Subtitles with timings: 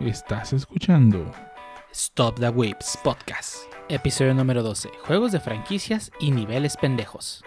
[0.00, 1.30] Estás escuchando
[1.92, 3.58] Stop the Whips Podcast,
[3.88, 7.44] episodio número 12, juegos de franquicias y niveles pendejos.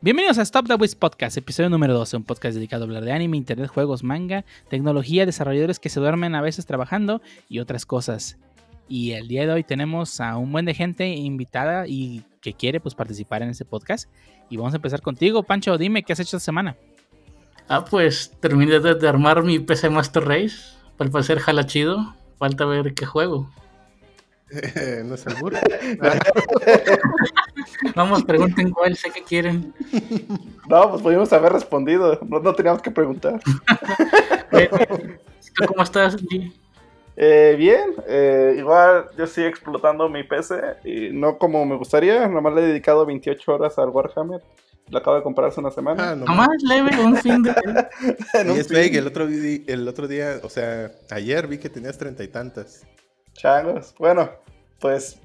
[0.00, 3.10] Bienvenidos a Stop the Wiz Podcast, episodio número 12, un podcast dedicado a hablar de
[3.10, 8.38] anime, internet, juegos, manga, tecnología, desarrolladores que se duermen a veces trabajando y otras cosas.
[8.88, 12.78] Y el día de hoy tenemos a un buen de gente invitada y que quiere
[12.78, 14.08] pues participar en este podcast.
[14.48, 16.76] Y vamos a empezar contigo, Pancho, dime qué has hecho esta semana.
[17.66, 20.58] Ah, pues terminé de, armar mi PC Master Race.
[21.00, 22.14] Al parecer jala chido.
[22.38, 23.50] Falta ver qué juego.
[25.04, 25.58] no es seguro.
[27.94, 29.74] Vamos, pregunten cuál, sé que quieren.
[30.68, 32.18] No, pues podríamos haber respondido.
[32.26, 33.40] No, teníamos que preguntar.
[35.66, 36.16] ¿Cómo estás,
[37.20, 42.54] eh, bien, eh, igual yo sigo explotando mi PC y no como me gustaría, nomás
[42.54, 44.40] le he dedicado 28 horas al Warhammer.
[44.88, 46.12] Lo acabo de comprar hace una semana.
[46.12, 47.52] Ah, nomás leve, un fin de...
[48.54, 52.22] y es fake, el otro, el otro día, o sea, ayer vi que tenías treinta
[52.22, 52.86] y tantas.
[53.38, 54.28] Changos, bueno,
[54.80, 55.20] pues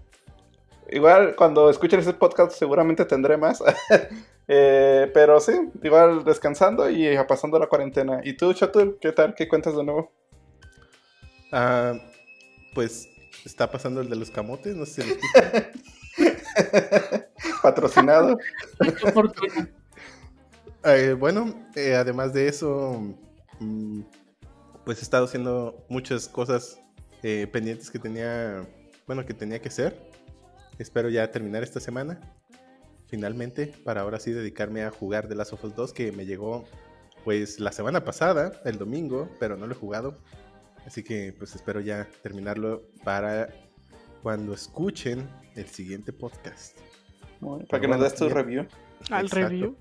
[0.92, 3.62] igual cuando escuchen ese podcast seguramente tendré más.
[4.46, 8.20] Eh, pero sí, igual descansando y pasando la cuarentena.
[8.26, 9.34] ¿Y tú, Chatul, qué tal?
[9.36, 10.12] ¿Qué cuentas de nuevo?
[11.54, 11.94] Ah,
[12.76, 13.08] pues
[13.46, 15.18] está pasando el de los camotes, no sé si
[17.64, 18.38] Patrocinado.
[20.84, 23.02] Eh, bueno, eh, además de eso,
[23.62, 24.02] mm,
[24.84, 26.83] pues he estado haciendo muchas cosas
[27.24, 28.68] pendientes que tenía,
[29.08, 29.98] bueno, que tenía que hacer.
[30.78, 32.20] Espero ya terminar esta semana.
[33.08, 36.66] Finalmente, para ahora sí dedicarme a jugar The Last of Us 2, que me llegó
[37.24, 40.18] pues la semana pasada, el domingo, pero no lo he jugado.
[40.86, 43.50] Así que pues espero ya terminarlo para
[44.22, 46.78] cuando escuchen el siguiente podcast.
[47.70, 48.66] para que nos des tu review.
[49.10, 49.78] Al review.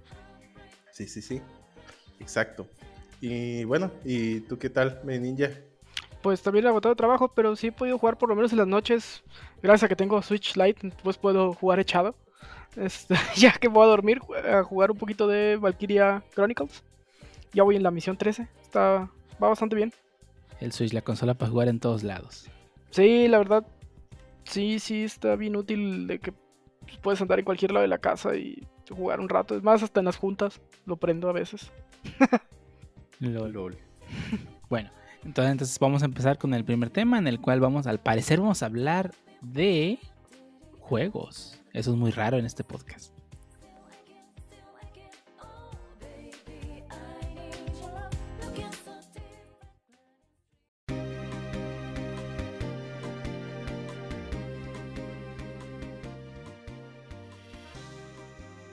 [0.92, 1.40] Sí, sí, sí.
[2.20, 2.68] Exacto.
[3.20, 5.50] Y bueno, ¿y tú qué tal, mi ninja?
[6.22, 8.66] Pues también he agotado trabajo, pero sí he podido jugar por lo menos en las
[8.66, 9.22] noches.
[9.62, 12.14] Gracias a que tengo Switch Lite, pues puedo jugar echado.
[12.76, 16.82] Este, ya que voy a dormir, a jugar un poquito de Valkyria Chronicles.
[17.52, 18.48] Ya voy en la misión 13.
[18.62, 19.10] Está,
[19.42, 19.92] va bastante bien.
[20.60, 22.48] El Switch, la consola para jugar en todos lados.
[22.90, 23.66] Sí, la verdad.
[24.44, 26.32] Sí, sí, está bien útil de que
[27.02, 29.56] puedes andar en cualquier lado de la casa y jugar un rato.
[29.56, 31.70] Es más, hasta en las juntas lo prendo a veces.
[33.20, 33.78] lol.
[34.68, 34.90] bueno,
[35.24, 38.62] entonces, vamos a empezar con el primer tema en el cual vamos, al parecer vamos
[38.62, 39.98] a hablar de
[40.80, 41.60] juegos.
[41.72, 43.12] Eso es muy raro en este podcast.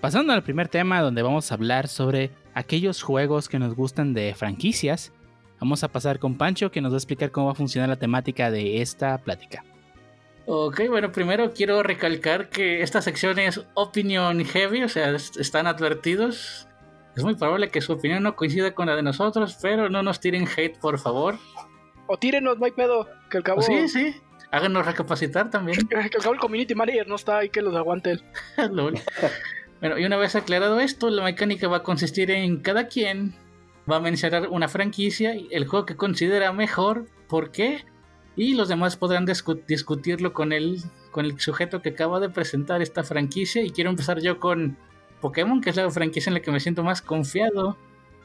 [0.01, 4.33] Pasando al primer tema donde vamos a hablar sobre aquellos juegos que nos gustan de
[4.33, 5.11] franquicias
[5.59, 7.97] Vamos a pasar con Pancho que nos va a explicar cómo va a funcionar la
[7.97, 9.63] temática de esta plática.
[10.45, 16.67] Ok, bueno, primero quiero recalcar que esta sección es opinión heavy, o sea, están advertidos.
[17.15, 20.19] Es muy probable que su opinión no coincida con la de nosotros, pero no nos
[20.19, 21.37] tiren hate, por favor.
[22.07, 23.61] O tírenos, no hay pedo, que al cabo...
[23.61, 24.15] Sí, sí,
[24.51, 25.87] háganos recapacitar también.
[25.87, 28.23] Que al cabo el community manager no está ahí que los aguante él.
[29.81, 33.35] bueno, y una vez aclarado esto, la mecánica va a consistir en cada quien
[33.89, 37.85] va a mencionar una franquicia, el juego que considera mejor, por qué,
[38.35, 43.03] y los demás podrán discutirlo con el, con el sujeto que acaba de presentar esta
[43.03, 43.61] franquicia.
[43.63, 44.77] Y quiero empezar yo con
[45.19, 47.77] Pokémon, que es la franquicia en la que me siento más confiado.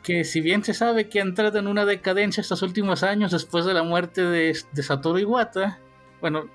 [0.04, 3.64] Que si bien se sabe que ha entrado en una decadencia estos últimos años después
[3.64, 5.80] de la muerte de, de Satoru Iwata,
[6.20, 6.48] bueno,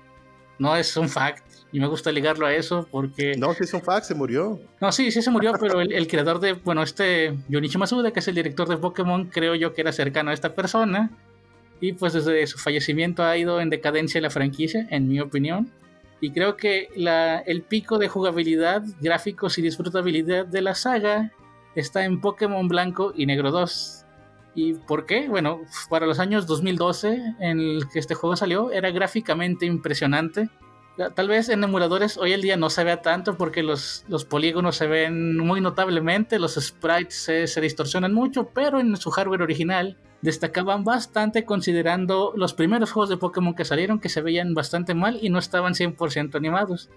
[0.60, 1.42] no es un fact.
[1.72, 3.34] Y me gusta ligarlo a eso porque...
[3.36, 4.60] No, sí es un fact, se murió.
[4.80, 8.28] No, sí, sí se murió, pero el, creador de, bueno, este Yonichi Masuda, que es
[8.28, 11.10] el director de Pokémon, creo yo que era cercano a esta persona.
[11.80, 15.70] Y pues desde su fallecimiento ha ido en decadencia la franquicia, en mi opinión.
[16.20, 21.32] Y creo que la, el pico de jugabilidad, gráficos y disfrutabilidad de la saga
[21.74, 24.04] está en Pokémon Blanco y Negro 2.
[24.54, 25.28] ¿Y por qué?
[25.28, 30.50] Bueno, para los años 2012 en el que este juego salió, era gráficamente impresionante
[31.14, 34.76] Tal vez en emuladores hoy en día no se vea tanto porque los, los polígonos
[34.76, 37.14] se ven muy notablemente, los sprites
[37.46, 43.16] se, distorsionan mucho, pero en su hardware original destacaban bastante considerando los primeros juegos de
[43.16, 46.90] Pokémon que salieron que se veían bastante mal y no estaban 100% animados.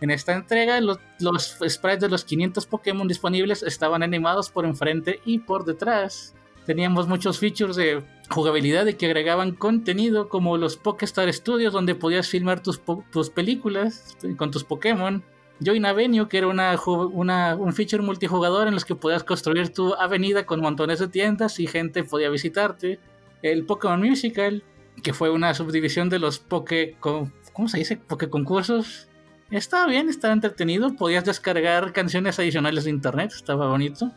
[0.00, 5.20] En esta entrega los, los sprites de los 500 Pokémon disponibles estaban animados por enfrente
[5.24, 6.36] y por detrás
[6.68, 12.28] Teníamos muchos features de jugabilidad de que agregaban contenido como los Pokestar Studios donde podías
[12.28, 15.24] filmar tus, tus películas con tus Pokémon.
[15.64, 19.94] Join Avenue, que era una, una, un feature multijugador en los que podías construir tu
[19.94, 23.00] avenida con montones de tiendas y gente podía visitarte.
[23.40, 24.62] El Pokémon Musical,
[25.02, 26.98] que fue una subdivisión de los Poké...
[27.00, 27.96] ¿Cómo se dice?
[27.96, 29.08] Poké concursos.
[29.50, 30.94] Estaba bien, estaba entretenido.
[30.96, 34.12] Podías descargar canciones adicionales de internet, estaba bonito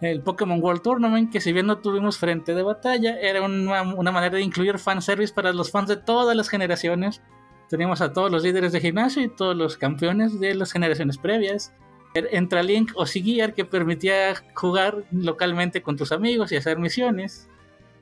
[0.00, 4.36] el Pokémon World Tournament, que si bien no tuvimos frente de batalla, era una, manera
[4.36, 7.22] de incluir fanservice para los fans de todas las generaciones.
[7.68, 11.72] Teníamos a todos los líderes de gimnasio y todos los campeones de las generaciones previas.
[12.14, 17.48] Entra Link o Siguiar que permitía jugar localmente con tus amigos y hacer misiones.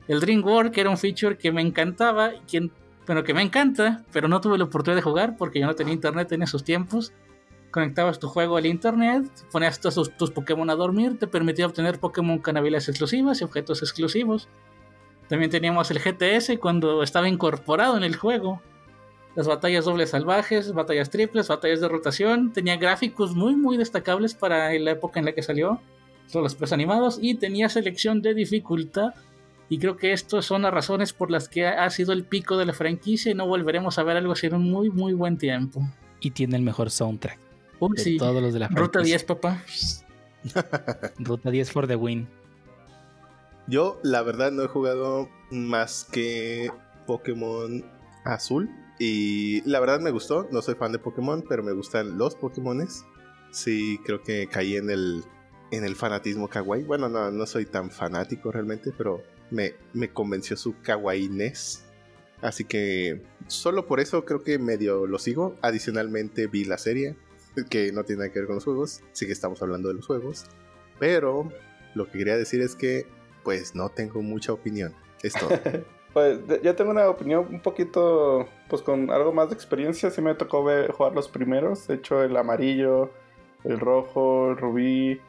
[0.07, 2.71] El Dream World, que era un feature que me encantaba, quien,
[3.07, 5.93] bueno, que me encanta, pero no tuve la oportunidad de jugar porque yo no tenía
[5.93, 7.13] internet en esos tiempos
[7.73, 12.87] conectabas tu juego al internet, ponías tus, Pokémon a dormir, te permitía obtener Pokémon canabiles
[12.87, 14.47] exclusivas y objetos exclusivos.
[15.27, 18.61] También teníamos el GTS cuando estaba incorporado en el juego.
[19.35, 22.53] Las batallas dobles salvajes, batallas triples, batallas de rotación.
[22.53, 25.81] Tenía gráficos muy muy destacables para la época en la que salió.
[26.31, 27.19] Todos los presanimados animados.
[27.23, 29.15] Y tenía selección de dificultad.
[29.67, 32.67] Y creo que estas son las razones por las que ha sido el pico de
[32.67, 35.81] la franquicia y no volveremos a ver algo así en un muy muy buen tiempo.
[36.19, 37.42] Y tiene el mejor soundtrack
[37.95, 38.17] sí.
[38.17, 39.63] todos los de la Ruta 10, papá.
[41.19, 42.27] Ruta 10 for the win.
[43.67, 46.71] Yo, la verdad, no he jugado más que
[47.05, 47.83] Pokémon
[48.25, 48.69] Azul.
[48.99, 50.47] Y la verdad me gustó.
[50.51, 53.05] No soy fan de Pokémon, pero me gustan los Pokémones.
[53.51, 55.23] Sí, creo que caí en el,
[55.71, 56.83] en el fanatismo kawaii.
[56.83, 61.83] Bueno, no, no soy tan fanático realmente, pero me, me convenció su kawaii-ness.
[62.41, 65.55] Así que solo por eso creo que medio lo sigo.
[65.61, 67.15] Adicionalmente vi la serie
[67.69, 70.07] que no tiene nada que ver con los juegos, sí que estamos hablando de los
[70.07, 70.45] juegos,
[70.99, 71.51] pero
[71.95, 73.05] lo que quería decir es que
[73.43, 75.49] pues no tengo mucha opinión, es todo.
[76.13, 80.35] pues yo tengo una opinión un poquito, pues con algo más de experiencia, sí me
[80.35, 83.11] tocó ver, jugar los primeros, de hecho el amarillo,
[83.63, 85.21] el rojo, el rubí,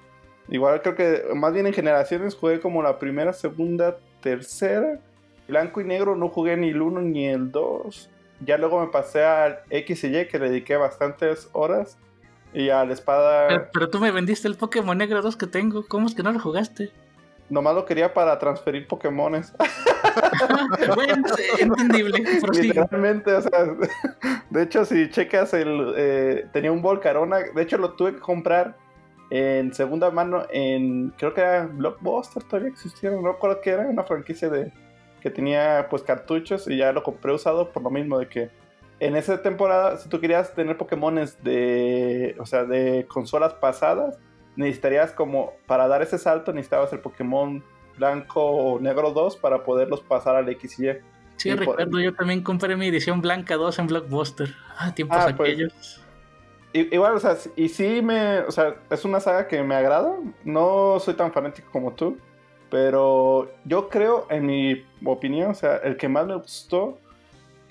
[0.49, 5.00] igual creo que más bien en generaciones jugué como la primera, segunda, tercera,
[5.49, 8.11] blanco y negro no jugué ni el 1 ni el 2.
[8.41, 11.99] Ya luego me pasé al X y Y que le dediqué bastantes horas.
[12.55, 13.69] Y a la espada.
[13.73, 15.85] Pero, tú me vendiste el Pokémon Negro 2 que tengo.
[15.87, 16.93] ¿Cómo es que no lo jugaste?
[17.51, 19.53] Nomás lo quería para transferir Pokémones.
[20.95, 21.27] bueno,
[21.59, 22.25] entendible.
[22.53, 23.67] Literalmente, o sea,
[24.51, 25.95] de hecho, si checas el.
[25.97, 27.39] Eh, tenía un Volcarona.
[27.39, 28.77] De hecho, lo tuve que comprar
[29.31, 31.11] en segunda mano en.
[31.19, 33.11] Creo que era Blockbuster, todavía existía.
[33.11, 34.73] No recuerdo qué era, una franquicia de
[35.21, 38.51] que tenía pues cartuchos y ya lo compré usado por lo mismo de que
[39.05, 44.19] en esa temporada, si tú querías tener Pokémones de, o sea, de consolas pasadas,
[44.56, 47.62] necesitarías como, para dar ese salto, necesitabas el Pokémon
[47.99, 50.93] blanco o negro 2 para poderlos pasar al X y Y.
[51.37, 54.55] Sí, recuerdo, yo también compré mi edición blanca 2 en Blockbuster.
[54.79, 56.03] Ah, tiempos ah, pues, aquellos.
[56.73, 60.17] igual, o sea, y sí me, o sea, es una saga que me agrada.
[60.45, 62.17] No soy tan fanático como tú,
[62.71, 66.99] pero yo creo, en mi opinión, o sea, el que más me gustó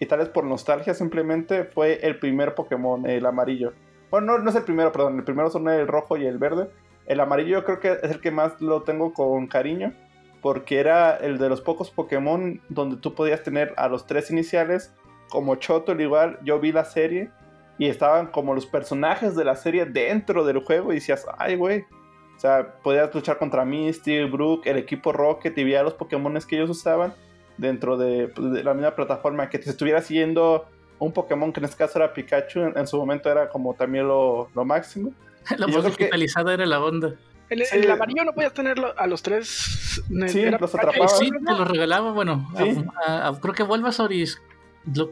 [0.04, 3.72] y tal vez por nostalgia simplemente fue el primer Pokémon, el amarillo.
[4.12, 6.70] Bueno, no, es el primero, perdón, el primero son el rojo y el verde.
[7.06, 9.94] El amarillo yo creo que es el que más lo tengo con cariño,
[10.42, 14.94] porque era el de los pocos Pokémon donde tú podías tener a los tres iniciales,
[15.30, 17.32] como Choto, igual, yo vi la serie
[17.78, 21.86] y estaban como los personajes de la serie dentro del juego y decías, ay, güey.
[22.36, 26.58] O sea, podías luchar contra Misty, Brook, el equipo Rocket y veía los Pokémon que
[26.58, 27.14] ellos usaban
[27.58, 30.68] dentro pues, de, la misma plataforma, que te estuviera siguiendo
[31.00, 34.50] un Pokémon que en este caso era Pikachu, en, su momento era como también lo,
[34.54, 35.14] máximo.
[35.58, 37.16] la voz digitalizada era la onda.
[37.50, 39.48] El, amarillo no podías tenerlo a los tres.
[40.28, 41.08] Sí, los atrapaba.
[41.08, 42.12] Sí, te los regalaba.
[42.12, 42.50] Bueno,
[43.42, 44.12] creo que Bulbasaur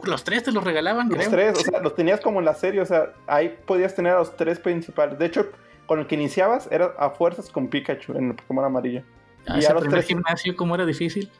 [0.04, 2.80] los tres te los regalaban, los tres, o sea, los tenías como en la serie,
[2.80, 5.18] o sea, ahí podías tener a los tres principales.
[5.18, 5.50] De hecho,
[5.86, 9.02] con el que iniciabas era a fuerzas con Pikachu en el Pokémon amarillo.
[9.46, 11.30] Ah, y a los tres gimnasio, ¿cómo era difícil?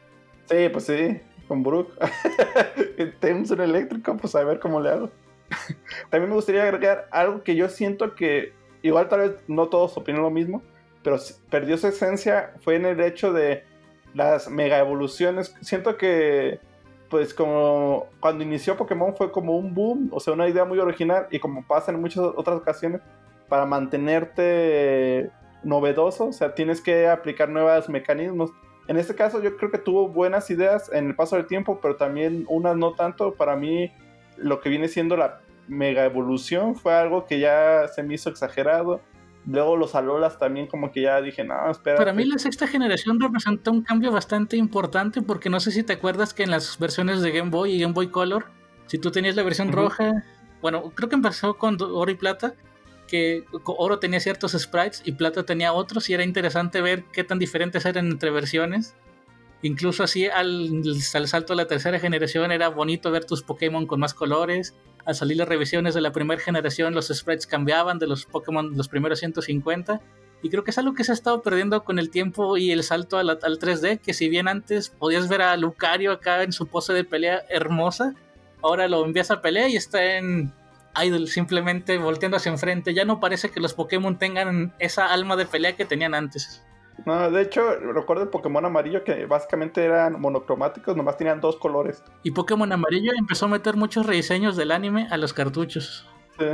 [0.46, 1.92] Sí, pues sí, con Brook.
[3.20, 5.10] Tenemos un eléctrico, pues a ver cómo le hago.
[6.10, 10.22] También me gustaría agregar algo que yo siento que, igual tal vez no todos opinan
[10.22, 10.62] lo mismo,
[11.02, 11.16] pero
[11.50, 13.64] perdió su esencia, fue en el hecho de
[14.14, 15.54] las mega evoluciones.
[15.60, 16.60] Siento que,
[17.10, 21.26] pues como cuando inició Pokémon fue como un boom, o sea, una idea muy original,
[21.30, 23.00] y como pasa en muchas otras ocasiones,
[23.48, 25.30] para mantenerte
[25.62, 28.50] novedoso, o sea, tienes que aplicar nuevos mecanismos
[28.88, 31.96] en este caso yo creo que tuvo buenas ideas en el paso del tiempo, pero
[31.96, 33.34] también unas no tanto.
[33.34, 33.92] Para mí
[34.36, 39.00] lo que viene siendo la mega evolución fue algo que ya se me hizo exagerado.
[39.46, 41.96] Luego los Alolas también como que ya dije, no, espera.
[41.96, 45.94] Para mí la sexta generación representa un cambio bastante importante porque no sé si te
[45.94, 48.46] acuerdas que en las versiones de Game Boy y Game Boy Color,
[48.86, 50.24] si tú tenías la versión roja,
[50.60, 52.54] bueno, creo que empezó con oro y plata,
[53.12, 57.38] que oro tenía ciertos sprites y plata tenía otros y era interesante ver qué tan
[57.38, 58.94] diferentes eran entre versiones.
[59.60, 60.82] Incluso así al,
[61.14, 65.14] al salto a la tercera generación era bonito ver tus Pokémon con más colores al
[65.14, 69.18] salir las revisiones de la primera generación, los sprites cambiaban de los Pokémon, los primeros
[69.18, 70.00] 150.
[70.42, 72.82] Y creo que es algo que se ha estado perdiendo con el tiempo y el
[72.82, 76.92] salto al, 3D, que si bien antes podías ver a Lucario acá en su pose
[76.92, 78.14] de pelea hermosa,
[78.62, 80.52] ahora lo envías a pelea y está en
[81.00, 82.94] Idol, simplemente volteando hacia enfrente.
[82.94, 86.62] Ya no parece que los Pokémon tengan esa alma de pelea que tenían antes.
[87.06, 92.02] No, de hecho, recuerdo el Pokémon amarillo que básicamente eran monocromáticos, nomás tenían dos colores.
[92.22, 96.06] Y Pokémon amarillo empezó a meter muchos rediseños del anime a los cartuchos.
[96.38, 96.46] Sí.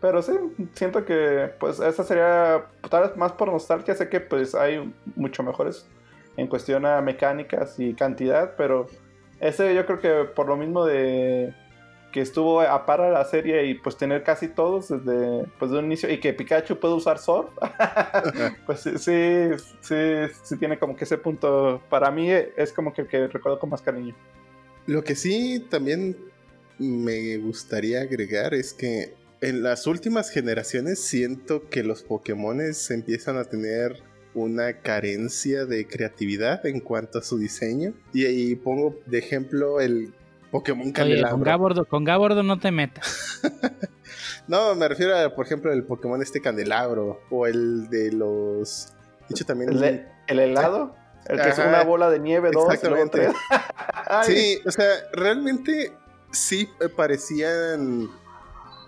[0.00, 0.32] Pero sí,
[0.74, 5.42] siento que pues esa sería tal vez más por nostalgia, sé que pues hay mucho
[5.42, 5.86] mejores
[6.36, 8.86] en cuestión a mecánicas y cantidad, pero
[9.40, 11.52] ese yo creo que por lo mismo de
[12.12, 15.86] que estuvo a para la serie y pues tener casi todos desde pues de un
[15.86, 17.50] inicio y que Pikachu puede usar Surf,
[18.66, 19.96] pues sí, sí,
[20.42, 23.70] sí, tiene como que ese punto, para mí es como que el que recuerdo con
[23.70, 24.14] más cariño.
[24.86, 26.16] Lo que sí también
[26.78, 32.60] me gustaría agregar es que en las últimas generaciones siento que los Pokémon
[32.90, 34.02] empiezan a tener
[34.34, 37.94] una carencia de creatividad en cuanto a su diseño.
[38.12, 40.14] Y ahí pongo de ejemplo el
[40.50, 41.86] Pokémon Candelabro.
[41.86, 43.40] con, Gabordo, no te metas.
[44.48, 47.20] no, me refiero a, por ejemplo, el Pokémon este Candelabro.
[47.30, 48.92] O el de los.
[49.28, 49.72] Dicho también.
[49.72, 50.94] ¿El, el helado?
[51.26, 53.30] El que es una bola de nieve, dos, Exactamente.
[54.24, 55.92] sí, o sea, realmente
[56.30, 58.08] sí parecían.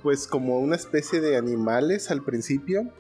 [0.03, 2.91] Pues como una especie de animales al principio.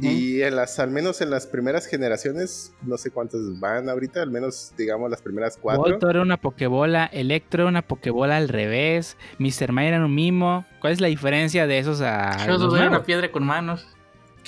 [0.00, 4.30] Y en las, al menos en las primeras generaciones, no sé cuántas van ahorita, al
[4.30, 5.82] menos digamos las primeras cuatro.
[5.82, 9.68] Voltor era una pokebola, Electro era una pokebola al revés, Mr.
[9.68, 10.66] Mime era un mimo.
[10.80, 13.86] ¿Cuál es la diferencia de esos a Geodude era una piedra con manos.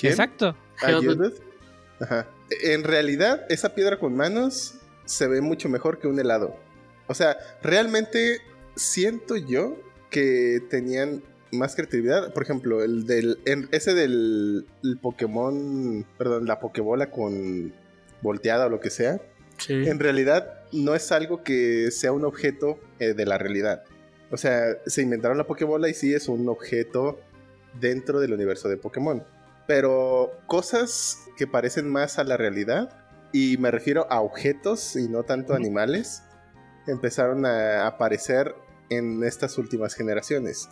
[0.01, 0.55] Exacto.
[1.99, 2.27] Ajá.
[2.63, 6.55] En realidad, esa piedra con manos se ve mucho mejor que un helado.
[7.07, 8.39] O sea, realmente
[8.75, 9.77] siento yo
[10.09, 12.33] que tenían más creatividad.
[12.33, 13.39] Por ejemplo, el del.
[13.71, 14.65] ese del
[15.01, 16.05] Pokémon.
[16.17, 17.73] Perdón, la Pokébola con
[18.21, 19.19] volteada o lo que sea.
[19.67, 23.83] En realidad no es algo que sea un objeto eh, de la realidad.
[24.31, 27.19] O sea, se inventaron la Pokébola y sí es un objeto
[27.79, 29.23] dentro del universo de Pokémon.
[29.67, 32.89] Pero cosas que parecen más a la realidad,
[33.33, 36.23] y me refiero a objetos y no tanto animales,
[36.87, 38.55] empezaron a aparecer
[38.89, 40.69] en estas últimas generaciones.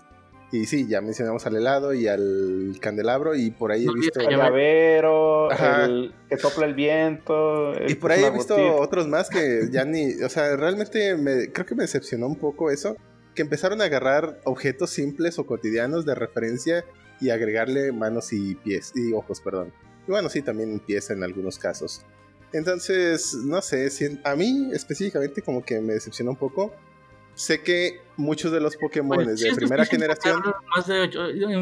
[0.52, 4.20] Y sí, ya mencionamos al helado y al candelabro y por ahí he visto...
[4.20, 7.74] El llavero, el que sopla el viento.
[7.88, 10.22] y por ahí he visto otros más que ya ni...
[10.24, 12.96] O sea, realmente me, creo que me decepcionó un poco eso.
[13.36, 16.84] Que empezaron a agarrar objetos simples o cotidianos de referencia
[17.22, 19.72] y agregarle manos y pies, y ojos, perdón.
[20.08, 22.06] Y bueno, sí, también pies en algunos casos.
[22.54, 23.90] Entonces, no sé,
[24.24, 26.74] a mí específicamente como que me decepcionó un poco
[27.40, 30.44] sé que muchos de los Pokémon de primera generación.
[30.76, 31.08] Más de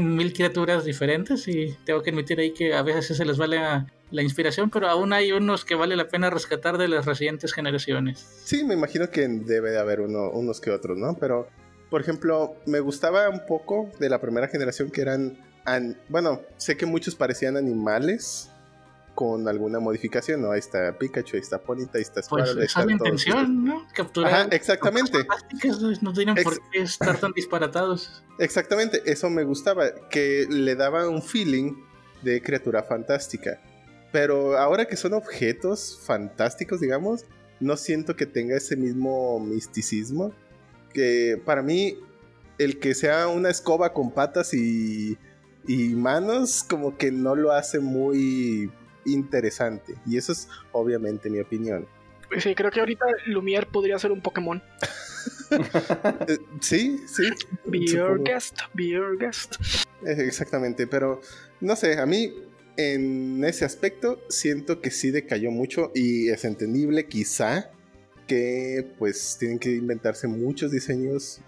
[0.02, 4.22] mil criaturas diferentes y tengo que admitir ahí que a veces se les vale la,
[4.24, 8.26] inspiración, pero aún hay unos que vale la pena rescatar de las recientes generaciones.
[8.44, 11.16] Sí, me imagino que debe de haber uno, unos que otros, ¿no?
[11.20, 11.48] Pero,
[11.92, 15.38] por ejemplo, me gustaba un poco de la primera generación que eran.
[16.10, 18.50] bueno, sé que muchos parecían animales
[19.18, 20.52] con alguna modificación, ¿no?
[20.52, 22.54] Ahí está Pikachu, ahí está Ponita, ahí está Squirtle.
[22.54, 23.88] Pues esa es la intención, ¿no?
[23.92, 24.32] Capturar.
[24.32, 25.26] Ajá, exactamente.
[26.02, 28.24] No tienen por qué estar tan disparatados.
[28.38, 31.74] Exactamente, eso me gustaba, que le daba un feeling
[32.22, 33.60] de criatura fantástica.
[34.12, 37.26] Pero ahora que son objetos fantásticos, digamos,
[37.60, 40.32] no siento que tenga ese mismo misticismo.
[40.94, 41.98] Que para mí,
[42.60, 45.18] el que sea una escoba con patas y,
[45.68, 48.70] y manos, como que no lo hace muy
[49.08, 49.96] interesante.
[50.06, 51.88] Y eso es obviamente mi opinión.
[52.40, 54.62] Sí, creo que ahorita Lumière podría ser un Pokémon.
[55.50, 57.24] Eh, sí, sí.
[57.66, 59.56] Be your guest, be your guest.
[60.06, 61.22] Eh, exactamente, pero
[61.62, 62.34] no sé, a mí
[62.78, 67.72] en ese aspecto siento que sí decayó mucho y es entendible quizá
[68.28, 71.40] que pues tienen que inventarse muchos diseños,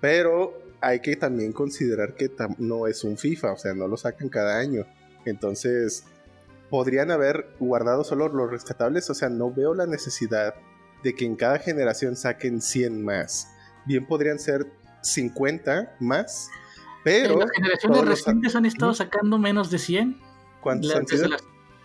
[0.00, 4.28] pero hay que también considerar que no es un FIFA, o sea, no lo sacan
[4.28, 4.86] cada año.
[5.24, 6.04] Entonces,
[6.70, 10.54] podrían haber guardado solo los rescatables, o sea, no veo la necesidad
[11.02, 13.48] de que en cada generación saquen 100 más.
[13.86, 14.66] Bien podrían ser
[15.02, 16.48] 50 más,
[17.02, 17.34] pero...
[17.34, 20.20] ¿En las generaciones recientes han estado sacando menos de 100?
[20.60, 21.28] ¿Cuántos La, han sido?
[21.28, 21.38] la,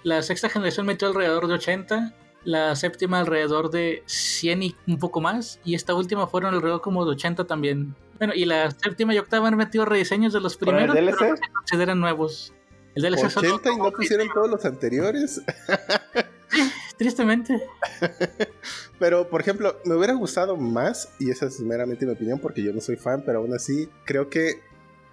[0.03, 2.13] la sexta generación metió alrededor de 80,
[2.43, 7.05] la séptima alrededor de 100 y un poco más, y esta última fueron alrededor como
[7.05, 7.95] de 80 también.
[8.19, 11.31] Bueno, y la séptima y octava han metido rediseños de los ¿Con el primeros, pero
[11.31, 12.53] no se consideran nuevos.
[12.95, 15.41] El DLC solo 80 y no pusieron todos los anteriores.
[16.97, 17.61] Tristemente.
[18.99, 22.71] Pero, por ejemplo, me hubiera gustado más, y esa es meramente mi opinión porque yo
[22.71, 24.61] no soy fan, pero aún así creo que,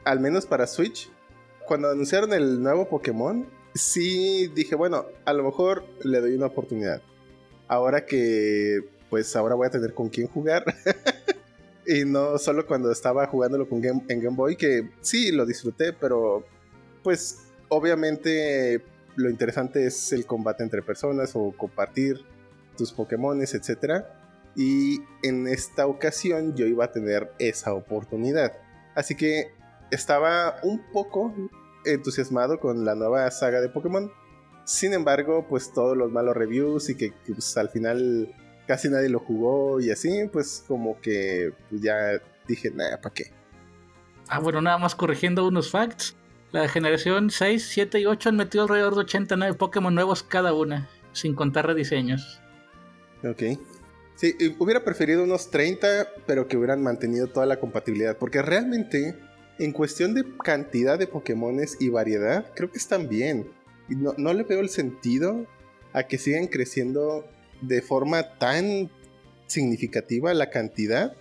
[0.05, 1.11] al menos para Switch,
[1.67, 7.03] cuando anunciaron el nuevo Pokémon, sí dije, bueno, a lo mejor le doy una oportunidad.
[7.67, 10.65] Ahora que, pues ahora voy a tener con quién jugar.
[11.87, 15.93] y no solo cuando estaba jugándolo con Game- en Game Boy, que sí, lo disfruté,
[15.93, 16.45] pero
[17.03, 18.85] pues obviamente
[19.17, 22.21] lo interesante es el combate entre personas o compartir
[22.77, 24.05] tus Pokémones, etc.
[24.55, 28.53] Y en esta ocasión yo iba a tener esa oportunidad.
[28.95, 29.55] Así que
[29.91, 31.35] estaba un poco
[31.87, 34.13] entusiasmado con la nueva saga de Pokémon.
[34.65, 38.35] Sin embargo, pues todos los malos reviews y que, pues, al final
[38.67, 43.33] casi nadie lo jugó y así, pues como que ya dije, nada, ¿para qué?
[44.29, 46.17] Ah, bueno, nada más corrigiendo unos facts.
[46.53, 50.91] La generación 6, 7 y 8 han metido alrededor de 89 Pokémon nuevos cada una,
[51.13, 52.43] sin contar rediseños.
[53.25, 53.59] Ok.
[54.17, 58.19] Sí, hubiera preferido unos 30, pero que hubieran mantenido toda la compatibilidad.
[58.19, 59.17] Porque realmente,
[59.59, 63.51] en cuestión de cantidad de Pokémones y variedad, creo que están bien.
[63.89, 65.47] Y no, no le veo el sentido
[65.95, 67.27] a que sigan creciendo
[67.63, 68.91] de forma tan
[69.47, 71.17] significativa la cantidad,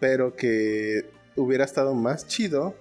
[0.00, 2.74] pero que hubiera estado más chido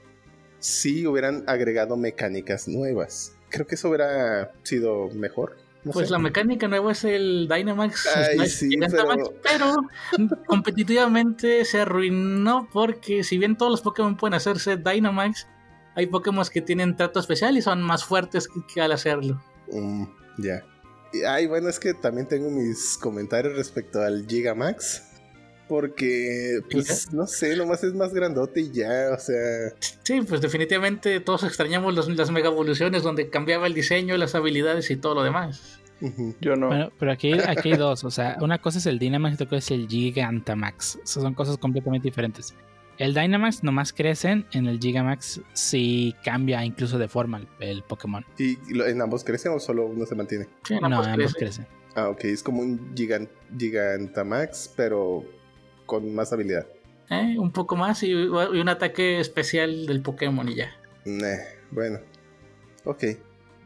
[0.59, 3.33] si hubieran agregado mecánicas nuevas.
[3.49, 5.57] Creo que eso hubiera sido mejor.
[5.83, 6.11] No Pues sé.
[6.13, 8.69] la mecánica nueva es el Dynamax, Ay, Smash sí,
[9.43, 9.75] pero...
[10.47, 15.47] competitivamente se arruinó porque si bien todos los Pokémon pueden hacerse Dynamax,
[15.95, 19.41] hay Pokémon que tienen trato especial y son más fuertes que, que al hacerlo.
[19.71, 20.05] Mm,
[20.39, 20.63] ya.
[21.27, 25.03] Ay, bueno, es que también tengo mis comentarios respecto al Gigamax.
[25.67, 29.69] Porque, pues, no sé, nomás es más grandote y ya, o sea.
[30.03, 34.91] Sí, pues definitivamente todos extrañamos los- las mega evoluciones donde cambiaba el diseño, las habilidades
[34.91, 35.79] y todo lo demás.
[36.41, 36.67] Yo no.
[36.67, 38.03] Bueno, pero aquí, aquí hay dos.
[38.03, 40.97] O sea, una cosa es el Dynamax y otra cosa es el Gigantamax.
[40.97, 42.53] O sea, son cosas completamente diferentes.
[42.97, 48.25] El Dynamax nomás crecen, en el Gigamax sí cambia incluso de forma el, el Pokémon.
[48.37, 50.47] ¿Y en ambos crecen o solo uno se mantiene?
[50.63, 51.35] Sí, No, ambos crece.
[51.37, 51.67] crecen.
[51.95, 55.23] Ah, ok, es como un gigan- Gigantamax, pero
[55.85, 56.65] con más habilidad.
[57.09, 60.71] Eh, Un poco más y, y un ataque especial del Pokémon y ya.
[61.05, 61.37] Nah,
[61.71, 61.99] bueno.
[62.83, 63.03] Ok.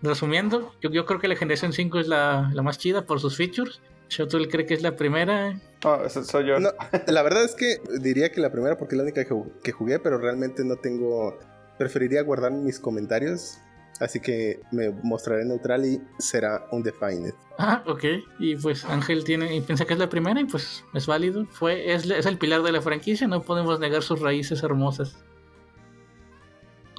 [0.01, 3.35] Resumiendo, yo, yo creo que la generación 5 es la, la más chida por sus
[3.35, 3.81] features.
[4.09, 5.59] Shotul cree que es la primera.
[5.83, 6.59] No, ese soy yo.
[6.59, 6.71] No,
[7.07, 9.23] la verdad es que diría que la primera porque es la única
[9.63, 11.37] que jugué, pero realmente no tengo...
[11.77, 13.59] Preferiría guardar mis comentarios,
[13.99, 17.33] así que me mostraré neutral y será un defined.
[17.57, 18.03] Ah, ok.
[18.39, 21.45] Y pues Ángel tiene y piensa que es la primera y pues es válido.
[21.47, 25.17] Fue, es, es el pilar de la franquicia, no podemos negar sus raíces hermosas.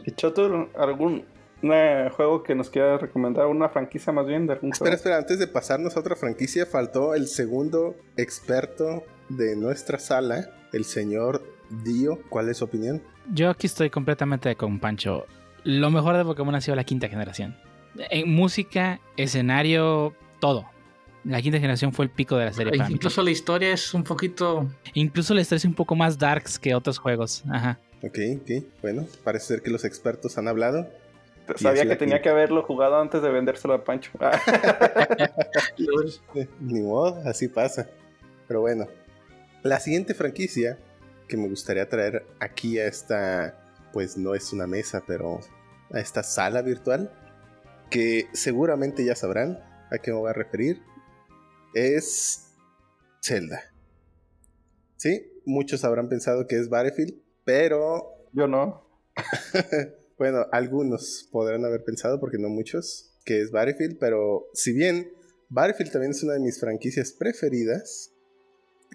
[0.05, 1.25] ¿Y Chotur, algún
[1.63, 3.47] eh, juego que nos quiera recomendar?
[3.47, 4.97] ¿Una franquicia más bien de algún Espera, juego?
[4.97, 10.85] espera, antes de pasarnos a otra franquicia, faltó el segundo experto de nuestra sala, el
[10.85, 11.43] señor
[11.85, 12.19] Dio.
[12.31, 13.03] ¿Cuál es su opinión?
[13.33, 15.27] Yo aquí estoy completamente con Pancho.
[15.64, 17.57] Lo mejor de Pokémon ha sido la quinta generación.
[18.11, 20.66] En música, escenario, todo.
[21.25, 22.94] La quinta generación fue el pico de la serie para mí.
[22.94, 24.70] Incluso la historia es un poquito.
[24.94, 27.44] Incluso la historia es un poco más darks que otros juegos.
[27.51, 27.79] Ajá.
[28.03, 28.64] Ok, ok.
[28.81, 30.88] Bueno, parece ser que los expertos han hablado.
[31.57, 32.23] Sabía que tenía quinta.
[32.23, 34.12] que haberlo jugado antes de vendérselo a Pancho.
[34.20, 34.38] Ah,
[36.61, 37.88] Ni modo, así pasa.
[38.46, 38.87] Pero bueno,
[39.62, 40.79] la siguiente franquicia
[41.29, 43.60] que me gustaría traer aquí a esta,
[43.92, 45.40] pues no es una mesa, pero
[45.90, 47.12] a esta sala virtual,
[47.90, 49.59] que seguramente ya sabrán
[49.90, 50.83] a qué me voy a referir,
[51.74, 52.53] es
[53.22, 53.62] Zelda.
[54.96, 58.87] Sí, muchos habrán pensado que es Battlefield, pero yo no.
[60.18, 65.12] bueno, algunos podrán haber pensado, porque no muchos, que es Battlefield, pero si bien
[65.48, 68.12] Battlefield también es una de mis franquicias preferidas,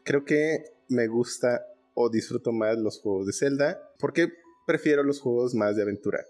[0.03, 4.29] creo que me gusta o disfruto más los juegos de Zelda, porque
[4.65, 6.25] prefiero los juegos más de aventura.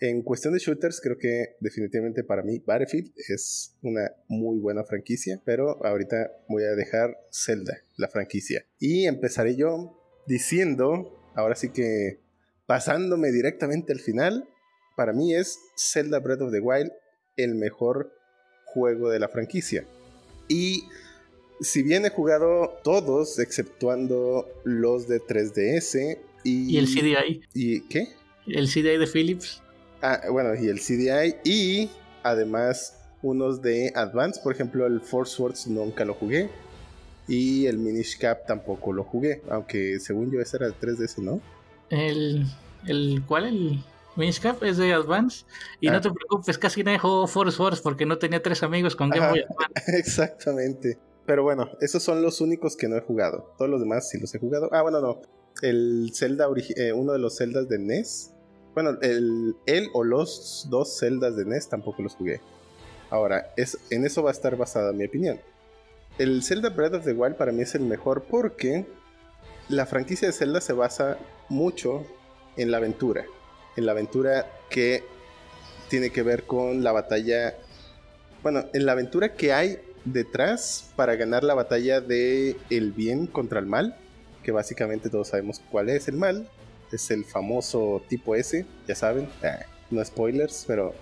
[0.00, 5.42] En cuestión de shooters, creo que definitivamente para mí Battlefield es una muy buena franquicia,
[5.44, 8.64] pero ahorita voy a dejar Zelda, la franquicia.
[8.78, 12.20] Y empezaré yo diciendo, ahora sí que
[12.66, 14.48] pasándome directamente al final,
[14.96, 16.92] para mí es Zelda Breath of the Wild
[17.36, 18.12] el mejor
[18.66, 19.84] juego de la franquicia.
[20.48, 20.84] Y
[21.60, 26.74] si bien he jugado todos, exceptuando los de 3DS y...
[26.74, 27.42] Y el CDI.
[27.54, 28.08] ¿Y qué?
[28.46, 29.62] El CDI de Philips.
[30.02, 31.36] Ah, bueno, y el CDI.
[31.44, 31.90] Y
[32.22, 36.48] además unos de Advance, por ejemplo el Force Wars nunca lo jugué
[37.26, 41.40] y el Minish Cap tampoco lo jugué, aunque según yo ese era el 3DS, ¿no?
[41.90, 42.46] El,
[42.86, 43.46] el ¿cuál?
[43.46, 43.84] El
[44.16, 45.44] Minish Cap es de Advance
[45.80, 45.92] y Ah.
[45.94, 49.28] no te preocupes, casi nadie jugó Force Wars porque no tenía tres amigos con Game.
[49.30, 49.98] Boy Advance.
[49.98, 50.98] Exactamente.
[51.26, 53.52] Pero bueno, esos son los únicos que no he jugado.
[53.58, 54.70] Todos los demás sí los he jugado.
[54.72, 55.20] Ah, bueno, no.
[55.62, 58.32] El Zelda, eh, uno de los Zeldas de NES.
[58.74, 62.40] Bueno, el, él o los dos Zeldas de NES tampoco los jugué.
[63.10, 65.40] Ahora, es, en eso va a estar basada mi opinión.
[66.18, 68.86] El Zelda Breath of the Wild para mí es el mejor porque
[69.68, 71.18] la franquicia de Zelda se basa
[71.48, 72.04] mucho
[72.56, 73.24] en la aventura.
[73.76, 75.04] En la aventura que
[75.88, 77.54] tiene que ver con la batalla
[78.42, 83.58] bueno, en la aventura que hay detrás para ganar la batalla de el bien contra
[83.58, 83.96] el mal,
[84.52, 86.48] básicamente todos sabemos cuál es el mal,
[86.92, 90.94] es el famoso tipo S, ya saben, ah, no spoilers, pero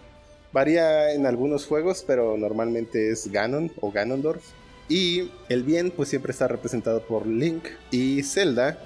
[0.52, 4.44] varía en algunos juegos, pero normalmente es Ganon o Ganondorf.
[4.88, 8.78] Y el bien pues siempre está representado por Link y Zelda,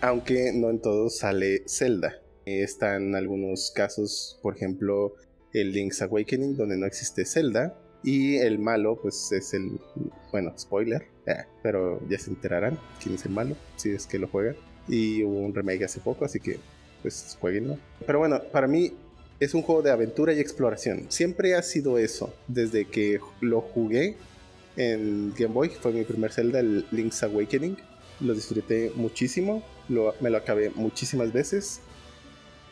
[0.00, 2.20] aunque no en todos sale Zelda.
[2.44, 5.14] Están algunos casos, por ejemplo,
[5.52, 7.76] el Link's Awakening, donde no existe Zelda.
[8.02, 9.80] Y el malo, pues es el.
[10.30, 14.28] Bueno, spoiler, eh, pero ya se enterarán quién es el malo, si es que lo
[14.28, 14.56] juegan.
[14.86, 16.58] Y hubo un remake hace poco, así que,
[17.02, 17.78] pues, jueguenlo.
[18.06, 18.92] Pero bueno, para mí
[19.40, 21.06] es un juego de aventura y exploración.
[21.08, 22.32] Siempre ha sido eso.
[22.46, 24.16] Desde que lo jugué
[24.76, 27.76] en Game Boy, fue mi primer Zelda, el Link's Awakening.
[28.20, 31.80] Lo disfruté muchísimo, me lo acabé muchísimas veces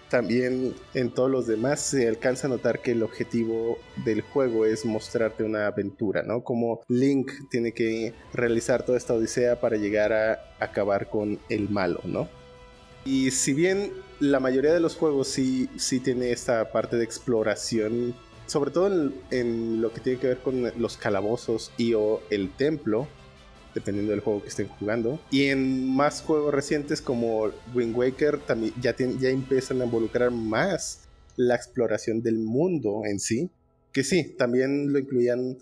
[0.08, 4.84] también en todos los demás se alcanza a notar que el objetivo del juego es
[4.84, 6.42] mostrarte una aventura, ¿no?
[6.44, 12.00] Como Link tiene que realizar toda esta odisea para llegar a acabar con el malo,
[12.04, 12.28] ¿no?
[13.04, 18.14] Y si bien la mayoría de los juegos sí, sí tiene esta parte de exploración,
[18.46, 22.50] sobre todo en, en lo que tiene que ver con los calabozos y o el
[22.50, 23.06] templo,
[23.76, 25.20] dependiendo del juego que estén jugando.
[25.30, 31.06] Y en más juegos recientes como Wind Waker también ya, ya empiezan a involucrar más
[31.36, 33.50] la exploración del mundo en sí.
[33.92, 35.58] Que sí, también lo incluían,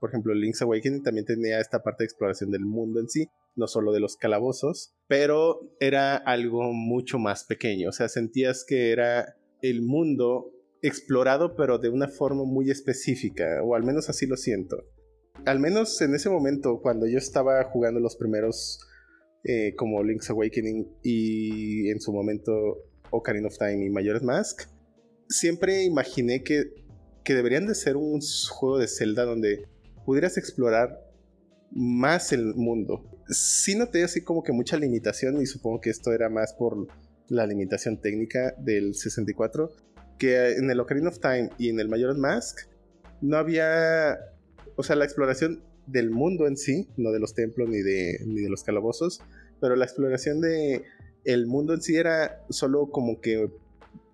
[0.00, 3.66] por ejemplo, Link's Awakening también tenía esta parte de exploración del mundo en sí, no
[3.66, 7.90] solo de los calabozos, pero era algo mucho más pequeño.
[7.90, 13.74] O sea, sentías que era el mundo explorado, pero de una forma muy específica, o
[13.74, 14.84] al menos así lo siento
[15.44, 18.80] al menos en ese momento, cuando yo estaba jugando los primeros,
[19.44, 22.52] eh, como Link's Awakening y en su momento
[23.10, 24.62] Ocarina of Time y Majora's Mask,
[25.28, 26.72] siempre imaginé que,
[27.24, 29.66] que deberían de ser un juego de Zelda donde
[30.04, 31.00] pudieras explorar
[31.70, 33.04] más el mundo.
[33.28, 36.86] Sí noté así como que mucha limitación y supongo que esto era más por
[37.28, 39.70] la limitación técnica del 64,
[40.18, 42.68] que en el Ocarina of Time y en el Majora's Mask
[43.20, 44.18] no había
[44.76, 48.40] o sea, la exploración del mundo en sí, no de los templos ni de, ni
[48.40, 49.20] de los calabozos,
[49.60, 50.84] pero la exploración de
[51.24, 53.50] el mundo en sí era solo como que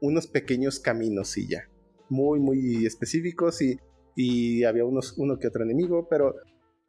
[0.01, 1.69] unos pequeños caminos y ya,
[2.09, 3.79] muy, muy específicos y,
[4.17, 6.35] y había unos, uno que otro enemigo, pero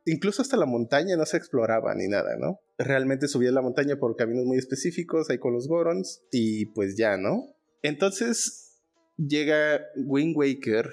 [0.06, 2.60] incluso hasta la montaña no se exploraba ni nada, ¿no?
[2.78, 7.18] Realmente subías la montaña por caminos muy específicos, ahí con los Gorons, y pues ya,
[7.18, 7.44] ¿no?
[7.82, 8.82] Entonces
[9.18, 10.90] llega Wind Waker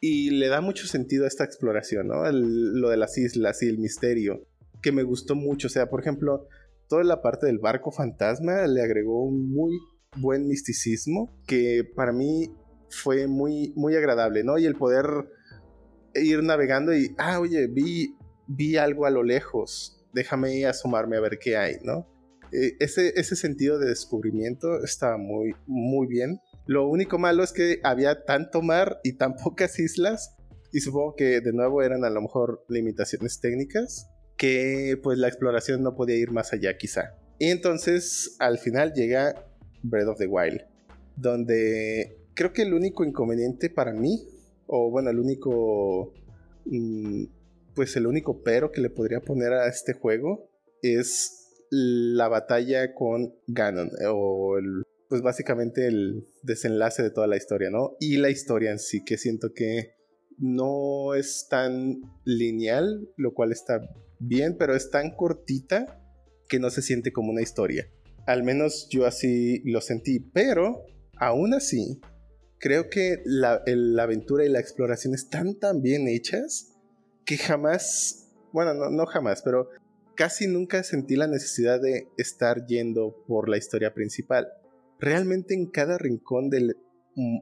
[0.00, 2.30] y le da mucho sentido a esta exploración, ¿no?
[2.32, 4.46] Lo de las islas y el misterio,
[4.82, 5.66] que me gustó mucho.
[5.66, 6.48] O sea, por ejemplo,
[6.88, 9.78] toda la parte del barco fantasma le agregó un muy
[10.16, 12.50] buen misticismo que para mí
[12.88, 14.58] fue muy, muy agradable, ¿no?
[14.58, 15.06] Y el poder
[16.14, 21.38] ir navegando y, ah, oye, vi, vi algo a lo lejos, déjame asomarme a ver
[21.38, 22.08] qué hay, ¿no?
[22.52, 26.40] Eh, ese, ese sentido de descubrimiento estaba muy, muy bien.
[26.66, 30.36] Lo único malo es que había tanto mar y tan pocas islas,
[30.72, 35.82] y supongo que de nuevo eran a lo mejor limitaciones técnicas, que pues la exploración
[35.82, 37.16] no podía ir más allá quizá.
[37.38, 39.46] Y entonces al final llega
[39.82, 40.62] Breath of the Wild,
[41.16, 44.26] donde creo que el único inconveniente para mí,
[44.66, 46.12] o bueno, el único,
[46.66, 47.24] mm,
[47.74, 50.48] pues el único pero que le podría poner a este juego
[50.82, 57.68] es la batalla con Ganon, o el, pues básicamente el desenlace de toda la historia,
[57.68, 57.96] ¿no?
[57.98, 59.96] Y la historia en sí, que siento que
[60.38, 63.80] no es tan lineal, lo cual está
[64.20, 66.00] bien, pero es tan cortita
[66.48, 67.90] que no se siente como una historia.
[68.24, 70.84] Al menos yo así lo sentí, pero
[71.16, 72.00] aún así,
[72.58, 73.64] creo que la,
[74.00, 76.76] aventura y la exploración están tan bien hechas
[77.26, 79.70] que jamás, bueno, no, no jamás, pero
[80.14, 84.46] casi nunca sentí la necesidad de estar yendo por la historia principal.
[85.00, 86.74] Realmente en cada rincón del,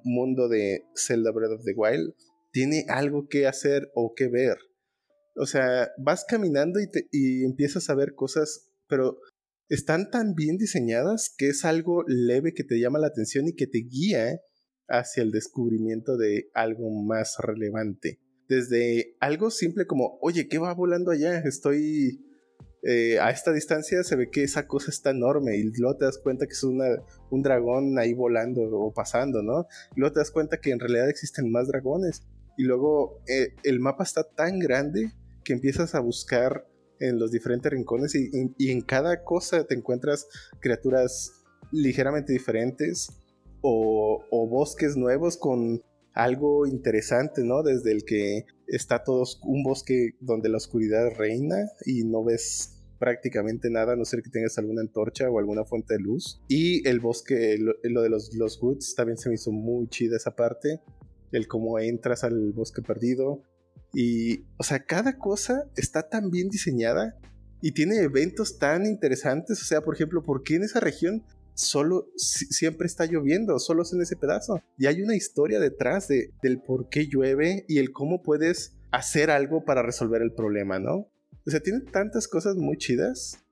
[0.05, 2.15] mundo de Zelda Breath of the Wild
[2.53, 4.57] tiene algo que hacer o que ver.
[5.37, 9.19] O sea, vas caminando y, te- y empiezas a ver cosas, pero
[9.69, 13.67] están tan bien diseñadas que es algo leve que te llama la atención y que
[13.67, 14.41] te guía
[14.89, 18.19] hacia el descubrimiento de algo más relevante.
[18.49, 21.39] Desde algo simple como, oye, ¿qué va volando allá?
[21.41, 22.25] Estoy
[22.83, 26.19] eh, a esta distancia, se ve que esa cosa está enorme y luego te das
[26.19, 29.67] cuenta que es un dragón ahí volando o pasando, ¿no?
[29.97, 32.23] Y luego te das cuenta que en realidad existen más dragones.
[32.57, 35.13] Y luego eh, el mapa está tan grande
[35.45, 36.67] que empiezas a buscar
[37.01, 40.27] en los diferentes rincones y, y- y en cada cosa te encuentras
[40.61, 41.33] criaturas
[41.71, 43.09] ligeramente diferentes
[43.61, 45.83] o, o bosques nuevos con
[46.19, 47.63] algo interesante, ¿no?
[47.63, 53.71] Desde el que está todo un bosque donde la oscuridad reina y no ves prácticamente
[53.71, 56.43] nada, a no ser que tengas alguna antorcha o alguna fuente de luz.
[56.49, 60.17] Y el bosque, lo, lo de los, los woods, también se me hizo muy chida
[60.17, 60.81] esa parte.
[61.31, 63.43] El cómo entras al bosque perdido.
[63.95, 67.17] Y, o sea, cada cosa está tan bien diseñada
[67.63, 69.63] y tiene eventos tan interesantes.
[69.63, 71.23] O sea, por ejemplo, ¿por qué en esa región
[71.59, 73.59] solo si- siempre está lloviendo?
[73.59, 74.61] Solo es en ese pedazo.
[74.79, 79.31] Y hay una historia detrás de, del por qué llueve y el cómo puedes hacer
[79.31, 81.09] algo para resolver el problema, ¿no?
[81.47, 83.45] O sea, tiene tantas cosas muy chidas.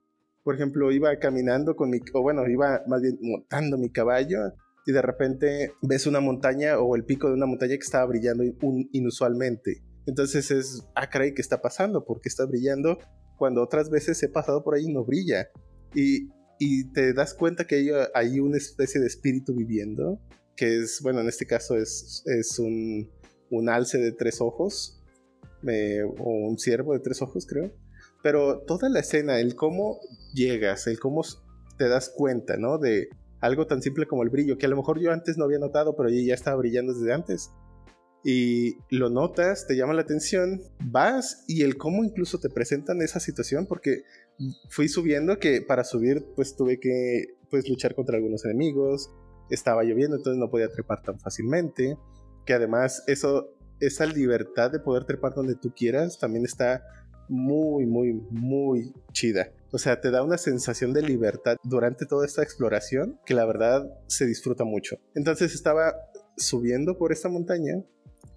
[0.43, 4.39] Por ejemplo, iba caminando con mi, o bueno, iba más bien montando mi caballo
[4.85, 8.43] y de repente ves una montaña o el pico de una montaña que estaba brillando
[8.93, 9.83] inusualmente.
[10.05, 12.05] Entonces es, ah, ¿qué está pasando?
[12.05, 12.97] ¿Por qué está brillando?
[13.37, 15.49] Cuando otras veces he pasado por ahí y no brilla.
[15.93, 20.19] Y, y te das cuenta que hay, una especie de espíritu viviendo,
[20.55, 23.09] que es, bueno, en este caso es, es un,
[23.49, 25.03] un alce de tres ojos,
[25.67, 27.71] eh, o un ciervo de tres ojos, creo.
[28.23, 29.99] Pero toda la escena, el cómo
[30.33, 31.21] llegas, el cómo
[31.77, 32.77] te das cuenta, ¿no?
[32.77, 33.09] De
[33.41, 35.95] algo tan simple como el brillo, que a lo mejor yo antes no había notado,
[35.95, 37.51] pero ya estaba brillando desde antes.
[38.23, 43.19] Y lo notas, te llama la atención, vas y el cómo incluso te presentan esa
[43.19, 44.01] situación, porque
[44.69, 49.09] fui subiendo que para subir pues tuve que pues luchar contra algunos enemigos,
[49.49, 51.97] estaba lloviendo, entonces no podía trepar tan fácilmente,
[52.45, 56.83] que además eso, esa libertad de poder trepar donde tú quieras también está
[57.29, 59.51] muy, muy, muy chida.
[59.71, 63.85] O sea, te da una sensación de libertad durante toda esta exploración que la verdad
[64.07, 64.97] se disfruta mucho.
[65.13, 65.93] Entonces estaba
[66.37, 67.83] subiendo por esta montaña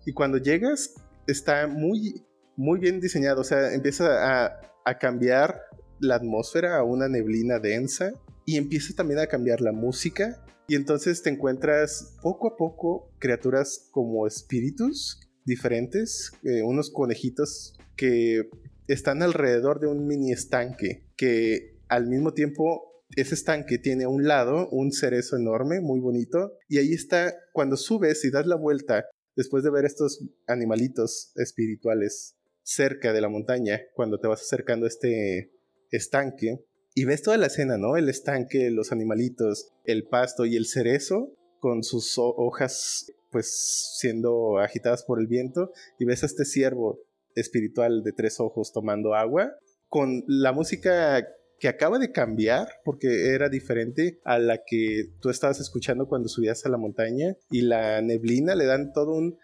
[0.04, 0.94] y cuando llegas
[1.28, 2.24] está muy,
[2.56, 3.42] muy bien diseñado.
[3.42, 5.60] O sea, empieza a, a cambiar
[6.00, 8.12] la atmósfera a una neblina densa
[8.44, 10.44] y empieza también a cambiar la música.
[10.66, 18.48] Y entonces te encuentras poco a poco criaturas como espíritus diferentes, eh, unos conejitos que
[18.86, 24.26] están alrededor de un mini estanque que al mismo tiempo ese estanque tiene a un
[24.26, 29.04] lado un cerezo enorme, muy bonito, y ahí está, cuando subes y das la vuelta,
[29.36, 34.88] después de ver estos animalitos espirituales cerca de la montaña, cuando te vas acercando a
[34.88, 35.52] este
[35.90, 37.96] estanque, y ves toda la escena, ¿no?
[37.96, 44.58] El estanque, los animalitos, el pasto y el cerezo con sus ho- hojas pues siendo
[44.58, 46.98] agitadas por el viento, y ves a este ciervo
[47.36, 49.52] espiritual de tres ojos tomando agua,
[49.88, 51.24] con la música
[51.60, 56.64] que acaba de cambiar porque era diferente a la que tú estabas escuchando cuando subías
[56.64, 59.36] a la montaña y la neblina le dan todo un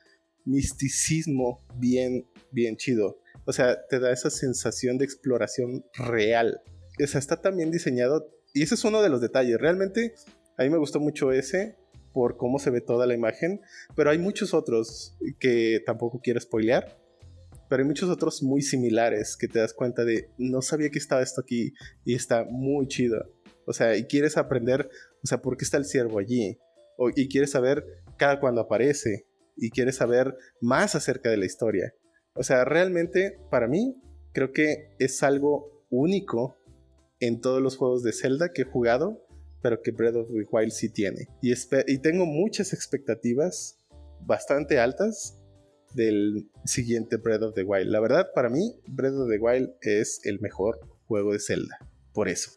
[0.47, 3.19] misticismo bien, bien chido.
[3.45, 6.61] O sea, te da esa sensación de exploración real.
[7.03, 9.59] O sea, está tan bien diseñado y ese es uno de los detalles.
[9.61, 10.15] Realmente
[10.57, 11.77] a mí me gustó mucho ese
[12.13, 13.61] por cómo se ve toda la imagen,
[13.95, 16.97] pero hay muchos otros que tampoco quiero spoilear
[17.69, 21.23] pero hay muchos otros muy similares que te das cuenta de no sabía que estaba
[21.23, 23.33] esto aquí y está muy chido.
[23.67, 24.89] O sea, y quieres aprender,
[25.23, 26.59] o sea, por qué está el ciervo allí.
[26.97, 27.85] O, y quieres saber
[28.17, 29.27] cada cuando aparece.
[29.57, 31.95] Y quieres saber más acerca de la historia.
[32.35, 33.97] O sea, realmente, para mí,
[34.33, 36.57] creo que es algo único
[37.21, 39.27] en todos los juegos de Zelda que he jugado,
[39.63, 41.29] pero que Breath of the Wild sí tiene.
[41.41, 43.79] Y tengo muchas expectativas
[44.21, 45.41] bastante altas
[45.95, 47.91] del siguiente Breath of the Wild.
[47.91, 51.79] La verdad, para mí, Breath of the Wild es el mejor juego de Zelda.
[52.13, 52.51] Por eso.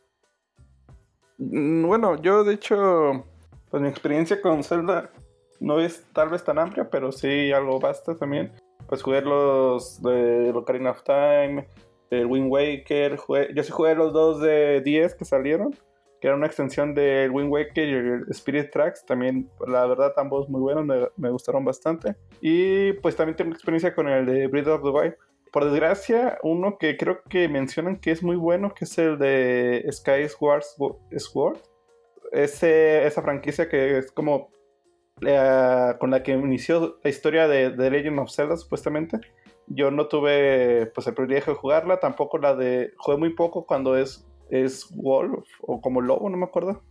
[1.38, 3.26] Mm, Bueno, yo de hecho,
[3.72, 5.12] pues mi experiencia con Zelda
[5.60, 8.52] no es tal vez tan amplia, pero sí algo basta también.
[8.88, 11.68] Pues jugué los de Ocarina of Time,
[12.10, 15.76] el Wind Waker, jugué- yo sí jugué los dos de 10 que salieron,
[16.20, 20.50] que era una extensión del Wind Waker y el Spirit Tracks, también la verdad ambos
[20.50, 22.16] muy buenos, me, me gustaron bastante.
[22.42, 25.16] Y pues también tengo experiencia con el de Breath of the Wild.
[25.52, 29.84] Por desgracia, uno que creo que mencionan que es muy bueno, que es el de
[29.92, 30.64] Sky Sword,
[31.18, 31.58] Sword.
[32.32, 34.52] Ese, esa franquicia que es como
[35.26, 39.20] eh, con la que inició la historia de, de Legend of Zelda, supuestamente.
[39.68, 42.94] Yo no tuve pues el privilegio de jugarla, tampoco la de...
[42.98, 46.82] Jugué muy poco cuando es, es Wolf o como Lobo, no me acuerdo.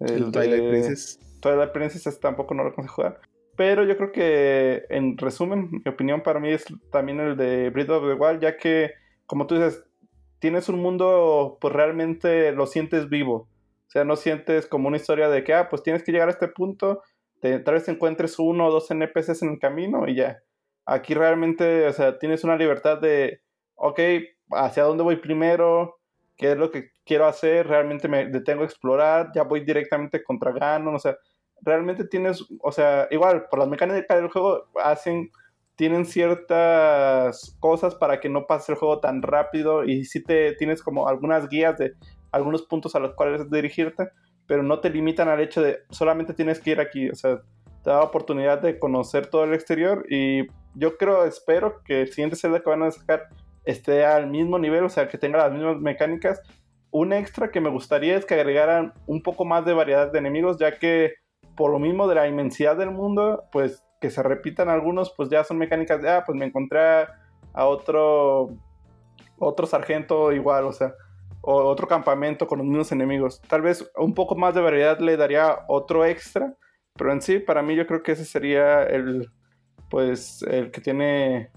[0.00, 1.20] El, Twilight de- Princess.
[1.40, 3.20] Twilight Princess tampoco no lo conseguí jugar.
[3.56, 7.90] Pero yo creo que, en resumen, mi opinión para mí es también el de Breath
[7.90, 8.90] of the Wild, ya que,
[9.26, 9.84] como tú dices,
[10.38, 13.48] tienes un mundo, pues realmente lo sientes vivo.
[13.86, 16.32] O sea, no sientes como una historia de que, ah, pues tienes que llegar a
[16.32, 17.02] este punto,
[17.40, 20.42] te, tal vez encuentres uno o dos NPCs en el camino y ya.
[20.84, 23.40] Aquí realmente, o sea, tienes una libertad de,
[23.74, 24.00] ok,
[24.52, 25.98] ¿hacia dónde voy primero?
[26.36, 27.66] ¿Qué es lo que quiero hacer?
[27.66, 29.30] ¿Realmente me detengo a explorar?
[29.34, 30.94] ¿Ya voy directamente contra Ganon?
[30.94, 31.16] O sea,
[31.62, 35.30] realmente tienes, o sea, igual, por las mecánicas del juego hacen,
[35.76, 40.82] tienen ciertas cosas para que no pase el juego tan rápido y si te tienes
[40.82, 41.94] como algunas guías de
[42.32, 44.10] algunos puntos a los cuales dirigirte,
[44.46, 47.40] pero no te limitan al hecho de solamente tienes que ir aquí, o sea,
[47.82, 52.08] te da la oportunidad de conocer todo el exterior y yo creo, espero que el
[52.08, 53.28] siguiente Zelda que van a sacar
[53.64, 56.40] esté al mismo nivel, o sea, que tenga las mismas mecánicas.
[56.90, 60.58] Un extra que me gustaría es que agregaran un poco más de variedad de enemigos,
[60.58, 61.14] ya que
[61.56, 65.42] por lo mismo de la inmensidad del mundo, pues que se repitan algunos, pues ya
[65.42, 68.50] son mecánicas de, ah, pues me encontré a, otro,
[69.38, 70.94] otro sargento igual, o sea,
[71.46, 73.40] o otro campamento con los mismos enemigos.
[73.48, 76.56] Tal vez un poco más de variedad le daría otro extra,
[76.94, 79.30] pero en sí, para mí yo creo que ese sería el,
[79.88, 81.50] pues, el que tiene,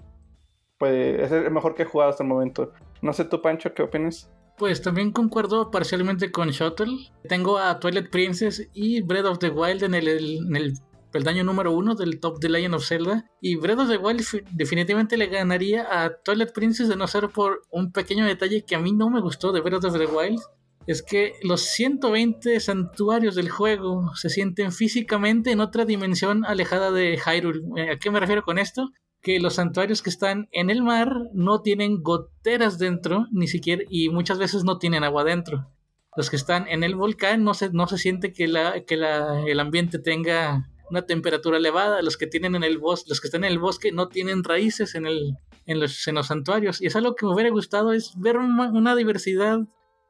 [0.78, 2.72] pues, es el mejor que he jugado hasta el momento.
[3.02, 4.30] No sé tú, Pancho, ¿qué opinas?
[4.56, 7.10] Pues también concuerdo parcialmente con Shuttle.
[7.28, 10.74] Tengo a Twilight Princess y Breath of the Wild en el, en el
[11.10, 13.30] peldaño número uno del top de Legend of Zelda.
[13.40, 17.28] Y Breath of the Wild fi- definitivamente le ganaría a Twilight Princess de no ser
[17.28, 20.40] por un pequeño detalle que a mí no me gustó de Breath of the Wild.
[20.86, 27.18] Es que los 120 santuarios del juego se sienten físicamente en otra dimensión alejada de
[27.18, 27.60] Hyrule.
[27.76, 28.90] Eh, ¿A qué me refiero con esto?
[29.22, 34.08] que los santuarios que están en el mar no tienen goteras dentro, ni siquiera, y
[34.08, 35.68] muchas veces no tienen agua dentro.
[36.16, 39.42] Los que están en el volcán no se, no se siente que, la, que la,
[39.46, 42.02] el ambiente tenga una temperatura elevada.
[42.02, 44.94] Los que tienen en el bosque, los que están en el bosque no tienen raíces
[44.94, 46.80] en, el, en, los, en los santuarios.
[46.80, 49.60] Y es algo que me hubiera gustado, es ver una, diversidad,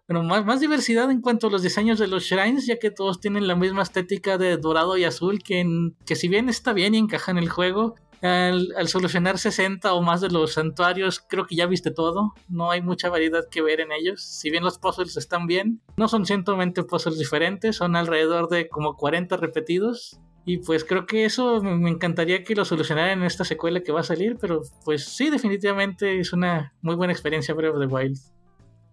[0.09, 3.21] bueno, más, más diversidad en cuanto a los diseños de los shrines, ya que todos
[3.21, 5.64] tienen la misma estética de dorado y azul, que,
[6.07, 10.03] que si bien está bien y encaja en el juego, al, al, solucionar 60 o
[10.03, 12.35] más de los santuarios, creo que ya viste todo.
[12.49, 14.23] No hay mucha variedad que ver en ellos.
[14.23, 18.97] Si bien los puzzles están bien, no son 120 puzzles diferentes, son alrededor de como
[18.97, 20.21] 40 repetidos.
[20.51, 24.01] Y pues creo que eso me encantaría que lo solucionaran en esta secuela que va
[24.01, 28.19] a salir, pero pues sí, definitivamente es una muy buena experiencia Breath of the Wild.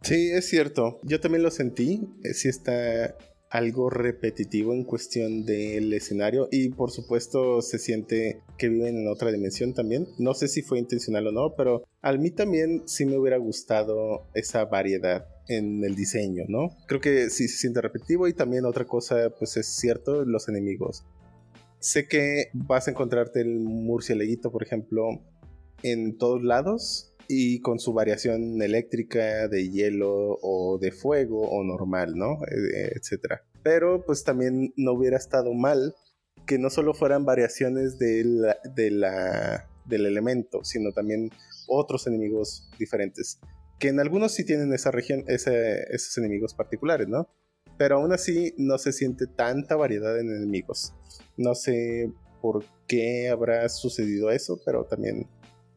[0.04, 1.00] Sí, es cierto.
[1.02, 2.02] Yo también lo sentí.
[2.32, 3.18] Sí está
[3.50, 9.32] algo repetitivo en cuestión del escenario y por supuesto se siente que viven en otra
[9.32, 10.06] dimensión también.
[10.20, 14.28] No sé si fue intencional o no, pero a mí también sí me hubiera gustado
[14.36, 16.70] esa variedad en el diseño, ¿no?
[16.88, 21.04] Creo que sí se siente repetitivo y también otra cosa, pues es cierto, los enemigos.
[21.80, 25.22] Sé que vas a encontrarte el murcieleguito, por ejemplo,
[25.84, 32.16] en todos lados, y con su variación eléctrica, de hielo o de fuego o normal,
[32.16, 32.38] ¿no?
[32.46, 33.44] E etcétera.
[33.64, 35.94] Pero pues también no hubiera estado mal
[36.46, 38.24] que no solo fueran variaciones de
[38.76, 41.32] del elemento, sino también
[41.68, 43.40] otros enemigos diferentes.
[43.80, 47.30] Que en algunos sí tienen esa región, esos enemigos particulares, ¿no?
[47.78, 50.94] Pero aún así no se siente tanta variedad en enemigos.
[51.38, 55.30] No sé por qué habrá sucedido eso, pero también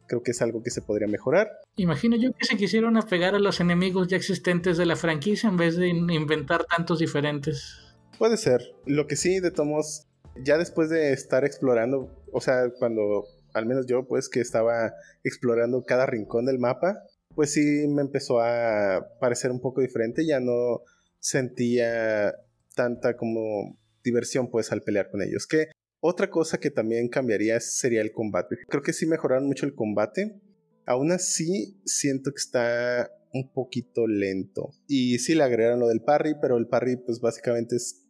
[0.07, 1.49] creo que es algo que se podría mejorar.
[1.77, 5.57] Imagino yo que se quisieron apegar a los enemigos ya existentes de la franquicia en
[5.57, 7.77] vez de inventar tantos diferentes.
[8.18, 8.61] Puede ser.
[8.87, 10.09] Lo que sí, de tomos,
[10.44, 14.92] ya después de estar explorando, o sea, cuando al menos yo, pues que estaba
[15.25, 16.99] explorando cada rincón del mapa,
[17.35, 20.27] pues sí me empezó a parecer un poco diferente.
[20.27, 20.83] Ya no
[21.18, 22.35] sentía
[22.75, 25.46] tanta como diversión, pues, al pelear con ellos.
[25.46, 25.70] Que
[26.01, 28.57] otra cosa que también cambiaría sería el combate.
[28.68, 30.40] Creo que sí mejoraron mucho el combate.
[30.86, 34.70] Aún así, siento que está un poquito lento.
[34.88, 38.07] Y sí le agregaron lo del parry, pero el parry pues básicamente es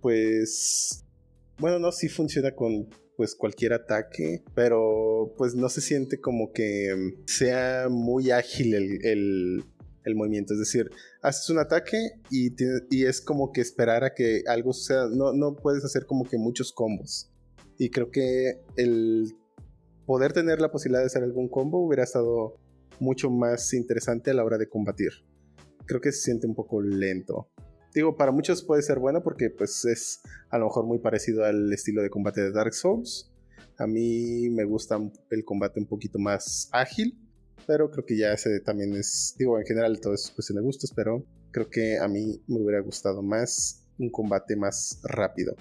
[0.00, 1.04] pues
[1.58, 7.14] bueno, no sí funciona con pues cualquier ataque, pero pues no se siente como que
[7.26, 9.64] sea muy ágil el, el,
[10.04, 10.54] el movimiento.
[10.54, 10.90] Es decir,
[11.22, 11.98] haces un ataque
[12.30, 12.52] y,
[12.90, 15.08] y, es como que esperar a que algo suceda.
[15.08, 17.30] No, no puedes hacer como que muchos combos.
[17.78, 19.34] Y creo que el
[20.06, 22.60] poder tener la posibilidad de hacer algún combo hubiera estado
[23.00, 25.10] mucho más interesante a la hora de combatir.
[25.86, 27.50] Creo que se siente un poco lento.
[27.94, 31.72] digo, para muchos puede ser bueno porque pues es a lo mejor muy parecido al
[31.72, 33.32] estilo de combate de Dark Souls.
[33.78, 34.98] A mí me gusta
[35.30, 37.18] el combate un poquito más ágil,
[37.66, 40.92] pero creo que ya ese también es, digo, en general todo es cuestión de gustos,
[40.94, 45.54] pero creo que a mí me hubiera gustado más un combate más rápido.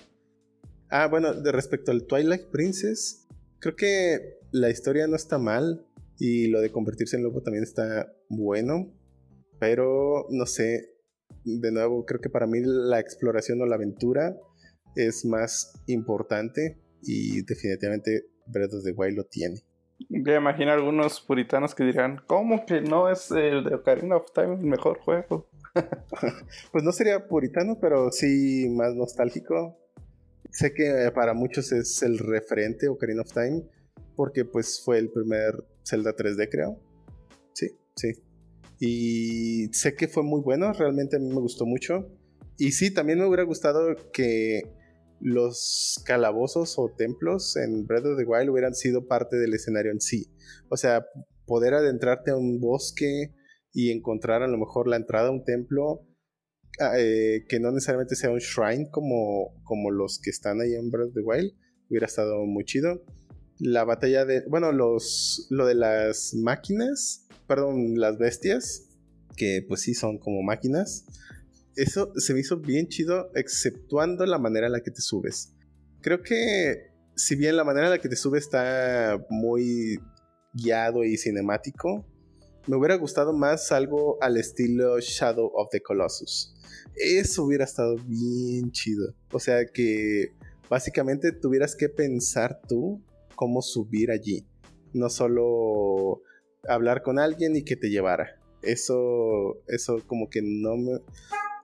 [0.89, 3.27] Ah, bueno, de respecto al Twilight Princess,
[3.59, 5.85] creo que la historia no está mal
[6.17, 8.93] y lo de convertirse en lobo también está bueno,
[9.59, 10.95] pero no sé,
[11.43, 14.35] de nuevo, creo que para mí la exploración o la aventura
[14.95, 19.63] es más importante y definitivamente Breath of the Wild lo tiene.
[20.09, 24.55] Ya imagino algunos puritanos que dirán, ¿cómo que no es el de Ocarina of Time
[24.55, 25.49] el mejor juego?
[26.71, 29.77] pues no sería puritano, pero sí más nostálgico.
[30.51, 33.63] Sé que para muchos es el referente Ocarina of Time,
[34.15, 36.79] porque pues fue el primer Zelda 3D, creo.
[37.53, 38.13] Sí, sí.
[38.79, 42.09] Y sé que fue muy bueno, realmente a mí me gustó mucho.
[42.57, 44.61] Y sí, también me hubiera gustado que
[45.21, 50.01] los calabozos o templos en Breath of the Wild hubieran sido parte del escenario en
[50.01, 50.31] sí.
[50.69, 51.05] O sea,
[51.45, 53.33] poder adentrarte a un bosque
[53.71, 56.07] y encontrar a lo mejor la entrada a un templo
[56.79, 60.89] ah, eh, que no necesariamente sea un shrine como, como los que están ahí en
[60.89, 61.53] Breath of the Wild,
[61.89, 63.03] hubiera estado muy chido.
[63.59, 68.87] La batalla de, bueno, los, lo de las máquinas, perdón, las bestias,
[69.37, 71.05] que pues sí son como máquinas
[71.75, 75.53] eso se me hizo bien chido, exceptuando la manera en la que te subes.
[76.01, 79.99] Creo que si bien la manera en la que te subes está muy
[80.53, 82.05] guiado y cinemático,
[82.67, 86.53] me hubiera gustado más algo al estilo Shadow of the Colossus.
[86.95, 89.13] Eso hubiera estado bien chido.
[89.31, 90.33] O sea que
[90.69, 93.01] básicamente tuvieras que pensar tú
[93.35, 94.45] cómo subir allí.
[94.93, 96.21] No solo
[96.67, 98.39] hablar con alguien y que te llevara.
[98.61, 100.99] Eso, eso como que no me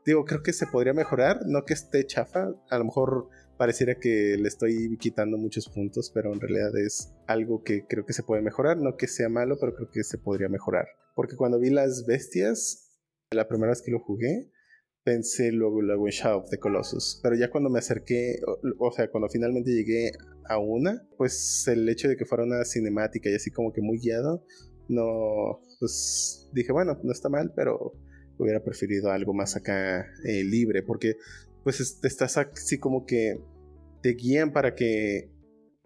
[0.07, 3.27] digo, creo que se podría mejorar, no que esté chafa, a lo mejor
[3.57, 8.13] pareciera que le estoy quitando muchos puntos, pero en realidad es algo que creo que
[8.13, 10.87] se puede mejorar, no que sea malo, pero creo que se podría mejorar.
[11.13, 12.89] Porque cuando vi las bestias,
[13.31, 14.49] la primera vez que lo jugué,
[15.03, 18.39] pensé luego, luego en Shadow of the Colossus, pero ya cuando me acerqué,
[18.79, 20.11] o, sea, cuando finalmente llegué
[20.47, 23.99] a una, pues el hecho de que fuera una cinemática y así como que muy
[23.99, 24.45] guiado,
[24.87, 27.93] no, pues dije, bueno, no está mal, pero
[28.37, 31.15] hubiera preferido algo más acá eh, libre, porque
[31.63, 33.39] pues estás así como que
[34.01, 35.29] te guían para que,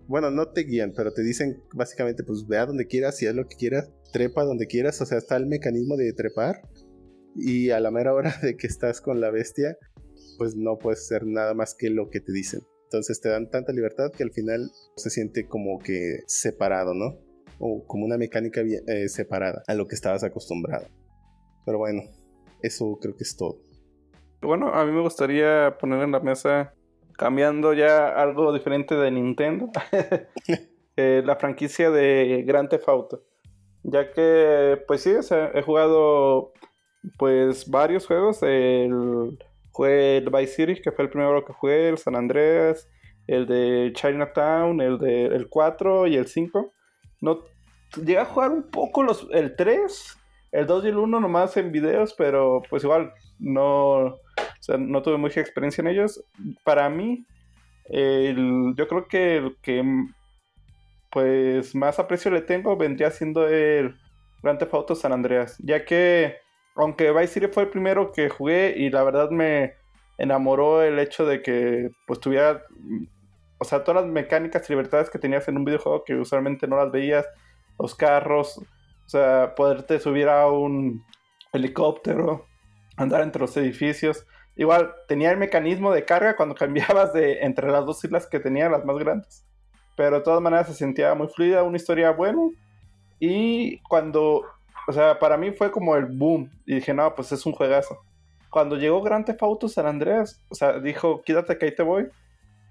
[0.07, 3.47] bueno, no te guían, pero te dicen básicamente pues ve donde quieras, si es lo
[3.47, 6.61] que quieras, trepa donde quieras, o sea, está el mecanismo de trepar
[7.35, 9.77] y a la mera hora de que estás con la bestia,
[10.37, 12.61] pues no puedes hacer nada más que lo que te dicen.
[12.83, 17.17] Entonces te dan tanta libertad que al final se siente como que separado, ¿no?
[17.57, 20.87] O como una mecánica eh, separada a lo que estabas acostumbrado.
[21.65, 22.01] Pero bueno,
[22.61, 23.57] eso creo que es todo.
[24.41, 26.73] Bueno, a mí me gustaría poner en la mesa,
[27.13, 29.69] cambiando ya algo diferente de Nintendo,
[30.97, 33.23] eh, la franquicia de Grand Theft Auto.
[33.83, 35.11] Ya que, pues sí,
[35.53, 36.53] he jugado
[37.17, 38.41] pues varios juegos.
[38.43, 39.37] El,
[39.79, 42.87] el Vice City, que fue el primero que jugué, el San Andreas,
[43.27, 46.73] el de Chinatown, el de el 4 y el 5.
[47.21, 47.39] No,
[47.97, 50.17] llegué a jugar un poco los, el 3
[50.51, 54.17] el 2 y el 1 nomás en videos, pero pues igual no,
[54.77, 56.23] no tuve mucha experiencia en ellos.
[56.63, 57.25] Para mí,
[57.89, 59.83] yo creo que el que
[61.09, 63.95] pues más aprecio le tengo vendría siendo el
[64.41, 66.37] Grand Theft Auto San Andreas, ya que
[66.75, 69.73] aunque Vice City fue el primero que jugué y la verdad me
[70.17, 72.63] enamoró el hecho de que pues tuviera
[73.61, 76.77] o sea, todas las mecánicas y libertades que tenías en un videojuego que usualmente no
[76.77, 77.27] las veías,
[77.77, 78.63] los carros, o
[79.11, 81.05] sea, poderte subir a un
[81.51, 82.45] helicóptero,
[82.97, 84.25] andar entre los edificios.
[84.55, 88.69] Igual tenía el mecanismo de carga cuando cambiabas de entre las dos islas que tenía,
[88.69, 89.45] las más grandes.
[89.97, 92.41] Pero de todas maneras se sentía muy fluida, una historia buena.
[93.19, 94.43] Y cuando,
[94.87, 96.49] o sea, para mí fue como el boom.
[96.65, 97.99] Y dije, no, pues es un juegazo.
[98.49, 102.07] Cuando llegó Grand Theft San Andreas, o sea, dijo, quédate que ahí te voy.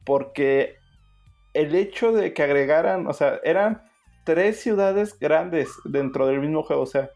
[0.05, 0.77] Porque
[1.53, 3.83] el hecho de que agregaran, o sea, eran
[4.25, 6.83] tres ciudades grandes dentro del mismo juego.
[6.83, 7.11] O sea,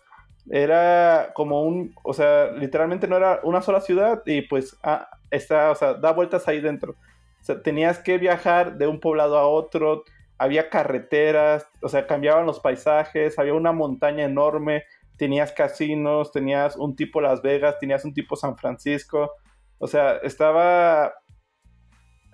[0.51, 5.71] era como un, o sea, literalmente no era una sola ciudad y pues ah, está,
[5.71, 6.93] o sea, da vueltas ahí dentro.
[6.93, 10.05] O sea, tenías que viajar de un poblado a otro,
[10.39, 14.85] había carreteras, o sea, cambiaban los paisajes, había una montaña enorme,
[15.17, 19.33] tenías casinos, tenías un tipo Las Vegas, tenías un tipo San Francisco,
[19.79, 21.15] o sea, estaba,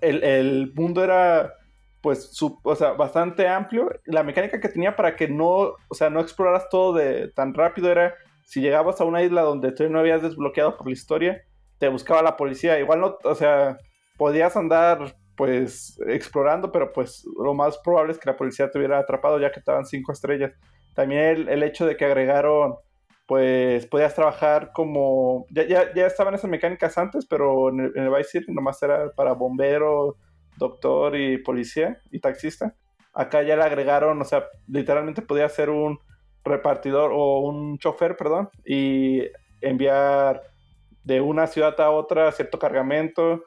[0.01, 1.55] el, el mundo era
[2.01, 3.91] pues, o sea, bastante amplio.
[4.05, 7.91] La mecánica que tenía para que no, o sea, no exploraras todo de tan rápido
[7.91, 11.43] era si llegabas a una isla donde tú no habías desbloqueado por la historia,
[11.79, 12.79] te buscaba la policía.
[12.81, 13.79] Igual no, o sea,
[14.17, 18.99] podías andar pues explorando, pero pues lo más probable es que la policía te hubiera
[18.99, 20.53] atrapado ya que estaban cinco estrellas.
[20.95, 22.75] También el, el hecho de que agregaron,
[23.27, 28.03] pues podías trabajar como, ya, ya, ya estaban esas mecánicas antes, pero en el, en
[28.03, 30.17] el Vice City nomás era para bombero,
[30.61, 32.77] doctor y policía y taxista.
[33.13, 35.99] Acá ya le agregaron, o sea, literalmente podía ser un
[36.45, 39.23] repartidor o un chofer, perdón, y
[39.61, 40.43] enviar
[41.03, 43.43] de una ciudad a otra cierto cargamento.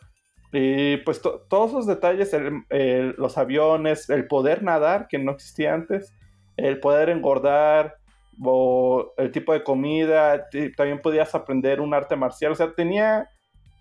[0.51, 5.73] Y pues to- todos esos detalles, el- los aviones, el poder nadar, que no existía
[5.73, 6.13] antes,
[6.57, 7.95] el poder engordar,
[8.43, 13.29] o el tipo de comida, también podías aprender un arte marcial, o sea, tenía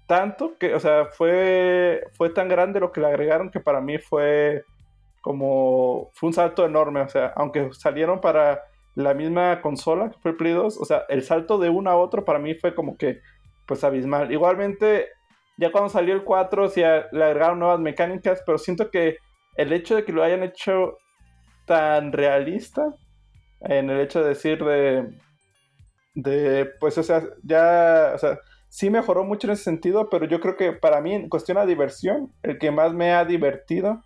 [0.07, 3.99] tanto que, o sea, fue, fue tan grande lo que le agregaron que para mí
[3.99, 4.65] fue
[5.23, 8.63] como, fue un salto enorme, o sea, aunque salieron para
[8.95, 12.25] la misma consola que fue Play 2, o sea, el salto de uno a otro
[12.25, 13.21] para mí fue como que,
[13.67, 14.33] pues abismal.
[14.33, 15.09] Igualmente,
[15.59, 19.17] ya cuando salió el 4, sí a- le agregaron nuevas mecánicas, pero siento que
[19.57, 20.99] el hecho de que lo hayan hecho
[21.67, 22.95] tan realista,
[23.63, 25.09] en el hecho de decir de,
[26.15, 28.39] de pues, o sea, ya, o sea,
[28.73, 31.67] sí mejoró mucho en ese sentido, pero yo creo que para mí, en cuestión de
[31.67, 34.03] diversión, el que más me ha divertido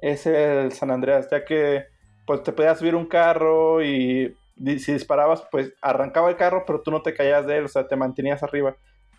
[0.00, 1.84] es el San Andreas, ya que
[2.26, 6.90] pues te podías subir un carro y si disparabas, pues arrancaba el carro, pero tú
[6.90, 8.76] no te caías de él, o sea, te mantenías arriba.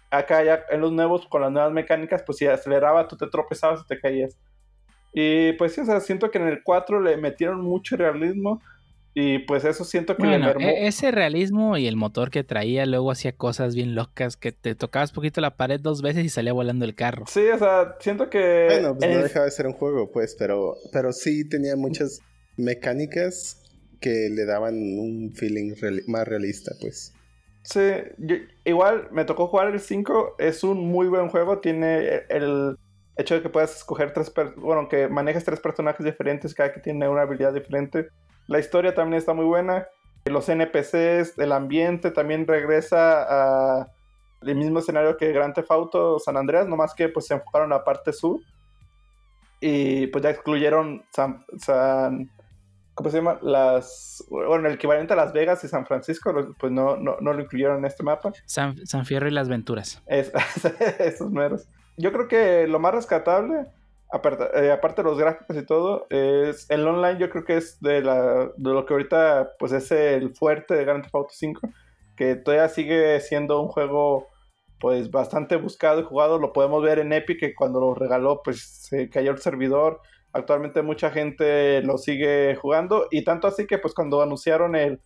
[0.09, 3.79] Acá ya en los nuevos, con las nuevas mecánicas, pues si aceleraba, tú te tropezabas
[3.81, 4.37] y te caías.
[5.13, 8.61] Y pues sí, o siento que en el 4 le metieron mucho realismo
[9.13, 10.67] y pues eso siento que le Bueno, mermó.
[10.67, 14.73] e- ese realismo y el motor que traía luego hacía cosas bien locas que te
[14.75, 17.25] tocabas poquito la pared dos veces y salía volando el carro.
[17.27, 18.65] Sí, o sea, siento que...
[18.69, 22.21] Bueno, pues no dejaba de ser un juego, pues, pero, pero sí tenía muchas
[22.57, 23.57] mecánicas
[23.99, 25.75] que le daban un feeling
[26.07, 27.13] más realista, pues.
[27.63, 27.79] Sí,
[28.17, 32.75] yo- igual me tocó jugar el 5, es un muy buen juego, tiene el
[33.17, 36.79] hecho de que puedas escoger tres, per- bueno, que manejes tres personajes diferentes, cada que
[36.79, 38.07] tiene una habilidad diferente.
[38.51, 39.87] La historia también está muy buena,
[40.25, 43.23] los NPCs, el ambiente también regresa
[43.79, 43.87] a
[44.41, 47.77] el mismo escenario que Grand Theft Auto San Andreas, nomás que pues se enfocaron a
[47.77, 48.41] la parte sur
[49.61, 52.29] y pues ya excluyeron San, San
[52.93, 53.39] ¿cómo se llama?
[53.41, 57.41] Las, bueno, el equivalente a Las Vegas y San Francisco, pues no, no, no lo
[57.41, 58.33] incluyeron en este mapa.
[58.47, 60.03] San, San Fierro y las Venturas.
[60.07, 60.29] Es,
[60.99, 61.69] esos meros.
[61.95, 63.67] Yo creo que lo más rescatable,
[64.11, 67.19] aparte, eh, aparte de los gráficos y todo, es el online.
[67.19, 70.85] Yo creo que es de, la, de lo que ahorita pues es el fuerte de
[70.85, 71.61] Grand Theft Auto 5,
[72.15, 74.27] que todavía sigue siendo un juego
[74.79, 76.39] pues bastante buscado y jugado.
[76.39, 80.01] Lo podemos ver en Epic, que cuando lo regaló pues se cayó el servidor.
[80.33, 84.99] Actualmente mucha gente lo sigue jugando y tanto así que pues cuando anunciaron el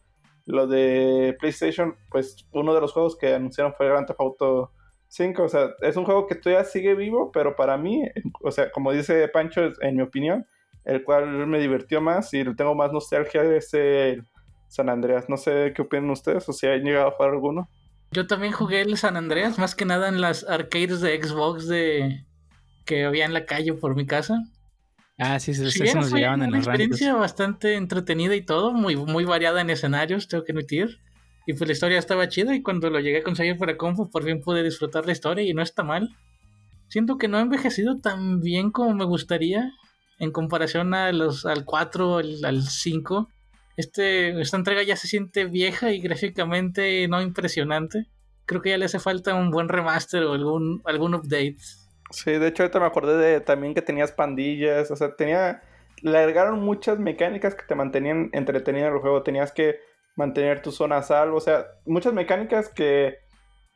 [0.45, 4.71] lo de PlayStation, pues uno de los juegos que anunciaron fue Grand Theft Auto
[5.15, 8.03] 5, o sea, es un juego que todavía sigue vivo, pero para mí,
[8.41, 10.45] o sea, como dice Pancho, en mi opinión,
[10.83, 14.25] el cual me divirtió más y le tengo más nostalgia es el
[14.67, 15.29] San Andreas.
[15.29, 17.69] No sé qué opinan ustedes o si han llegado a jugar alguno.
[18.11, 22.25] Yo también jugué el San Andreas, más que nada en las arcades de Xbox de
[22.85, 24.43] que había en la calle por mi casa.
[25.17, 26.87] Ah, sí, sí, sí, bien nos llegaban en una los ranchos.
[26.87, 30.99] experiencia bastante entretenida y todo, muy, muy variada en escenarios, tengo que admitir.
[31.45, 34.23] Y pues la historia estaba chida y cuando lo llegué a conseguir para compu por
[34.23, 36.09] fin pude disfrutar la historia y no está mal.
[36.87, 39.71] Siento que no ha envejecido tan bien como me gustaría
[40.19, 43.29] en comparación a los, al 4 al, al 5.
[43.77, 48.07] Este, esta entrega ya se siente vieja y gráficamente no impresionante.
[48.45, 51.57] Creo que ya le hace falta un buen remaster o algún, algún update.
[52.11, 55.63] Sí, de hecho ahorita me acordé de también que tenías pandillas, o sea, tenía,
[56.01, 59.79] le muchas mecánicas que te mantenían entretenido en el juego, tenías que
[60.15, 63.15] mantener tu zona a salvo, o sea, muchas mecánicas que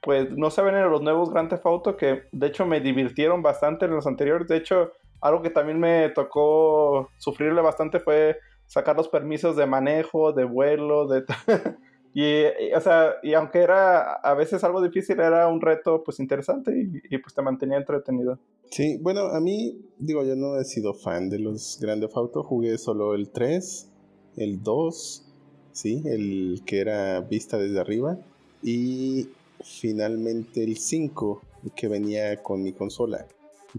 [0.02, 3.86] pues no se ven en los nuevos Grand Theft que de hecho me divirtieron bastante
[3.86, 9.10] en los anteriores, de hecho algo que también me tocó sufrirle bastante fue sacar los
[9.10, 11.24] permisos de manejo, de vuelo, de...
[12.14, 12.44] Y,
[12.76, 17.18] o sea, y aunque era a veces algo difícil, era un reto pues interesante y,
[17.20, 18.40] pues te mantenía entretenido.
[18.72, 22.78] Sí, bueno, a mí, digo, yo no he sido fan de los Grand Theft jugué
[22.78, 23.92] solo el 3,
[24.38, 25.29] el 2,
[25.72, 28.18] sí, el que era vista desde arriba,
[28.62, 29.30] y
[29.64, 31.42] finalmente el 5,
[31.76, 33.26] que venía con mi consola,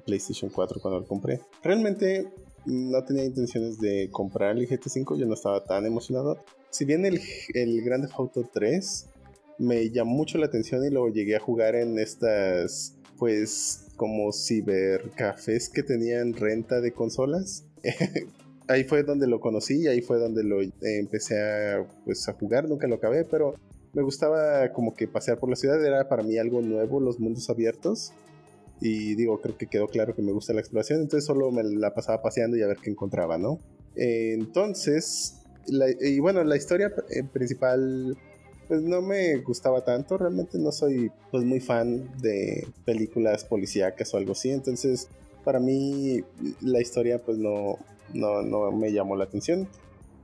[0.05, 1.41] PlayStation 4 cuando lo compré.
[1.63, 2.29] Realmente
[2.67, 6.43] no tenía intenciones de comprar el GT5, yo no estaba tan emocionado.
[6.71, 7.21] Si bien el,
[7.55, 9.07] el Grand Theft Auto 3
[9.59, 15.69] me llamó mucho la atención y lo llegué a jugar en estas, pues, como cibercafés
[15.69, 17.65] que tenían renta de consolas.
[18.71, 22.69] ahí fue donde lo conocí, ahí fue donde lo eh, empecé a, pues, a jugar,
[22.69, 23.55] nunca lo acabé, pero
[23.93, 27.51] me gustaba como que pasear por la ciudad, era para mí algo nuevo, los mundos
[27.51, 28.13] abiertos.
[28.81, 31.93] Y digo, creo que quedó claro que me gusta la exploración, entonces solo me la
[31.93, 33.59] pasaba paseando y a ver qué encontraba, ¿no?
[33.97, 35.43] entonces,
[36.01, 38.17] y bueno, la historia eh, principal
[38.69, 44.17] pues no me gustaba tanto, realmente no soy pues muy fan de películas policíacas o
[44.17, 45.09] algo así, entonces
[45.45, 46.23] para mí
[46.61, 47.79] la historia pues no,
[48.15, 49.69] no, no me llamó la atención.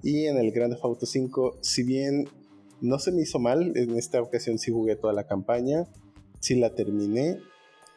[0.03, 2.29] Y en el Grand Theft Auto 5, si bien
[2.81, 5.87] no se me hizo mal, en esta ocasión sí jugué toda la campaña,
[6.41, 7.39] sí la terminé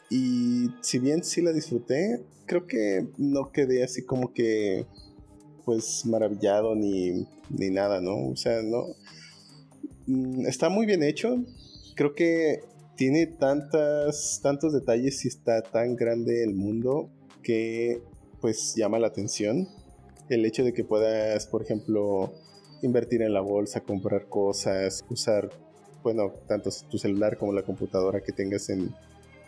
[0.09, 4.85] y si bien sí la disfruté, creo que no quedé así como que
[5.65, 8.29] pues maravillado ni, ni nada, ¿no?
[8.29, 8.87] O sea, no,
[10.09, 11.43] Mm, está muy bien hecho.
[11.95, 12.61] Creo que
[12.95, 17.11] tiene tantas, tantos detalles y está tan grande el mundo
[17.43, 18.01] que
[18.41, 19.67] pues llama la atención.
[20.29, 22.33] El hecho de que puedas, por ejemplo,
[22.81, 25.49] invertir en la bolsa, comprar cosas, usar,
[26.03, 28.93] bueno, tanto tu celular como la computadora que tengas en,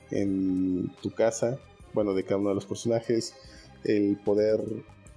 [0.09, 1.59] en tu casa,
[1.93, 3.35] bueno, de cada uno de los personajes,
[3.83, 4.59] el poder,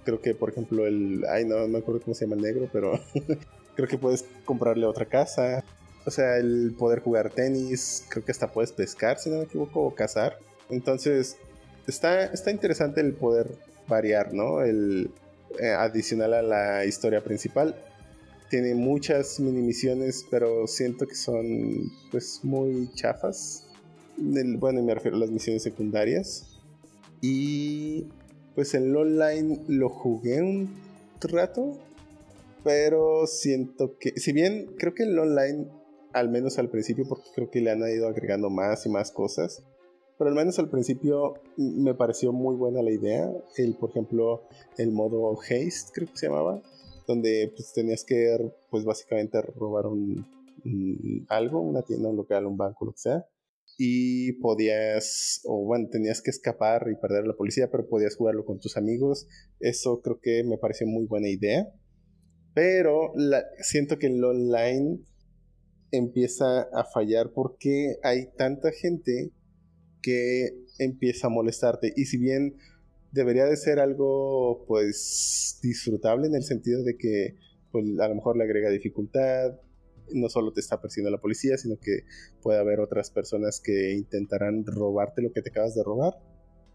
[0.03, 2.69] creo que por ejemplo el, ay no, no me acuerdo cómo se llama el negro,
[2.71, 2.99] pero
[3.75, 5.63] Creo que puedes comprarle otra casa.
[6.05, 8.05] O sea, el poder jugar tenis.
[8.09, 10.39] Creo que hasta puedes pescar, si no me equivoco, o cazar.
[10.69, 11.37] Entonces,
[11.85, 13.51] está, está interesante el poder
[13.87, 14.61] variar, ¿no?
[14.61, 15.11] El
[15.59, 17.75] eh, adicional a la historia principal.
[18.49, 23.67] Tiene muchas mini misiones, pero siento que son pues muy chafas.
[24.17, 26.59] bueno, me refiero a las misiones secundarias.
[27.21, 28.07] Y
[28.53, 30.69] pues el online lo jugué un
[31.21, 31.79] rato,
[32.63, 35.67] pero siento que, si bien creo que el online,
[36.13, 39.63] al menos al principio, porque creo que le han ido agregando más y más cosas,
[40.17, 43.31] pero al menos al principio me pareció muy buena la idea.
[43.57, 44.43] El, por ejemplo,
[44.77, 46.61] el modo haste, creo que se llamaba,
[47.07, 50.25] donde pues tenías que, pues básicamente robar un,
[51.29, 53.25] algo, una tienda, un local, un banco, lo que sea.
[53.77, 58.45] Y podías, o bueno, tenías que escapar y perder a la policía, pero podías jugarlo
[58.45, 59.27] con tus amigos.
[59.59, 61.67] Eso creo que me pareció muy buena idea.
[62.53, 63.11] Pero
[63.59, 64.99] siento que el online
[65.91, 69.33] empieza a fallar porque hay tanta gente
[70.05, 71.91] que empieza a molestarte.
[71.95, 72.57] Y si bien
[73.11, 77.37] debería de ser algo pues disfrutable en el sentido de que
[77.71, 79.59] pues, a lo mejor le agrega dificultad,
[80.13, 82.01] no solo te está persiguiendo la policía, sino que
[82.43, 86.13] puede haber otras personas que intentarán robarte lo que te acabas de robar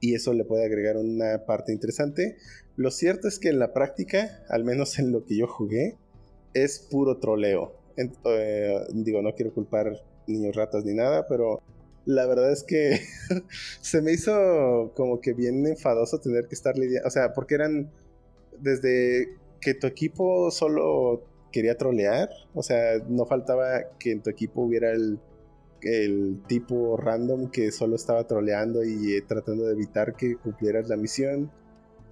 [0.01, 2.37] y eso le puede agregar una parte interesante.
[2.75, 5.99] Lo cierto es que en la práctica, al menos en lo que yo jugué,
[6.53, 7.77] es puro troleo.
[7.97, 11.63] Eh, digo, no quiero culpar niños ratas ni nada, pero
[12.11, 13.01] la verdad es que
[13.81, 17.91] se me hizo como que bien enfadoso tener que estar lidiando, o sea, porque eran
[18.59, 19.29] desde
[19.61, 24.93] que tu equipo solo quería trolear, o sea, no faltaba que en tu equipo hubiera
[24.93, 25.21] el
[25.83, 30.97] el tipo random que solo estaba troleando y eh, tratando de evitar que cumplieras la
[30.97, 31.51] misión.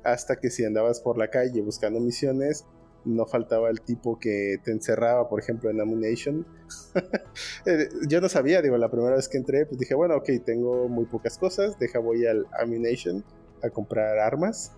[0.04, 2.64] Hasta que si andabas por la calle buscando misiones,
[3.08, 6.46] no faltaba el tipo que te encerraba, por ejemplo, en Ammunition.
[7.66, 10.88] Eh, yo no sabía, digo, la primera vez que entré, pues dije, bueno, ok, tengo
[10.88, 13.24] muy pocas cosas, deja voy al Ammunition
[13.62, 14.72] a comprar armas.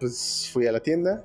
[0.00, 1.24] Pues fui a la tienda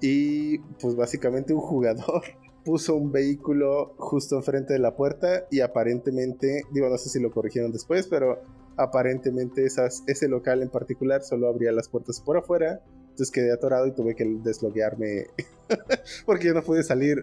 [0.00, 2.22] y pues básicamente un jugador
[2.64, 7.30] puso un vehículo justo enfrente de la puerta y aparentemente, digo, no sé si lo
[7.30, 8.40] corrigieron después, pero
[8.76, 12.80] aparentemente esas, ese local en particular solo abría las puertas por afuera.
[13.14, 15.26] Entonces quedé atorado y tuve que desloguearme
[16.26, 17.22] porque yo no pude salir.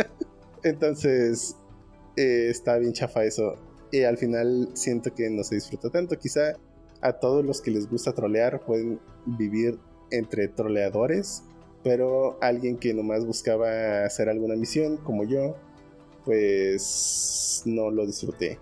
[0.64, 1.54] Entonces
[2.16, 3.56] eh, está bien chafa eso.
[3.92, 6.18] Y al final siento que no se disfruta tanto.
[6.18, 6.56] Quizá
[7.00, 9.78] a todos los que les gusta trolear pueden vivir
[10.10, 11.42] entre troleadores
[11.82, 15.56] pero alguien que nomás buscaba hacer alguna misión, como yo,
[16.24, 18.58] pues no lo disfruté.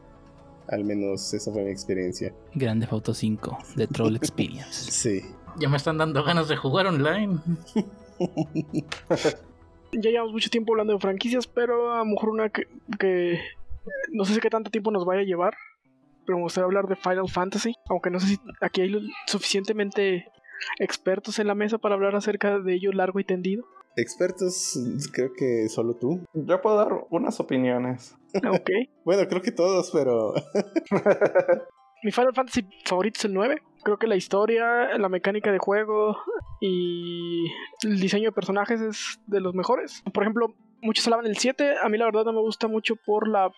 [0.69, 2.35] Al menos esa fue mi experiencia.
[2.55, 4.91] Grande Auto 5, de Troll Experience.
[4.91, 5.23] sí.
[5.59, 7.39] Ya me están dando ganas de jugar online.
[9.93, 12.67] ya llevamos mucho tiempo hablando de franquicias, pero a lo mejor una que,
[12.99, 13.41] que
[14.13, 15.55] no sé qué tanto tiempo nos vaya a llevar.
[16.27, 20.27] Pero me gustaría hablar de Final Fantasy, aunque no sé si aquí hay suficientemente
[20.79, 23.65] expertos en la mesa para hablar acerca de ello largo y tendido?
[23.97, 24.79] Expertos,
[25.13, 26.21] creo que solo tú.
[26.35, 28.15] Yo puedo dar unas opiniones.
[28.35, 28.71] Ok.
[29.05, 30.35] bueno, creo que todos, pero.
[32.03, 33.63] Mi Final Fantasy favorito es el 9.
[33.87, 36.17] Creo que la historia, la mecánica de juego
[36.61, 37.47] y
[37.85, 40.03] el diseño de personajes es de los mejores.
[40.13, 41.77] Por ejemplo, muchos hablaban del 7.
[41.81, 43.49] A mí la verdad no me gusta mucho por la,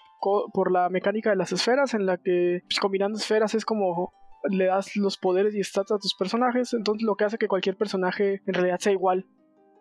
[0.53, 4.13] por la mecánica de las esferas, en la que pues, combinando esferas es como
[4.51, 7.77] le das los poderes y stats a tus personajes, entonces lo que hace que cualquier
[7.79, 9.25] personaje en realidad sea igual.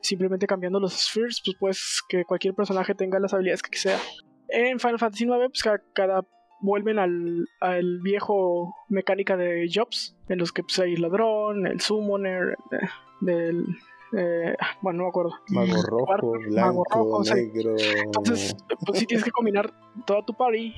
[0.02, 4.00] Simplemente cambiando los spheres, pues pues que cualquier personaje tenga las habilidades que sea.
[4.48, 6.22] En Final Fantasy IX, pues ca- cada,
[6.60, 12.58] vuelven al, al viejo mecánica de Jobs, en los que pues, hay ladrón, el summoner,
[12.72, 12.88] eh,
[13.22, 13.66] del...
[14.14, 15.32] eh, bueno, no me acuerdo.
[15.50, 17.34] Mago rojo, Mago blanco, rojo, sí.
[17.34, 17.76] negro.
[18.04, 18.56] Entonces,
[18.86, 19.74] pues sí tienes que combinar
[20.06, 20.74] toda tu party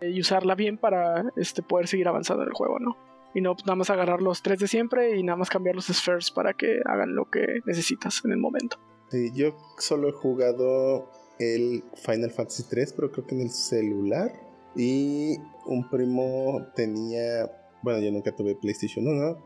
[0.00, 2.96] eh, y usarla bien para este, poder seguir avanzando en el juego, ¿no?
[3.34, 5.86] Y no pues, nada más agarrar los tres de siempre y nada más cambiar los
[5.86, 8.76] spheres para que hagan lo que necesitas en el momento.
[9.08, 14.30] Sí, yo solo he jugado el Final Fantasy 3, pero creo que en el celular.
[14.76, 17.50] Y un primo tenía.
[17.82, 19.36] Bueno, yo nunca tuve PlayStation 1,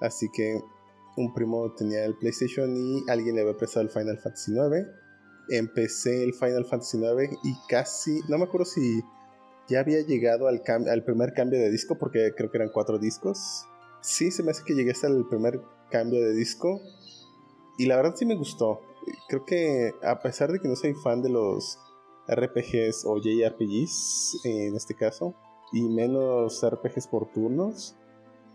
[0.00, 0.60] así que
[1.16, 4.86] un primo tenía el PlayStation y alguien le había prestado el Final Fantasy 9.
[5.50, 8.20] Empecé el Final Fantasy 9 y casi.
[8.28, 9.02] No me acuerdo si
[9.68, 13.66] ya había llegado al, al primer cambio de disco, porque creo que eran cuatro discos.
[14.00, 15.60] Sí, se me hace que llegué hasta el primer
[15.90, 16.80] cambio de disco.
[17.78, 18.80] Y la verdad sí me gustó.
[19.28, 21.78] Creo que a pesar de que no soy fan de los
[22.28, 25.34] RPGs o JRPGs en este caso,
[25.72, 27.96] y menos RPGs por turnos,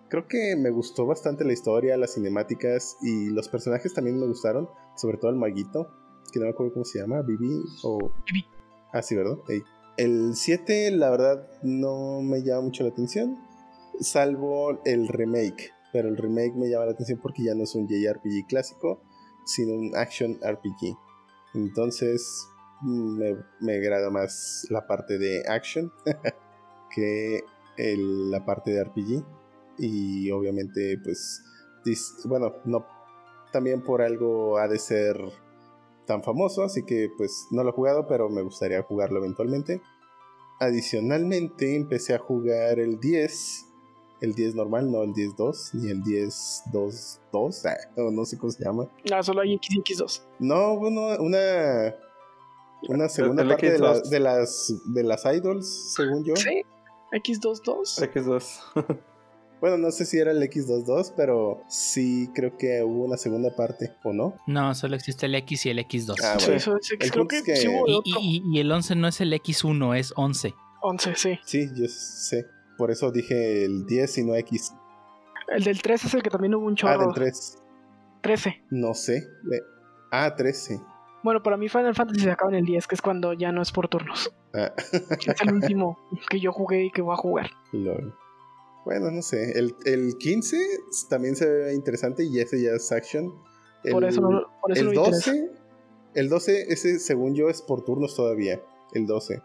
[0.10, 4.70] creo que me gustó bastante la historia, las cinemáticas y los personajes también me gustaron,
[4.96, 5.90] sobre todo el maguito,
[6.32, 8.12] que no me acuerdo cómo se llama, Vivi o...
[8.26, 8.46] Vivi.
[8.94, 9.38] Ah, sí, ¿verdad?
[9.50, 9.62] Ey.
[9.98, 13.38] El 7 la verdad no me llama mucho la atención,
[14.00, 17.88] salvo el remake, pero el remake me llama la atención porque ya no es un
[17.88, 19.02] JRPG clásico,
[19.46, 20.96] sino un action RPG.
[21.56, 22.48] Entonces
[22.84, 25.92] me, me agrada más la parte de action
[26.96, 27.42] que
[27.78, 29.24] el- la parte de RPG.
[29.80, 31.44] Y obviamente, pues,
[31.86, 32.86] dis- bueno, no,
[33.52, 35.18] también por algo ha de ser
[36.06, 39.82] tan famoso, así que pues no lo he jugado, pero me gustaría jugarlo eventualmente.
[40.60, 43.66] Adicionalmente empecé a jugar el 10,
[44.22, 48.64] el 10 normal, no el 10-2, ni el 10-2-2, ah, o no sé cómo se
[48.64, 48.90] llama.
[49.14, 50.22] Ah, solo hay X y X2.
[50.40, 51.94] No, bueno, una
[52.90, 54.10] una segunda el parte de, la- X2.
[54.10, 56.36] de las de las idols, según yo.
[56.36, 56.62] Sí,
[57.12, 58.12] X22.
[58.14, 58.98] X2.
[59.60, 63.92] Bueno, no sé si era el X22, pero sí creo que hubo una segunda parte,
[64.04, 64.36] ¿o no?
[64.46, 66.14] No, solo existe el X y el X2.
[66.24, 66.78] Ah, bueno.
[67.00, 70.14] El creo que, sí hubo y, y- y el 11 no es el X1, es
[70.16, 70.54] 11.
[70.84, 71.40] 11, sí.
[71.44, 72.46] Sí, yo sé.
[72.78, 74.74] Por eso dije el 10 y no X.
[75.48, 77.06] El del 3 es el que también hubo un Ah, chorro.
[77.06, 77.58] del 3.
[78.22, 78.64] 13.
[78.70, 79.28] No sé.
[80.12, 80.80] Ah, 13.
[81.24, 83.62] Bueno, para mí Final Fantasy se acaba en el 10, que es cuando ya no
[83.62, 84.32] es por turnos.
[84.54, 84.72] Ah,
[85.28, 85.98] Es el último
[86.30, 87.50] que yo jugué y que voy a jugar.
[87.72, 88.14] lol.
[88.86, 89.58] Bueno, no sé.
[89.60, 90.58] El, el 15
[91.10, 93.34] también se ve interesante y ese ya es action.
[93.84, 95.32] El, Por eso no, por eso el no me interesa.
[95.32, 95.52] 12,
[96.16, 98.62] el 12, ese según yo es por turnos todavía.
[98.94, 99.42] El 12.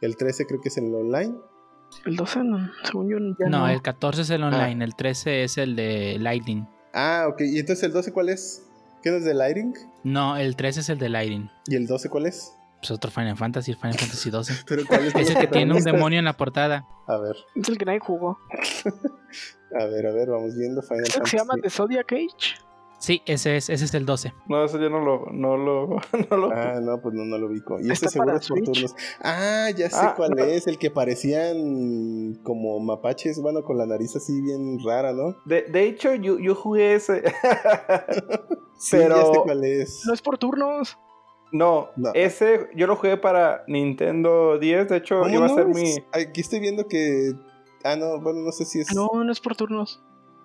[0.00, 1.34] El 13 creo que es en el online.
[2.06, 3.68] El 12, no, según yo, ya No, no.
[3.68, 6.66] el 14 es el online, el 13 es el de Lightning.
[6.94, 7.40] Ah, ok.
[7.42, 8.67] ¿Y entonces el 12 cuál es?
[9.02, 9.74] ¿Qué no es de Lighting?
[10.04, 11.50] No, el 13 es el de Lightning.
[11.66, 12.54] ¿Y el 12 cuál es?
[12.80, 14.52] Pues otro Final Fantasy, el Final Fantasy 12.
[14.66, 16.86] Pero ¿cuál es Es el que tiene un demonio en la portada.
[17.06, 18.38] A ver, Es el que nadie jugó.
[19.80, 21.62] a ver, a ver, vamos viendo Final ¿Es el que se llama Fantasy.
[21.62, 22.67] The Zodiac Age?
[23.00, 24.32] Sí, ese es, ese es el 12.
[24.48, 25.26] No, eso yo no lo.
[25.32, 25.86] No lo,
[26.30, 27.78] no lo Ah, no, pues no, no lo ubico.
[27.78, 28.96] Y Está este seguro para es por turnos.
[29.22, 30.42] Ah, ya sé Ah, cuál no.
[30.44, 30.66] es.
[30.66, 35.36] El que parecían como mapaches, bueno, con la nariz así bien rara, ¿no?
[35.44, 37.22] de, de hecho, yo, yo jugué ese.
[38.80, 40.02] Sí, Pero- ya sé cuál es.
[40.06, 40.96] No es por turnos.
[41.50, 42.10] no, No.
[42.14, 44.88] ese yo lo jugué para Nintendo 10.
[44.88, 45.54] De hecho, ¿Cómo iba a no?
[45.56, 45.94] ser mi.
[46.12, 47.32] Aquí estoy viendo que.
[47.82, 48.94] Ah, no, bueno, no sé si es.
[48.94, 50.00] No, no es por turnos.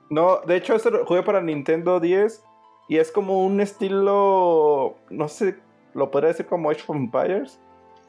[0.10, 2.44] No, de hecho, ese lo jugué para Nintendo 10.
[2.90, 4.96] Y es como un estilo.
[5.10, 5.58] No sé,
[5.94, 7.60] lo podría decir como Age of Empires.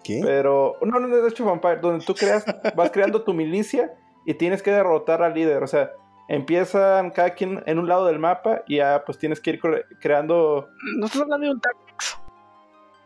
[0.03, 0.20] ¿Qué?
[0.22, 0.76] Pero.
[0.82, 1.80] No, no, no es Age of Empires.
[1.80, 2.45] Donde tú creas,
[2.76, 3.95] vas creando tu milicia
[4.26, 5.62] y tienes que derrotar al líder.
[5.62, 5.92] O sea,
[6.28, 9.84] empiezan cada quien en un lado del mapa y ya pues tienes que ir cre-
[10.01, 10.68] creando.
[10.99, 12.18] No estás hablando de un Tactics.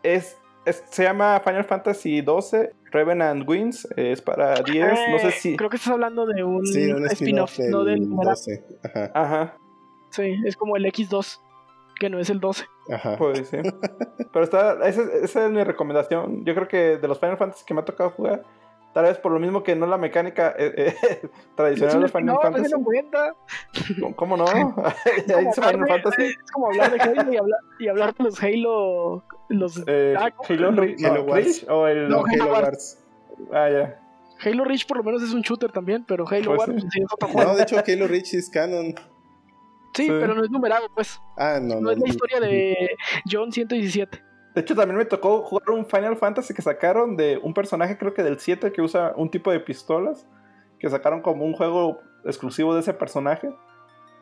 [0.01, 2.71] Es, es- se llama Final Fantasy 12.
[2.91, 3.87] Revenant Wins.
[3.95, 4.91] Es para 10.
[5.11, 5.57] No sé Eh, si.
[5.57, 8.33] Creo que estás hablando de un, Sí, un spin-off, no del numeral.
[8.35, 8.63] 12.
[8.83, 9.57] Ajá, Ajá.
[10.11, 11.39] Sí, es como el X2,
[11.99, 12.65] que no es el 12.
[12.91, 13.15] ajá.
[13.17, 13.57] Pues sí.
[14.33, 16.43] Pero está, esa, esa es mi recomendación.
[16.45, 18.43] Yo creo que de los Final Fantasy que me ha tocado jugar,
[18.93, 22.35] tal vez por lo mismo que no la mecánica eh, eh, tradicional de Es Final
[22.35, 22.71] spin-off, Fantasy.
[22.73, 23.35] no cuenta.
[23.99, 24.45] ¿Cómo- ¿Cómo no?
[24.47, 26.23] Ahí como Final de- Fantasy.
[26.23, 29.23] Es como hablar de Halo y hablar, y hablar de los Halo.
[29.49, 31.45] Los, Eh, ah, Halo, no, no, Halo Wars.
[31.45, 32.09] Reach o el.
[32.09, 32.99] No, No, Halo Halo Wars.
[33.53, 33.99] Ah, ya.
[34.45, 36.87] Halo Reach por lo menos es un shooter también, pero Halo Pues Wars sí.
[36.91, 37.49] sí es otro juego.
[37.51, 38.93] No, de hecho, Halo Reach es canon.
[39.93, 40.07] sí, sí.
[40.07, 41.19] pero no es numerado, pues.
[41.35, 41.91] Ah, no, No, no.
[41.91, 42.89] es la historia de
[43.29, 44.21] John 117.
[44.55, 48.13] De hecho, también me tocó jugar un Final Fantasy que sacaron de un personaje, creo
[48.13, 50.27] que del 7, que usa un tipo de pistolas.
[50.79, 53.49] Que sacaron como un juego exclusivo de ese personaje.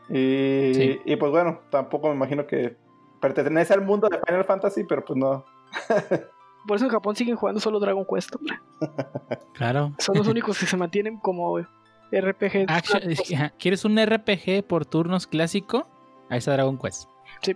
[0.09, 0.99] Y, Sí.
[1.05, 2.75] y pues bueno, tampoco me imagino que
[3.21, 5.45] pertenece al mundo de Final Fantasy, pero pues no.
[6.67, 8.35] por eso en Japón siguen jugando solo Dragon Quest.
[8.35, 8.59] hombre.
[9.53, 9.93] Claro.
[9.99, 12.65] Son los únicos que se mantienen como RPG.
[12.69, 15.87] Action- ¿Quieres un RPG por turnos clásico?
[16.29, 17.09] Ahí está Dragon Quest.
[17.41, 17.55] Sí,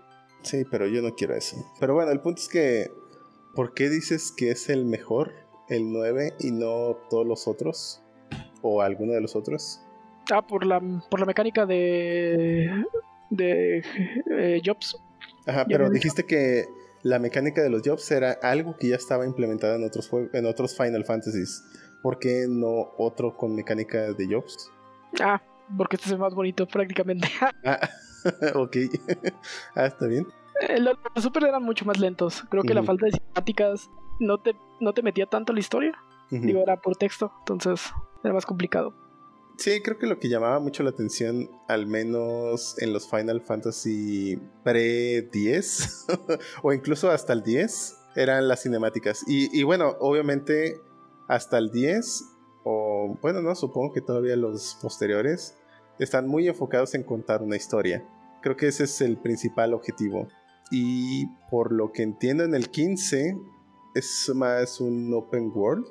[0.69, 1.57] pero yo no quiero eso.
[1.79, 2.91] Pero bueno, el punto es que,
[3.55, 5.31] ¿por qué dices que es el mejor,
[5.69, 8.01] el 9, y no todos los otros?
[8.61, 9.81] ¿O alguno de los otros?
[10.31, 10.79] Ah, por la,
[11.09, 12.69] por la mecánica de.
[13.29, 13.83] de.
[14.37, 14.97] eh, Jobs.
[15.47, 16.65] Ajá, pero dijiste que
[17.03, 20.45] la mecánica de los jobs era algo que ya estaba implementada en otros juegos, en
[20.45, 21.63] otros Final Fantasies.
[22.03, 24.71] ¿Por qué no otro con mecánica de jobs?
[25.19, 25.41] Ah,
[25.77, 27.27] porque este es el más bonito prácticamente.
[27.65, 27.79] Ah,
[28.55, 28.77] ok.
[29.75, 30.27] ah, está bien.
[30.67, 32.43] Eh, Los, los Super eran mucho más lentos.
[32.49, 35.93] Creo que la falta de cinemáticas no te, no te metía tanto la historia.
[36.31, 36.45] Ujú.
[36.45, 37.81] Digo, era por texto, entonces
[38.23, 38.93] era más complicado.
[39.57, 44.39] Sí, creo que lo que llamaba mucho la atención, al menos en los Final Fantasy
[44.63, 49.23] pre-10, o incluso hasta el 10, eran las cinemáticas.
[49.27, 50.81] Y, y bueno, obviamente
[51.27, 52.23] hasta el 10,
[52.63, 55.57] o bueno, no, supongo que todavía los posteriores,
[55.99, 58.05] están muy enfocados en contar una historia.
[58.41, 60.27] Creo que ese es el principal objetivo.
[60.71, 63.37] Y por lo que entiendo en el 15,
[63.93, 65.85] es más un open world.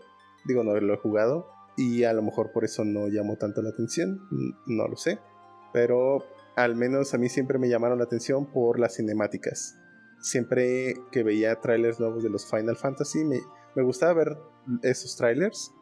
[0.46, 1.46] Digo, no lo he jugado.
[1.76, 4.20] Y a lo mejor por eso no llamó tanto la atención.
[4.66, 5.18] No lo sé.
[5.72, 6.24] Pero
[6.57, 9.78] al menos a mí siempre me llamaron la atención por las cinemáticas.
[10.20, 13.40] Siempre que veía trailers nuevos de los Final Fantasy, me,
[13.74, 14.36] me gustaba ver
[14.82, 15.72] esos trailers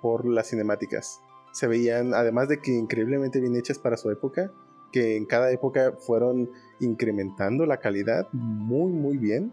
[0.00, 1.20] por las cinemáticas.
[1.52, 4.52] Se veían, además de que increíblemente bien hechas para su época,
[4.92, 9.52] que en cada época fueron incrementando la calidad muy, muy bien.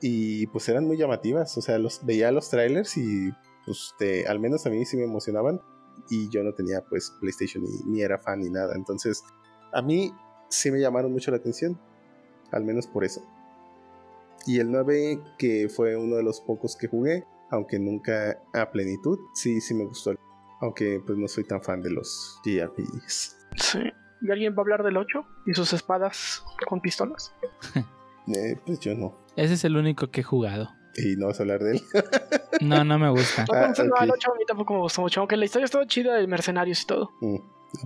[0.00, 1.56] Y pues eran muy llamativas.
[1.56, 3.30] O sea, los, veía los trailers y
[3.64, 3.94] pues
[4.28, 5.60] al menos a mí sí me emocionaban.
[6.10, 8.74] Y yo no tenía pues PlayStation ni, ni era fan ni nada.
[8.76, 9.24] Entonces,
[9.72, 10.12] a mí
[10.48, 11.78] sí me llamaron mucho la atención.
[12.52, 13.22] Al menos por eso.
[14.46, 19.18] Y el 9, que fue uno de los pocos que jugué, aunque nunca a plenitud,
[19.34, 20.14] sí, sí me gustó.
[20.60, 23.36] Aunque pues no soy tan fan de los JRPGs.
[23.56, 23.78] Sí.
[24.22, 27.34] ¿Y alguien va a hablar del 8 y sus espadas con pistolas?
[28.28, 29.16] Eh, pues yo no.
[29.36, 30.68] Ese es el único que he jugado.
[30.96, 31.82] Y no vas a hablar de él.
[32.60, 33.44] No, no me gusta.
[33.52, 34.02] Ah, No, no, ok.
[34.02, 36.82] el 8 a mí tampoco me gustó mucho, aunque la historia estaba chida de mercenarios
[36.82, 37.10] y todo.
[37.20, 37.36] Mm,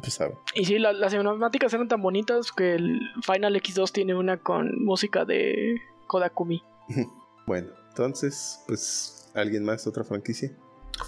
[0.01, 0.39] pues sabe.
[0.55, 4.83] Y sí, la- las cinemáticas eran tan bonitas que el Final X2 tiene una con
[4.83, 5.75] música de
[6.07, 6.63] Kodakumi.
[7.47, 9.87] Bueno, entonces, pues, ¿alguien más?
[9.89, 10.53] ¿Otra franquicia?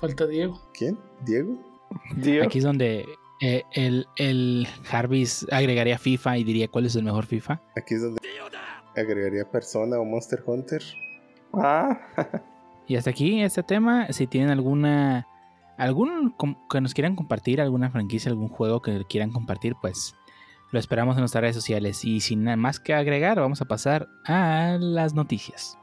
[0.01, 0.61] Falta Diego.
[0.74, 0.99] ¿Quién?
[1.24, 1.59] ¿Diego?
[2.22, 3.07] Tío, Aquí es donde
[3.40, 7.61] eh, el, el Jarvis agregaría FIFA y diría cuál es el mejor FIFA.
[7.76, 8.20] Aquí es donde
[8.97, 10.82] agregaría Persona o Monster Hunter.
[11.55, 11.99] Ah,
[12.86, 14.07] Y hasta aquí este tema.
[14.12, 15.26] Si tienen alguna
[15.78, 16.34] algún
[16.70, 20.14] que nos quieran compartir, alguna franquicia, algún juego que quieran compartir, pues
[20.70, 22.05] lo esperamos en nuestras redes sociales.
[22.05, 25.78] Y sin nada más que agregar, vamos a pasar a las noticias.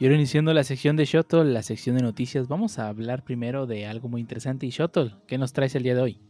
[0.00, 3.66] Y ahora iniciando la sección de Shotol, la sección de noticias, vamos a hablar primero
[3.66, 4.64] de algo muy interesante.
[4.64, 6.20] Y Shotol, ¿qué nos traes el día de hoy?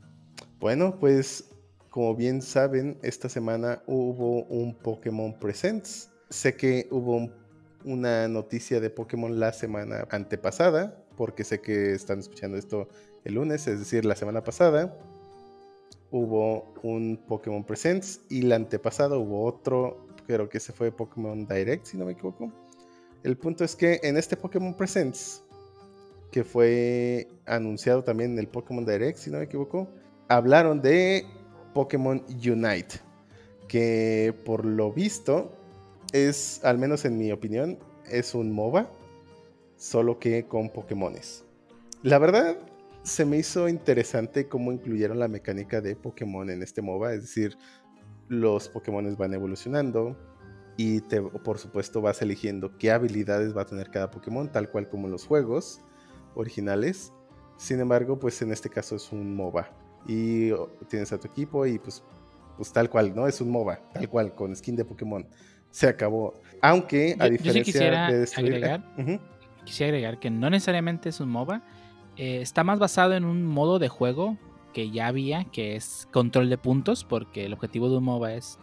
[0.59, 1.53] Bueno, pues,
[1.89, 6.11] como bien saben, esta semana hubo un Pokémon Presents.
[6.31, 7.33] Sé que hubo un-
[7.85, 12.89] una noticia de Pokémon la semana antepasada, porque sé que están escuchando esto
[13.25, 14.99] el lunes, es decir, la semana pasada.
[16.11, 21.87] Hubo un Pokémon Presents y la antepasada hubo otro, creo que ese fue Pokémon Direct,
[21.87, 22.53] si no me equivoco.
[23.23, 25.43] El punto es que en este Pokémon Presents,
[26.31, 29.89] que fue anunciado también en el Pokémon Direct, si no me equivoco,
[30.29, 31.27] hablaron de
[31.75, 33.01] Pokémon Unite,
[33.69, 35.53] que por lo visto
[36.13, 38.91] es, al menos en mi opinión, es un MOBA,
[39.77, 41.45] solo que con Pokémones.
[42.03, 42.57] La verdad,
[43.03, 47.59] se me hizo interesante cómo incluyeron la mecánica de Pokémon en este MOBA, es decir,
[48.29, 50.17] los Pokémones van evolucionando
[50.77, 54.89] y te- por supuesto vas eligiendo qué habilidades va a tener cada Pokémon, tal cual
[54.89, 55.81] como en los juegos
[56.35, 57.13] originales.
[57.57, 59.71] Sin embargo, pues en este caso es un MOBA
[60.07, 62.03] y oh, tienes a tu equipo y pues,
[62.57, 63.27] pues tal cual, ¿no?
[63.27, 65.27] Es un MOBA, tal cual, con skin de Pokémon.
[65.71, 66.35] Se acabó.
[66.63, 68.55] Aunque a Yo- yo sí diferencia quisiera de destruir...
[68.55, 69.21] agregar-.
[69.65, 71.63] Quisiera agregar que no necesariamente es un MOBA,
[72.17, 74.37] eh, está más basado en un modo de juego
[74.73, 78.59] que ya había, que es control de puntos, porque el objetivo de un MOBA es,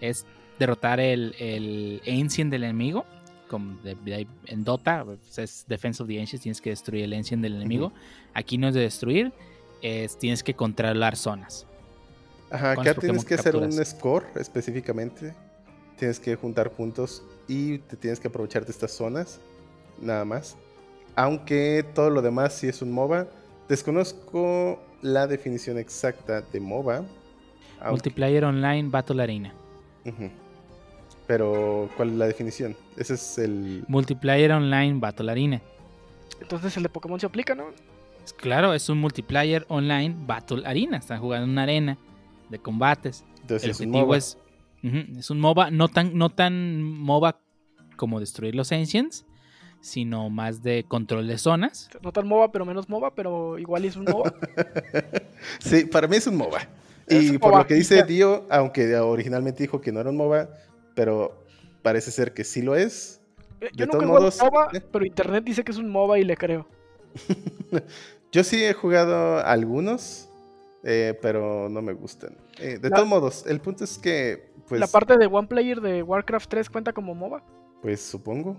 [0.00, 0.26] es
[0.58, 3.04] derrotar el, el Ancient del enemigo.
[3.48, 7.12] Como de- de- en Dota, pues, es Defense of the Ancients, tienes que destruir el
[7.14, 7.92] Ancient del enemigo.
[8.34, 9.32] Aquí no es de destruir,
[9.80, 11.66] es, tienes que controlar zonas.
[12.50, 15.34] Ajá, acá tienes que hacer un score específicamente.
[15.98, 19.40] Tienes que juntar puntos y te tienes que aprovechar de estas zonas.
[20.00, 20.56] Nada más.
[21.16, 23.26] aunque todo lo demás sí es un MOBA.
[23.68, 26.98] Desconozco la definición exacta de MOBA.
[27.80, 29.52] aunque- Multiplayer Online Battle Arena.
[30.04, 30.30] Ujú.
[31.28, 32.74] Pero, ¿cuál es la definición?
[32.96, 33.84] Ese es el...
[33.86, 35.60] Multiplayer Online Battle Arena.
[36.40, 37.66] Entonces el de Pokémon se aplica, ¿no?
[38.24, 40.96] Es Claro, es un multiplayer online Battle Arena.
[40.96, 41.98] Están jugando en una arena
[42.48, 43.24] de combates.
[43.42, 44.16] Entonces El es un objetivo MOBA.
[44.16, 44.38] es,
[45.18, 47.38] es un MOBA, no tan, no tan MOBA
[47.96, 49.26] como destruir los Ancients,
[49.80, 51.90] sino más de control de zonas.
[52.02, 54.32] No tan MOBA, pero menos MOBA, pero igual es un MOBA.
[55.60, 56.68] Sí, para mí es un MOBA.
[57.08, 58.02] Y un por MOBA, lo que dice.
[58.04, 60.48] Dio, aunque originalmente dijo que no era un MOBA,
[60.98, 61.44] pero
[61.80, 63.20] parece ser que sí lo es.
[63.60, 64.80] Eh, De Yo todos nunca he jugado modos, MOBA, eh.
[64.92, 66.66] pero internet dice que es un MOBA y le creo.
[68.32, 70.28] Yo sí he jugado algunos,
[70.82, 72.36] eh, pero no me gustan.
[72.58, 75.80] Eh, de La- todos modos, el punto es que, pues, La parte de One Player
[75.80, 77.44] de Warcraft 3 cuenta como MOBA.
[77.80, 78.56] pues supongo.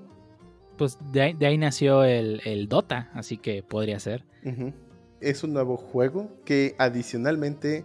[0.78, 4.24] Pues de ahí, de ahí nació el, el Dota, así que podría ser.
[5.20, 7.84] Es un nuevo juego que adicionalmente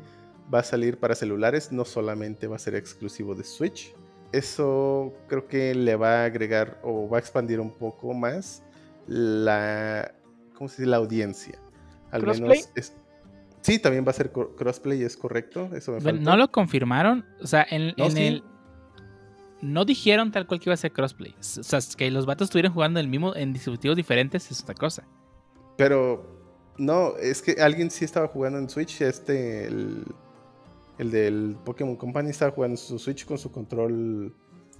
[0.52, 3.92] va a salir para celulares, no solamente va a ser exclusivo de Switch.
[4.38, 8.62] Eso creo que le va a agregar o va a expandir un poco más
[9.06, 10.12] la,
[10.54, 10.90] ¿cómo se dice?
[10.90, 11.58] La audiencia.
[12.10, 12.48] Al ¿Crossplay?
[12.50, 12.94] menos es-
[13.60, 15.68] sí, también va a ser cro- crossplay, es correcto.
[15.74, 18.26] Eso me Bueno, no lo confirmaron, o sea, en, No, en sí.
[18.26, 18.44] el...
[19.62, 21.34] No dijeron tal cual que iba a ser crossplay.
[21.38, 24.60] O sea, es que los vatos estuvieran jugando en el mismo en dispositivos diferentes es
[24.62, 25.04] otra cosa.
[25.78, 26.26] Pero
[26.76, 30.04] no, es que alguien sí estaba jugando en Switch, este, el,
[30.98, 34.32] el del Pokémon Company estaba jugando su Switch con su control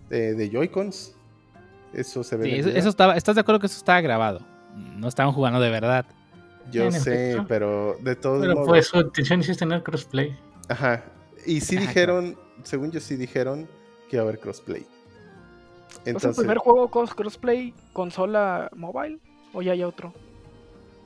[0.08, 1.14] de, de Joy-Cons.
[1.92, 2.62] Eso se ve.
[2.62, 4.40] Sí, eso, estaba, ¿Estás de acuerdo que eso estaba grabado?
[4.96, 6.04] No estaban jugando de verdad.
[6.72, 7.46] Yo En sé, efecto.
[7.48, 8.68] pero de todos Pero modos.
[8.68, 10.36] pues su intención es tener crossplay.
[10.68, 11.04] Ajá.
[11.46, 13.68] Y sí Ajá, dijeron, según yo sí dijeron
[14.08, 14.80] que iba a haber crossplay.
[14.82, 19.18] ¿Es el Entonces, primer juego con crossplay consola mobile?
[19.52, 20.12] ¿O ya hay otro?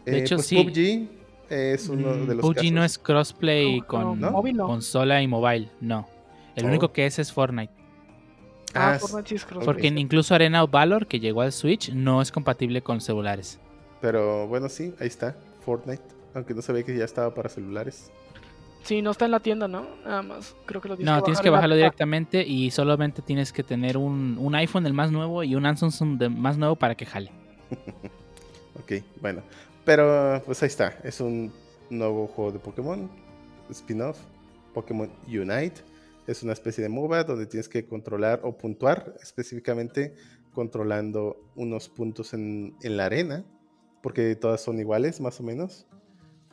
[0.06, 0.56] De eh, hecho, pues sí.
[0.64, 1.17] PUBG
[1.48, 2.72] es uno Mm, de los PUBG casos.
[2.72, 4.66] no es crossplay No, con no, móvil no.
[4.66, 6.08] consola y mobile, no.
[6.56, 6.68] El Oh.
[6.68, 7.72] único que es es Fortnite.
[8.74, 9.64] Ah, Ah, Fortnite sí es crossplay.
[9.66, 13.58] Porque incluso Arena of Valor, que llegó al Switch, no es compatible con celulares.
[14.00, 15.36] Pero bueno, sí, ahí está.
[15.64, 16.02] Fortnite.
[16.34, 18.10] Aunque no sabía que ya estaba para celulares.
[18.84, 19.86] Sí, no está en la tienda, ¿no?
[20.04, 23.22] Nada más, creo que lo tienes No, que tienes que la- bajarlo directamente y solamente
[23.22, 26.94] tienes que tener un, un iPhone el más nuevo y un Samsung más nuevo para
[26.94, 27.30] que jale.
[28.80, 29.42] Ok, bueno.
[29.88, 30.98] Pero pues ahí está.
[31.02, 31.50] Es un
[31.88, 33.08] nuevo juego de Pokémon.
[33.70, 34.18] Spin-off.
[34.74, 35.80] Pokémon Unite.
[36.26, 40.14] Es una especie de MOBA donde tienes que controlar o puntuar específicamente
[40.52, 43.46] controlando unos puntos en, en la arena.
[44.02, 45.86] Porque todas son iguales, más o menos.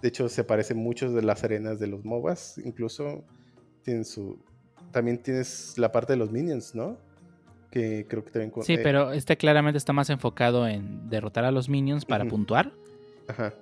[0.02, 2.58] De hecho, se parecen muchos de las arenas de los MOBAs.
[2.60, 3.26] Incluso
[3.84, 4.40] tienen su.
[4.92, 6.98] También tienes la parte de los minions, ¿no?
[7.70, 8.54] Que creo que también.
[8.64, 12.72] Sí, eh, pero este claramente está más enfocado en derrotar a los minions para puntuar.
[13.28, 13.53] Ajá.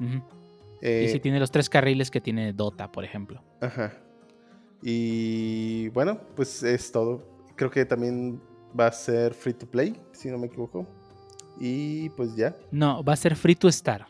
[0.00, 0.22] Ujú.
[0.80, 3.42] Eh, Y si tiene los tres carriles que tiene Dota, por ejemplo.
[3.60, 3.92] Ajá.
[4.82, 7.24] Y bueno, pues es todo.
[7.56, 8.40] Creo que también
[8.78, 10.86] va a ser free to play, si no me equivoco.
[11.58, 12.54] Y pues ya.
[12.70, 14.06] No, va a ser free to start.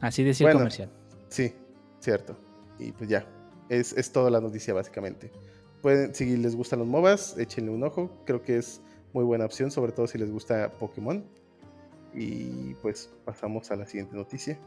[0.00, 0.60] Así decía el Bueno.
[0.60, 0.90] comercial.
[1.28, 1.52] Sí,
[1.98, 2.36] cierto.
[2.78, 3.26] Y pues ya.
[3.68, 5.30] Es, es toda la noticia básicamente.
[5.82, 8.10] Pueden, si les gustan los MOBAs, échenle un ojo.
[8.24, 8.80] Creo que es
[9.12, 11.24] muy buena opción, sobre todo si les gusta Pokémon.
[12.14, 14.58] Y pues pasamos a la siguiente noticia.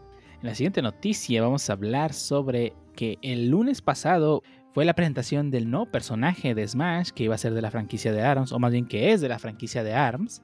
[0.41, 5.51] En la siguiente noticia vamos a hablar sobre que el lunes pasado fue la presentación
[5.51, 8.59] del nuevo personaje de Smash que iba a ser de la franquicia de ARMS, o
[8.59, 10.41] más bien que es de la franquicia de ARMS.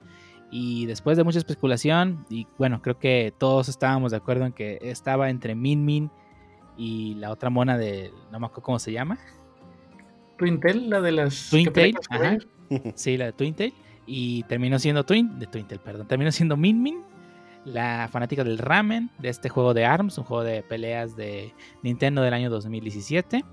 [0.52, 4.80] Y después de mucha especulación, y bueno, creo que todos estábamos de acuerdo en que
[4.82, 6.12] estaba entre Min Min
[6.78, 9.20] y la otra mona de, no me acuerdo cómo se llama,
[10.40, 11.50] Twintel, la de las.
[11.50, 12.94] Twin que pelean Tail, con los ajá.
[12.96, 13.74] Sí, la de Twintail.
[14.06, 16.08] Y terminó siendo Twin, de Twintail, perdón.
[16.08, 17.04] Terminó siendo Min Min,
[17.66, 22.22] la fanática del ramen, de este juego de ARMS, un juego de peleas de Nintendo
[22.22, 23.44] del año 2017.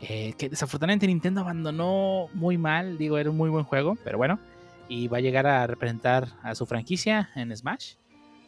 [0.00, 4.38] eh, que desafortunadamente Nintendo abandonó muy mal, digo, era un muy buen juego, pero bueno.
[4.88, 7.94] Y va a llegar a representar a su franquicia en Smash.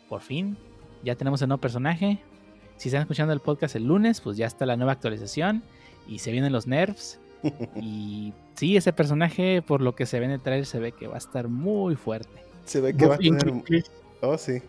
[0.08, 0.56] Por fin,
[1.04, 2.22] ya tenemos el nuevo personaje.
[2.76, 5.62] Si están escuchando el podcast el lunes, pues ya está la nueva actualización.
[6.08, 7.20] Y se vienen los nerfs.
[7.76, 11.06] Y sí, ese personaje, por lo que se ve en el trailer, se ve que
[11.06, 12.42] va a estar muy fuerte.
[12.64, 13.52] Se ve que va a tener.
[14.20, 14.60] Oh, sí.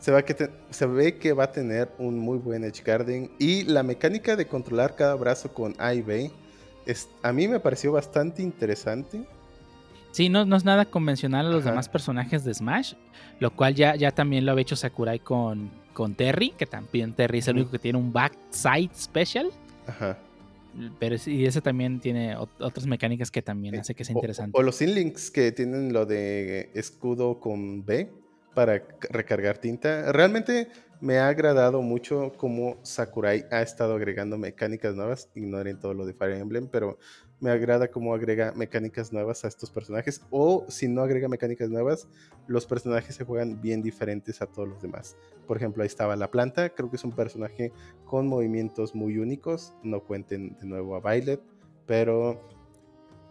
[0.00, 3.30] Se, va que te- se ve que va a tener un muy buen Edge Guarding.
[3.38, 6.30] Y la mecánica de controlar cada brazo con A y B.
[6.86, 9.24] Es, a mí me pareció bastante interesante.
[10.10, 11.70] Sí, no, no es nada convencional a los Ajá.
[11.70, 12.94] demás personajes de Smash,
[13.40, 17.38] lo cual ya, ya también lo había hecho Sakurai con, con Terry, que también Terry
[17.38, 19.50] es el único que tiene un backside special,
[19.86, 20.16] Ajá.
[20.98, 24.18] Pero sí, ese también tiene ot- otras mecánicas que también Eh, hace que sea o-
[24.18, 24.58] interesante.
[24.58, 28.10] O, los Inlinks que tienen lo de escudo con B
[28.54, 30.10] para recargar tinta.
[30.12, 30.68] Realmente
[31.00, 35.30] me ha agradado mucho cómo Sakurai ha estado agregando mecánicas nuevas.
[35.34, 36.98] Ignoren todo lo de Fire Emblem, pero
[37.40, 40.22] me agrada cómo agrega mecánicas nuevas a estos personajes.
[40.30, 42.08] O si no agrega mecánicas nuevas,
[42.48, 45.16] los personajes se juegan bien diferentes a todos los demás.
[45.46, 46.70] Por ejemplo, ahí estaba la planta.
[46.70, 47.72] Creo que es un personaje
[48.04, 49.72] con movimientos muy únicos.
[49.82, 51.40] No cuenten de nuevo a Violet,
[51.86, 52.40] pero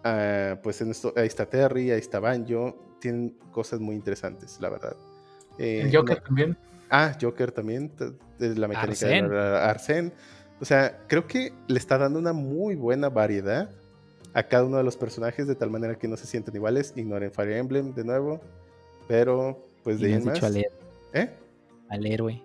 [0.04, 2.76] ah, pues en esto, ahí está Terry, ahí está Banjo.
[3.00, 4.96] Tienen cosas muy interesantes, la verdad.
[5.58, 6.58] Eh, El Joker no- también.
[6.90, 7.92] Ah, Joker también,
[8.40, 9.28] es la mecánica Arsène.
[9.30, 10.12] de Arsène.
[10.62, 13.70] O sea, creo que le está dando una muy buena variedad
[14.38, 16.94] a cada uno de los personajes de tal manera que no se sienten iguales.
[16.96, 18.40] Ignoren Fire Emblem de nuevo,
[19.08, 20.44] pero pues de ahí más.
[20.44, 20.72] al, héroe-
[21.14, 21.30] ¿Eh?
[21.90, 22.44] al héroe.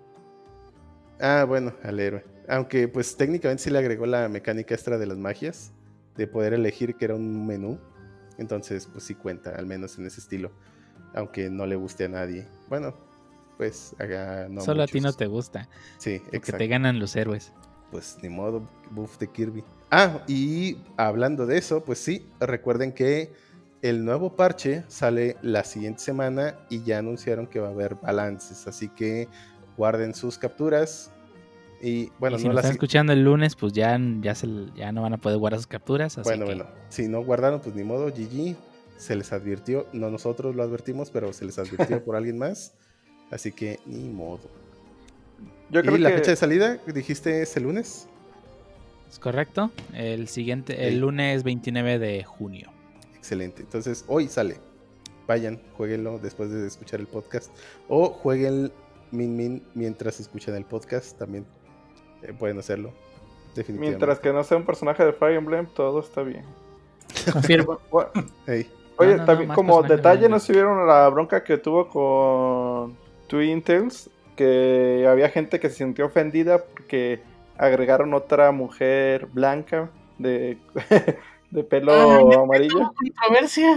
[1.20, 2.24] Ah, bueno, al héroe.
[2.48, 5.72] Aunque pues técnicamente sí le agregó la mecánica extra de las magias,
[6.16, 7.78] de poder elegir que era un menú.
[8.38, 10.50] Entonces, pues sí cuenta, al menos en ese estilo.
[11.14, 12.48] Aunque no le guste a nadie.
[12.70, 12.94] Bueno,
[13.58, 15.68] pues haga no Solo a ti no te gusta,
[15.98, 16.58] Sí, porque exacto.
[16.58, 17.52] te ganan los héroes.
[17.92, 19.62] Pues ni modo, buff de Kirby.
[19.90, 23.30] Ah, y hablando de eso, pues sí, recuerden que
[23.82, 28.66] el nuevo parche sale la siguiente semana y ya anunciaron que va a haber balances,
[28.66, 29.28] así que
[29.76, 31.12] guarden sus capturas.
[31.82, 34.92] Y bueno, y si no las están escuchando el lunes, pues ya, ya, se, ya
[34.92, 36.16] no van a poder guardar sus capturas.
[36.16, 38.56] Así Bueno, que bueno, si no guardaron, pues ni modo, GG.
[38.96, 42.72] Se les advirtió, no nosotros lo advertimos, pero se les advirtió por alguien más.
[43.32, 44.61] Así que ni modo.
[45.70, 46.78] Yo ¿Y creo la que fecha de salida?
[46.86, 48.08] ¿Dijiste ese lunes?
[49.10, 49.70] ¿Es correcto?
[49.94, 51.00] El siguiente, el Sí.
[51.00, 52.70] lunes 29 de junio.
[53.16, 53.62] Excelente.
[53.62, 54.56] Entonces, hoy sale.
[55.26, 57.50] Vayan, jueguenlo después de escuchar el podcast.
[57.88, 58.72] O jueguen
[59.12, 61.18] Min Min mientras escuchan el podcast.
[61.18, 61.46] También
[62.22, 62.92] eh, pueden hacerlo.
[63.54, 63.98] Definitivamente.
[63.98, 66.44] mientras que no sea un personaje de Fire Emblem, todo está bien.
[67.32, 67.78] Confirmo.
[67.90, 68.66] Oye,
[68.98, 72.96] No, no, no, también como detalle, de ¿no se vieron la bronca que tuvo con
[73.26, 74.08] Twin Tails?
[74.36, 77.20] Que había gente que se sintió ofendida porque
[77.58, 80.56] agregaron otra mujer blanca de,
[81.50, 82.78] de pelo Ah, amarillo.
[82.78, 83.76] ¿Hubo controversia?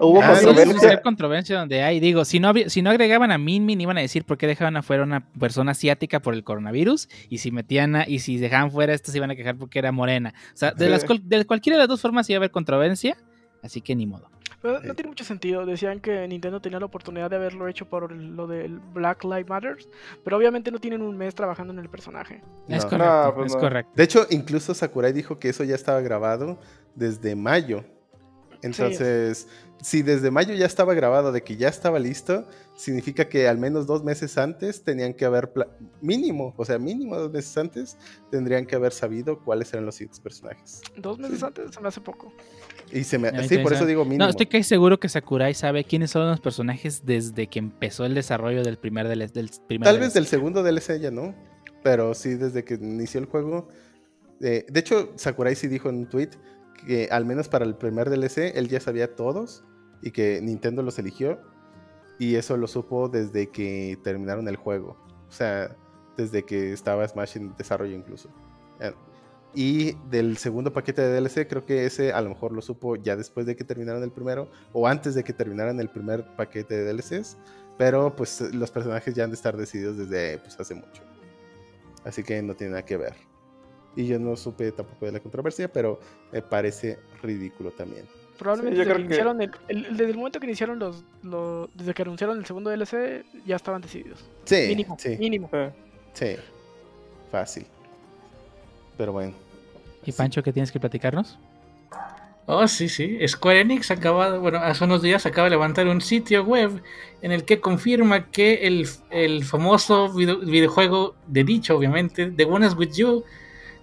[0.00, 0.88] Hubo Ah, Sí, controversia.
[0.90, 3.98] una controversia donde hay, digo, si no, había- si no agregaban a Min Min iban
[3.98, 7.96] a decir por qué dejaban afuera una persona asiática por el coronavirus y si metían
[7.96, 10.34] a- y si dejaban fuera estos se iban a quejar porque era morena.
[10.54, 10.90] O sea, de, Sí.
[10.90, 13.16] las, de cualquiera de las dos formas iba a haber controversia,
[13.62, 14.30] así que ni modo.
[14.60, 15.64] Pero no tiene mucho sentido.
[15.66, 19.76] Decían que Nintendo tenía la oportunidad de haberlo hecho por lo del Black Lives Matter,
[20.24, 22.42] pero obviamente no tienen un mes trabajando en el personaje.
[22.66, 23.60] Es correcto, No, pues es no.
[23.60, 23.92] correcto.
[23.94, 26.58] De hecho, incluso Sakurai dijo que eso ya estaba grabado
[26.96, 27.84] desde mayo.
[28.62, 29.46] Entonces,
[29.80, 33.86] si desde mayo ya estaba grabado de que ya estaba listo, significa que al menos
[33.86, 35.52] dos meses antes tenían que haber,
[36.00, 37.96] mínimo, o sea, mínimo dos meses antes,
[38.30, 40.80] tendrían que haber sabido cuáles eran los siguientes personajes.
[40.96, 41.44] Dos meses Sí.
[41.46, 42.32] antes se me hace poco.
[42.92, 44.24] Y se me, Ahí sí, por eso digo mínimo.
[44.24, 48.14] No, estoy casi seguro que Sakurai sabe quiénes son los personajes desde que empezó el
[48.14, 50.14] desarrollo del primer del, del primer Tal vez DLC.
[50.14, 51.34] del segundo DLC ya no,
[51.84, 53.68] pero sí desde que inició el juego.
[54.40, 56.30] eh, de hecho, Sakurai sí dijo en un tweet
[56.86, 59.64] que al menos para el primer DLC él ya sabía todos
[60.02, 61.38] y que Nintendo los eligió
[62.18, 64.96] y eso lo supo desde que terminaron el juego.
[65.28, 65.76] O sea,
[66.16, 68.28] desde que estaba Smash en desarrollo incluso.
[68.80, 68.92] Eh,
[69.54, 73.16] Y del segundo paquete de DLC, creo que ese a lo mejor lo supo ya
[73.16, 76.92] después de que terminaron el primero o antes de que terminaran el primer paquete de
[76.92, 77.38] DLCs.
[77.78, 81.02] Pero pues los personajes ya han de estar decididos desde pues, hace mucho.
[82.04, 83.14] Así que no tiene nada que ver.
[83.96, 85.98] Y yo no supe tampoco de la controversia, pero
[86.32, 88.04] me parece ridículo también.
[88.38, 91.68] Probablemente yo desde, creo que- el, el- el- desde el momento que iniciaron los, los-
[91.74, 94.24] desde que anunciaron el segundo DLC ya estaban decididos.
[94.44, 95.50] Sí, mínimo, sí, mínimo.
[96.12, 96.36] Sí.
[97.32, 97.66] Fácil.
[98.96, 99.32] Pero bueno.
[100.04, 101.38] ¿Y Pancho qué tienes que platicarnos?
[102.46, 103.18] Oh, sí, sí.
[103.28, 106.82] Square Enix acaba, bueno, hace unos días acaba de levantar un sitio web
[107.20, 112.66] en el que confirma que el, el famoso video- videojuego de dicho, obviamente, The One
[112.66, 113.24] is With You,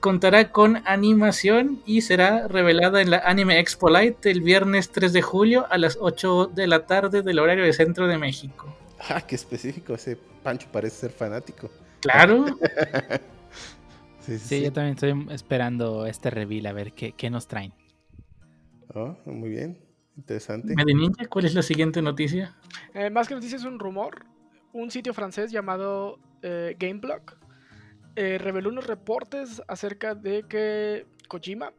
[0.05, 5.23] contará con animación y será revelada en la Anime Expo Light el viernes 3 de
[5.23, 8.71] julio a las 8 de la tarde del horario de Centro de México.
[9.09, 9.95] Ah, qué específico.
[9.95, 11.71] Ese Pancho parece ser fanático.
[12.01, 12.45] Claro,
[14.19, 14.63] Sí, sí, Sí, sí.
[14.65, 17.73] yo también estoy esperando este reveal a ver qué, qué nos traen.
[18.93, 19.79] Oh, muy bien.
[20.15, 20.75] Interesante.
[20.75, 22.55] Medinilla, ¿cuál es la siguiente noticia?
[22.93, 24.23] Eh, más que dice es un rumor.
[24.71, 27.23] Un sitio francés llamado eh, Gameblog
[28.15, 31.73] eh, reveló unos reportes acerca de que Kojima,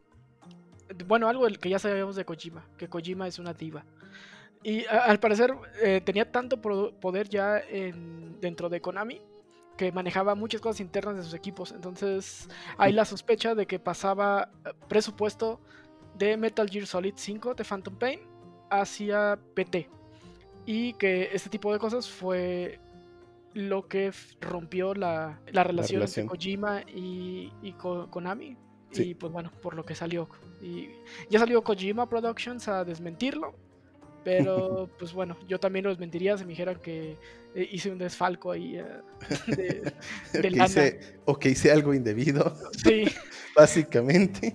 [1.06, 3.84] bueno, algo que ya sabíamos de Kojima, que Kojima es una diva.
[4.62, 9.20] Y al parecer eh, tenía tanto poder ya en- dentro de Konami
[9.76, 11.70] que manejaba muchas cosas internas de sus equipos.
[11.72, 12.48] Entonces
[12.78, 15.60] hay la sospecha de que pasaba eh, presupuesto
[16.16, 18.20] de Metal Gear Solid 5 de Phantom Pain
[18.70, 19.88] hacia PT.
[20.68, 22.80] y que este tipo de cosas fue
[23.56, 26.24] lo que rompió la, la relación, relación.
[26.24, 28.56] entre Kojima y, y Ko- Konami.
[28.92, 29.10] Sí.
[29.10, 30.28] Y pues bueno, por lo que salió.
[30.62, 30.88] Y
[31.30, 33.54] ya salió Kojima Productions a desmentirlo.
[34.24, 37.16] Pero pues bueno, yo también lo desmentiría si me dijeran que
[37.54, 38.84] eh, hice un desfalco ahí eh,
[39.46, 39.92] de,
[40.34, 40.66] de que lana.
[40.66, 42.54] hice, o que hice algo indebido,
[42.84, 43.04] Sí,
[43.56, 44.54] básicamente.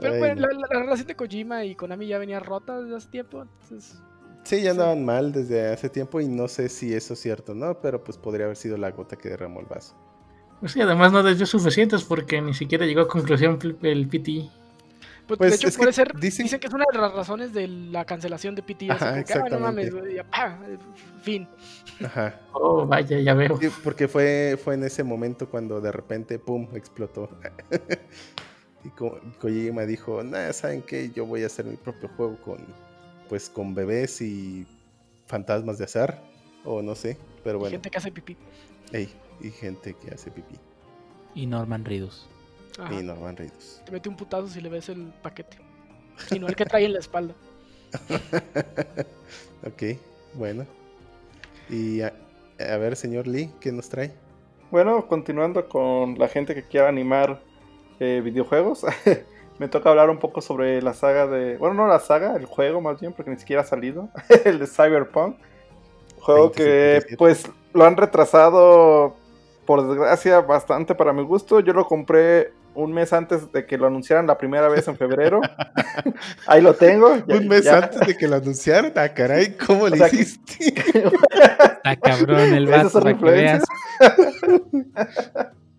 [0.00, 0.40] pero bueno, no.
[0.42, 3.42] la, la- la relación de Kojima y Konami ya venía rota desde hace tiempo.
[3.42, 3.98] Entonces,
[4.44, 7.80] Sí, ya andaban mal desde hace tiempo y no sé si eso es cierto, ¿no?
[7.80, 9.94] Pero pues podría haber sido la gota que derramó el vaso.
[10.60, 14.48] Pues sí, además no desvió suficientes porque ni siquiera llegó a conclusión el PT.
[15.26, 16.60] pues, Pues, de hecho es que puede ser, dicen- dicen...
[16.60, 18.90] que es una de las razones de la cancelación de PT.
[18.90, 19.90] así Ajá, que, "Ah, no mames, exactamente.
[19.90, 20.78] güey, ya, pa, eh,
[21.22, 21.48] fin.
[22.04, 22.40] Ajá.
[22.52, 23.58] Oh, vaya, ya veo.
[23.58, 27.30] Sí, porque fue, fue en ese momento cuando de repente, ¡pum!, explotó.
[28.84, 31.10] y Ko- Kojima dijo, nah, ¿saben qué?
[31.10, 32.58] Yo voy a hacer mi propio juego con,
[33.28, 34.66] pues, con bebés y
[35.26, 36.22] fantasmas de azar.
[36.64, 37.72] O no sé, pero Y bueno.
[37.72, 38.36] Gente que hace pipí.
[38.92, 40.56] Ey, y gente que hace pipí.
[41.34, 42.26] Y Norman Reedus.
[42.78, 42.94] Ajá.
[42.94, 43.82] Y Norman Reedus.
[43.84, 45.58] Te mete un putazo si le ves el paquete.
[46.28, 47.34] Sino el que trae en la espalda.
[49.66, 49.98] ok,
[50.34, 50.66] bueno.
[51.68, 52.14] Y a,
[52.58, 54.14] a ver, señor Lee, ¿qué nos trae?
[54.70, 57.40] Bueno, continuando con la gente que quiera animar
[58.00, 58.84] eh, videojuegos,
[59.58, 61.56] me toca hablar un poco sobre la saga de.
[61.58, 64.08] Bueno, no la saga, el juego más bien, porque ni siquiera ha salido.
[64.44, 65.36] el de Cyberpunk.
[66.20, 67.16] Juego que, 2077.
[67.18, 69.14] pues, lo han retrasado,
[69.66, 71.60] por desgracia, bastante para mi gusto.
[71.60, 75.40] Yo lo compré un mes antes de que lo anunciaran la primera vez en febrero.
[76.46, 77.14] Ahí lo tengo.
[77.26, 78.92] ya- Un mes ya- antes de que lo anunciaran.
[78.96, 80.74] Ah, caray, ¿cómo le O sea, hiciste?
[80.74, 82.92] Está cabrón el Esas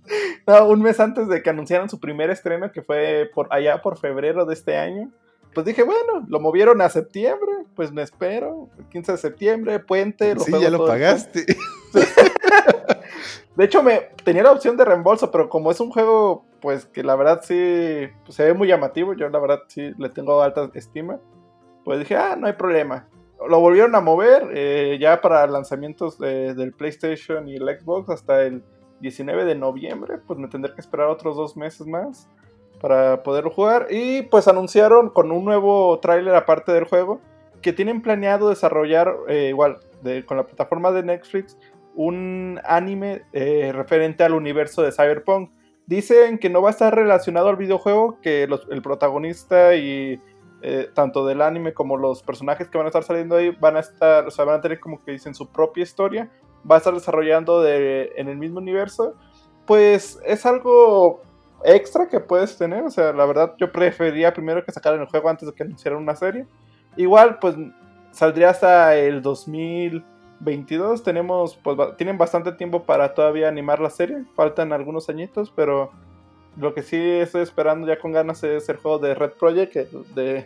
[0.47, 3.97] No, un mes antes de que anunciaran su primer estreno, que fue por allá por
[3.97, 5.11] febrero de este año.
[5.55, 8.69] Pues dije, bueno, lo movieron a septiembre, pues me espero.
[8.77, 10.35] El 15 de septiembre, puente.
[10.37, 11.45] Sí, juego ya lo pagaste.
[13.55, 17.03] De hecho, me tenía la opción de reembolso, pero como es un juego, pues que
[17.03, 20.69] la verdad sí pues, se ve muy llamativo, yo la verdad sí le tengo alta
[20.73, 21.19] estima,
[21.85, 23.07] pues dije, ah, no hay problema.
[23.47, 28.41] Lo volvieron a mover eh, ya para lanzamientos de- del PlayStation y el Xbox hasta
[28.43, 28.61] el
[29.01, 32.29] 19 de noviembre, pues me tendré que esperar otros dos meses más
[32.81, 33.87] para poderlo jugar.
[33.89, 37.19] Y pues anunciaron con un nuevo tráiler aparte del juego
[37.61, 39.79] que tienen planeado desarrollar eh, igual
[40.27, 41.57] con la plataforma de Netflix
[41.95, 45.49] un anime eh, referente al universo de Cyberpunk.
[45.87, 50.19] Dicen que no va a estar relacionado al videojuego, que el protagonista y
[50.61, 53.81] eh, tanto del anime como los personajes que van a estar saliendo ahí van a
[53.81, 56.29] estar, o sea, van a tener como que dicen su propia historia,
[56.69, 59.15] va a estar desarrollando de, en el mismo universo.
[59.65, 61.21] Pues es algo
[61.63, 65.29] extra que puedes tener, o sea, la verdad yo preferiría primero que sacaran el juego
[65.29, 66.45] antes de que anunciaran una serie.
[66.97, 67.55] Igual, pues
[68.11, 71.03] saldría hasta el 2022.
[71.03, 74.23] Tenemos, pues, tienen bastante tiempo para todavía animar la serie.
[74.35, 75.91] Faltan algunos añitos, pero
[76.57, 79.75] lo que sí estoy esperando ya con ganas es el juego de Red Project,
[80.15, 80.45] de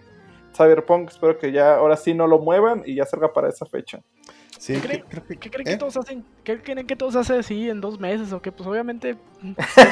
[0.55, 1.09] Cyberpunk.
[1.09, 4.01] Espero que ya ahora sí no lo muevan y ya salga para esa fecha.
[4.60, 5.72] Sí, ¿Qué creen, que- qué creen ¿eh?
[5.72, 6.23] que todos hacen?
[6.44, 8.34] ¿Qué creen que todos hacen así en dos meses?
[8.34, 9.15] O que pues obviamente.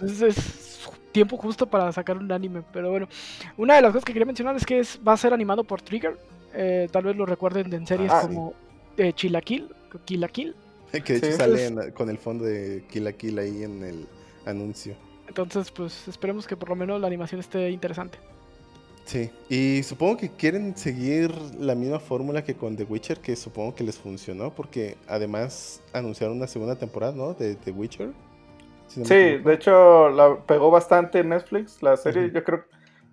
[0.00, 2.62] Entonces es tiempo justo para sacar un anime.
[2.72, 3.08] Pero bueno,
[3.56, 5.82] una de las cosas que quería mencionar es que es, va a ser animado por
[5.82, 6.16] Trigger.
[6.54, 8.54] Eh, tal vez lo recuerden en series Ah, como
[8.96, 9.68] eh, Chilaquil,
[10.04, 10.54] Kill.
[10.92, 11.32] Que de hecho Sí.
[11.32, 14.06] sale en- con el fondo de Kill ahí en el
[14.46, 14.94] anuncio.
[15.26, 18.18] Entonces, pues esperemos que por lo menos la animación esté interesante.
[19.04, 23.74] Sí, y supongo que quieren seguir la misma fórmula que con The Witcher, que supongo
[23.74, 27.34] que les funcionó, porque además anunciaron una segunda temporada, ¿no?
[27.34, 28.12] De The Witcher.
[28.86, 32.64] Si no me Sí, de hecho la pegó bastante en Netflix, la serie, yo creo.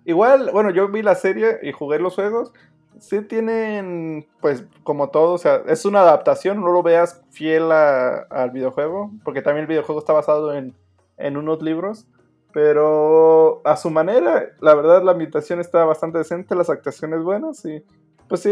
[0.04, 2.52] Igual, bueno, yo vi la serie y jugué los juegos.
[2.98, 8.20] Sí tienen, pues, como todo, o sea, es una adaptación, no lo veas fiel a-
[8.30, 10.74] al videojuego, porque también el videojuego está basado en,
[11.18, 12.06] en unos libros,
[12.52, 17.82] pero a su manera, la verdad la ambientación está bastante decente, las actuaciones buenas y
[18.28, 18.50] pues sí,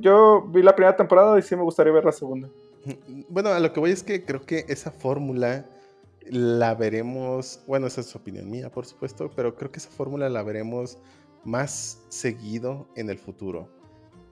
[0.00, 2.48] yo vi la primera temporada y sí me gustaría ver la segunda.
[3.30, 5.64] Bueno, a lo que voy es que creo que esa fórmula
[6.30, 10.28] la veremos, bueno, esa es su opinión mía, por supuesto, pero creo que esa fórmula
[10.28, 10.98] la veremos
[11.44, 13.68] más seguido en el futuro.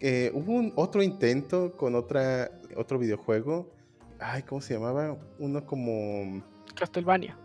[0.00, 3.70] Eh, hubo un otro intento con otra, otro videojuego,
[4.18, 5.16] ay, ¿cómo se llamaba?
[5.38, 6.42] Uno como
[6.74, 7.38] Castlevania.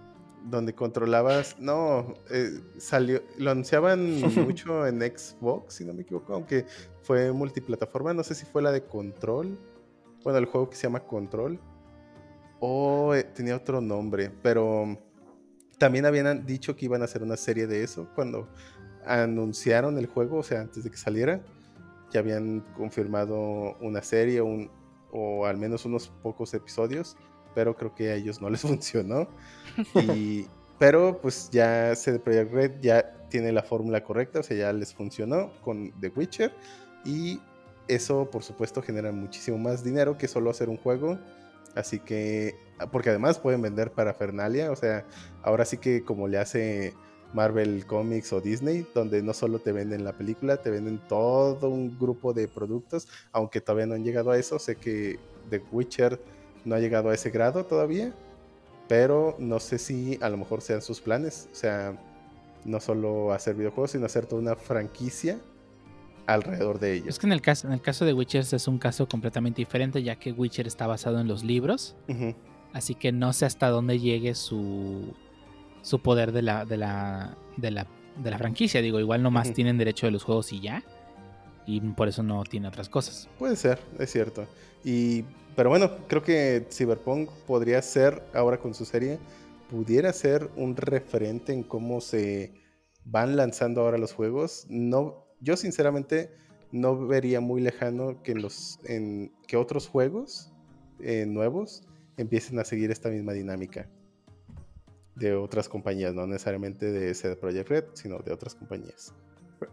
[0.49, 6.65] Donde controlabas, no, eh, salió, lo anunciaban mucho en Xbox, si no me equivoco, aunque
[7.01, 9.57] fue multiplataforma, no sé si fue la de Control,
[10.23, 11.59] bueno, el juego que se llama Control,
[12.59, 14.97] o eh, tenía otro nombre, pero
[15.77, 18.47] también habían dicho que iban a hacer una serie de eso cuando
[19.05, 21.41] anunciaron el juego, o sea, antes de que saliera,
[22.11, 24.71] ya habían confirmado una serie un,
[25.11, 27.17] o al menos unos pocos episodios,
[27.57, 29.27] pero creo que a ellos no les funcionó.
[29.95, 30.45] Y,
[30.77, 34.93] pero pues ya CD Projekt Red ya tiene la fórmula correcta, o sea, ya les
[34.93, 36.53] funcionó con The Witcher
[37.03, 37.39] y
[37.87, 41.17] eso por supuesto genera muchísimo más dinero que solo hacer un juego.
[41.73, 42.55] Así que,
[42.91, 45.03] porque además pueden vender para Fernalia, o sea,
[45.41, 46.93] ahora sí que como le hace
[47.33, 51.97] Marvel Comics o Disney, donde no solo te venden la película, te venden todo un
[51.97, 55.17] grupo de productos, aunque todavía no han llegado a eso, sé que
[55.49, 56.19] The Witcher
[56.65, 58.13] no ha llegado a ese grado todavía,
[58.87, 61.97] pero no sé si a lo mejor sean sus planes, o sea,
[62.65, 65.39] no solo hacer videojuegos, sino hacer toda una franquicia
[66.25, 67.07] alrededor de ellos.
[67.09, 70.03] Es que en el caso, en el caso de Witcher es un caso completamente diferente,
[70.03, 71.95] ya que Witcher está basado en los libros.
[72.73, 75.13] Así que no sé hasta dónde llegue su,
[75.81, 78.81] su poder de la, de la, de la, de la franquicia.
[78.81, 79.55] Digo, igual nomás Ujú.
[79.55, 80.83] tienen derecho de los juegos y ya.
[81.65, 83.29] Y por eso no tiene otras cosas.
[83.39, 84.45] Puede ser, es cierto.
[84.83, 85.23] Y,
[85.57, 89.17] pero bueno, creo que Cyberpunk podría ser, ahora con su serie,
[89.71, 92.53] pudiera ser un referente en cómo se
[93.05, 94.67] van lanzando ahora los juegos.
[94.69, 96.29] No, yo sinceramente
[96.71, 100.53] no vería muy lejano que, los, en, que otros juegos
[100.99, 101.81] eh, nuevos
[102.17, 103.89] empiecen a seguir esta misma dinámica
[105.15, 109.11] de otras compañías, no necesariamente de CD Projekt Red, sino de otras compañías.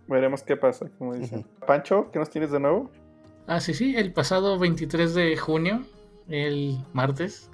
[0.08, 1.44] Veremos qué pasa, como dicen.
[1.66, 2.90] Pancho, ¿qué nos tienes de nuevo?
[3.46, 5.82] Ah, sí, sí, el pasado 23 de junio,
[6.28, 7.50] el martes,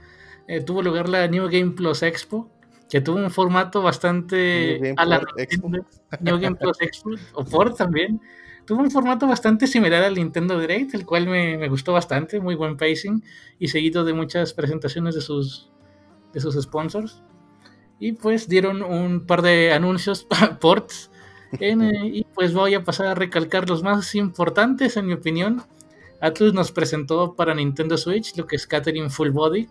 [0.46, 2.48] eh, tuvo lugar la New Game Plus Expo,
[2.88, 5.68] que tuvo un formato bastante New Game a la Plus Expo.
[5.68, 5.86] Nintendo-
[6.20, 8.20] New Game Plus Expo, o Port también.
[8.66, 12.54] Tuvo un formato bastante similar al Nintendo Direct, el cual me, me gustó bastante, muy
[12.54, 13.24] buen pacing,
[13.58, 15.70] y seguido de muchas presentaciones de sus,
[16.32, 17.22] de sus sponsors.
[17.98, 20.24] Y pues dieron un par de anuncios,
[20.60, 21.10] ports,
[21.58, 25.62] en, eh, y pues voy a pasar a recalcar los más importantes, en mi opinión.
[26.20, 29.68] Atlus nos presentó para Nintendo Switch lo que es Catherine Full Body.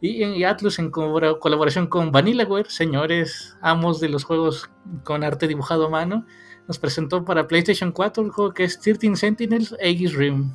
[0.00, 4.70] Y, y Atlus en colabora- colaboración con Vanillaware, señores amos de los juegos
[5.04, 6.24] con arte dibujado a mano,
[6.66, 10.52] nos presentó para PlayStation 4 el juego que es 13 Sentinels Aegis Rim.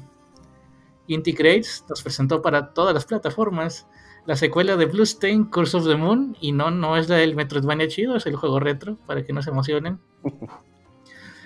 [1.07, 3.87] Integrates nos presentó para todas las plataformas
[4.25, 7.87] la secuela de Bluestain Curse of the Moon y no, no es la del Metroidvania
[7.87, 9.99] chido, es el juego retro, para que no se emocionen.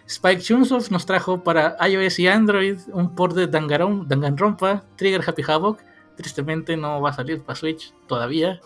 [0.10, 5.44] Spike Chunsoft nos trajo para iOS y Android un port de Dangaron- Danganronpa, Trigger Happy
[5.48, 5.80] Havoc.
[6.18, 8.60] Tristemente no va a salir para Switch todavía.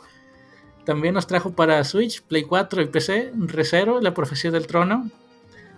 [0.86, 5.10] También nos trajo para Switch, Play 4 y PC ReZero, La Profecía del Trono.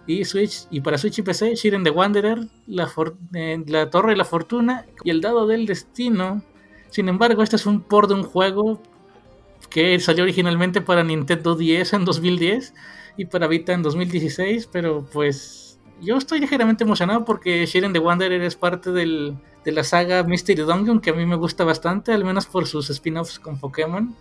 [0.06, 2.88] Y Switch y para Switch y PC, Shiren the Wanderer, la,
[3.34, 6.44] eh, la Torre de la Fortuna y el Dado del Destino.
[6.92, 8.84] Sin embargo, este es un port de un juego
[9.72, 12.76] que salió originalmente para Nintendo 10 en 2010
[13.18, 18.42] y para Vita en 2016, pero pues yo estoy ligeramente emocionado porque Shiren the Wanderer
[18.42, 22.24] es parte del- de la saga Mystery Dungeon que a mí me gusta bastante, al
[22.26, 24.16] menos por sus spin-offs con Pokémon.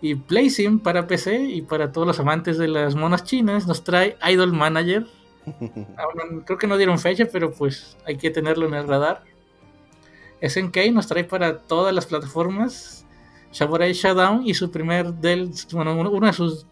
[0.00, 4.16] Y PlaySim para PC y para todos los amantes de las monas chinas nos trae
[4.28, 5.06] Idol Manager.
[6.46, 9.22] Creo que no dieron fecha, pero pues hay que tenerlo en el radar.
[10.40, 13.06] SNK nos trae para todas las plataformas
[13.52, 16.66] Samurai Showdown y su primer del, bueno, uno de sus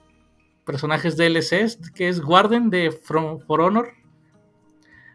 [0.65, 3.95] personajes DLCs, que es Warden de From, For Honor.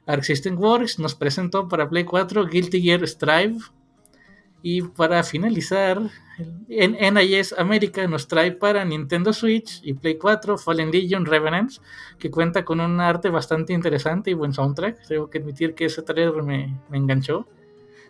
[0.05, 3.57] Arc System Works nos presentó para Play 4 Guilty Gear Strive.
[4.61, 6.01] Y para finalizar,
[6.69, 11.81] en NIS América nos trae para Nintendo Switch y Play 4 Fallen Legion Revenants,
[12.17, 15.07] que cuenta con un arte bastante interesante y buen soundtrack.
[15.07, 17.47] Tengo que admitir que ese trailer me, me enganchó.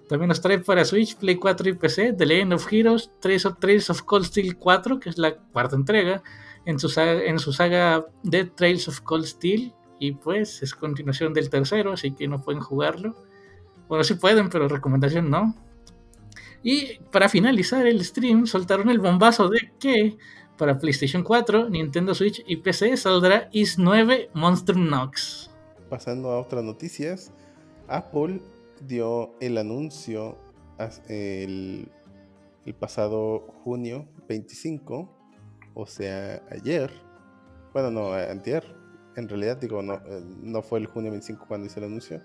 [0.08, 3.60] También nos trae para Switch, Play 4 y PC The Legend of Heroes, Trails of,
[3.60, 6.22] Trails of Cold Steel 4, que es la cuarta entrega,
[6.66, 9.74] en su saga, en su saga Dead Trails of Cold Steel.
[10.00, 13.16] Y pues es continuación del tercero, así que no pueden jugarlo.
[13.88, 15.56] Bueno, sí pueden, pero recomendación no.
[16.64, 20.18] Y para finalizar el stream, soltaron el bombazo de que
[20.58, 25.52] para PlayStation 4, Nintendo Switch y PC saldrá Is 9 Monster Nox.
[25.90, 27.32] Pasando a otras noticias,
[27.88, 28.42] Apple
[28.82, 30.38] dio el anuncio
[31.08, 31.90] el
[32.80, 35.15] pasado junio 25,
[35.76, 36.92] o sea, ayer.
[37.74, 38.76] Bueno, no, antier.
[39.16, 42.22] En realidad, digo, no, eh, no fue el junio 25 cuando hice el anuncio,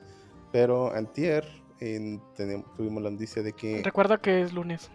[0.51, 1.44] pero antier
[2.77, 3.82] tuvimos la noticia de que...
[3.82, 4.90] Recuerda que es lunes.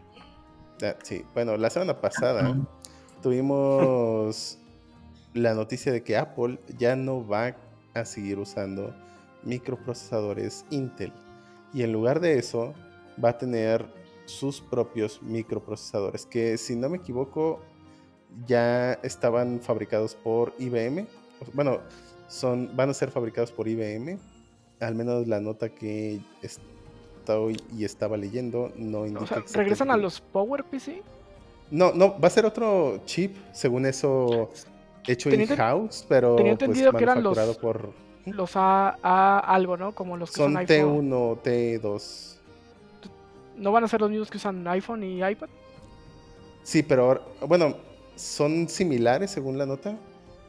[0.84, 2.56] Ah, sí, bueno, la semana pasada
[3.22, 4.60] tuvimos
[5.34, 7.56] la noticia de que Apple ya no va
[7.94, 8.94] a seguir usando
[9.44, 11.14] microprocesadores Intel.
[11.74, 12.74] Y en lugar de eso,
[13.24, 13.86] va a tener
[14.26, 17.62] sus propios microprocesadores, que si no me equivoco,
[18.48, 21.08] ya estaban fabricados por IBM.
[21.54, 21.80] Bueno,
[22.28, 24.18] son, van a ser fabricados por IBM.
[24.82, 29.24] al menos la nota que estoy y estaba leyendo no indica.
[29.24, 31.02] O sea, exactamente- ¿regresan a los Power PC?
[31.72, 34.50] No, no, va a ser otro chip, según eso,
[35.08, 37.92] hecho in-house, pero tenía pues, entendido que eran los- por...
[38.26, 39.94] Los A, A algo, ¿no?
[39.94, 41.10] Como los que Son usan iPhone.
[41.10, 41.42] T1,
[41.82, 42.36] T2.
[43.58, 45.48] ¿No van a ser los mismos que usan iPhone y iPad?
[46.64, 47.76] Sí, pero ahora- bueno,
[48.16, 49.98] son similares según la nota,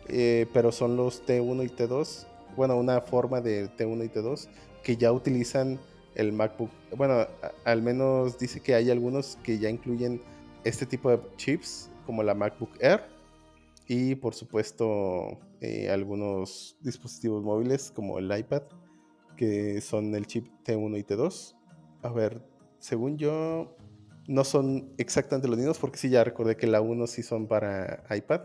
[0.08, 2.26] eh, pero son los T1 y T2.
[2.56, 4.48] Bueno, una forma de T1 y T2
[4.82, 5.78] que ya utilizan
[6.14, 6.70] el MacBook.
[6.96, 7.26] Bueno,
[7.64, 10.22] al menos dice que hay algunos que ya incluyen
[10.64, 13.02] este tipo de chips, como la MacBook Air.
[13.88, 18.62] Y por supuesto, eh, algunos dispositivos móviles como el iPad,
[19.36, 21.54] que son el chip T1 y T2.
[22.02, 22.42] A ver,
[22.78, 23.76] según yo,
[24.28, 28.02] no son exactamente los mismos, porque sí, ya recordé que la 1 sí son para
[28.10, 28.42] iPad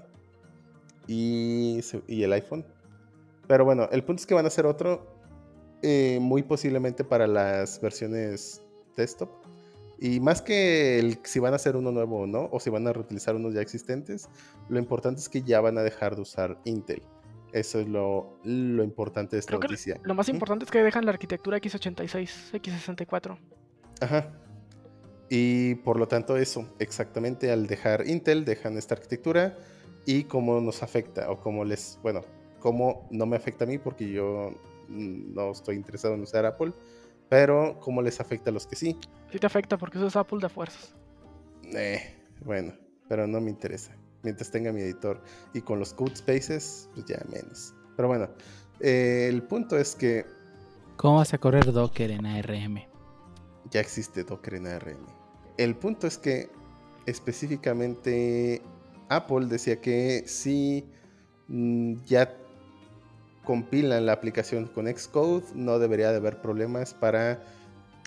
[1.07, 2.65] y, y el iPhone.
[3.47, 5.07] Pero bueno, el punto es que van a ser otro,
[5.81, 8.61] eh, muy posiblemente para las versiones
[8.95, 9.29] desktop.
[9.99, 12.87] Y más que el, si van a hacer uno nuevo o no, o si van
[12.87, 14.29] a reutilizar unos ya existentes,
[14.69, 17.01] lo importante es que ya van a dejar de usar Intel.
[17.51, 19.99] Eso es lo, lo importante de esta Creo que noticia.
[20.03, 23.37] Lo más importante es que dejan la arquitectura x86, x64.
[23.99, 24.31] Ajá.
[25.33, 29.57] Y por lo tanto eso, exactamente al dejar Intel, dejan esta arquitectura
[30.05, 32.19] y cómo nos afecta o cómo les, bueno,
[32.59, 34.51] cómo no me afecta a mí porque yo
[34.89, 36.73] mm, no estoy interesado en usar Apple,
[37.29, 38.97] pero cómo les afecta a los que sí.
[39.31, 40.93] Sí te afecta porque usas Apple de fuerzas.
[41.73, 42.13] Eh,
[42.43, 42.73] bueno,
[43.07, 43.95] pero no me interesa.
[44.23, 47.73] Mientras tenga mi editor y con los code spaces, pues ya menos.
[47.95, 48.27] Pero bueno,
[48.81, 50.25] eh, el punto es que
[50.97, 52.81] ¿Cómo vas a correr Docker en ARM?
[53.71, 55.20] ya existe Docker en ARM.
[55.61, 56.49] El punto es que
[57.05, 58.63] específicamente
[59.09, 60.83] Apple decía que si
[61.49, 62.35] mm, ya
[63.43, 67.43] compilan la aplicación con Xcode, no debería de haber problemas para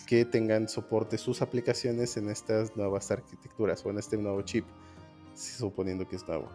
[0.09, 4.65] que tengan soporte sus aplicaciones en estas nuevas arquitecturas o en este nuevo chip,
[5.37, 6.49] suponiendo que es nuevo.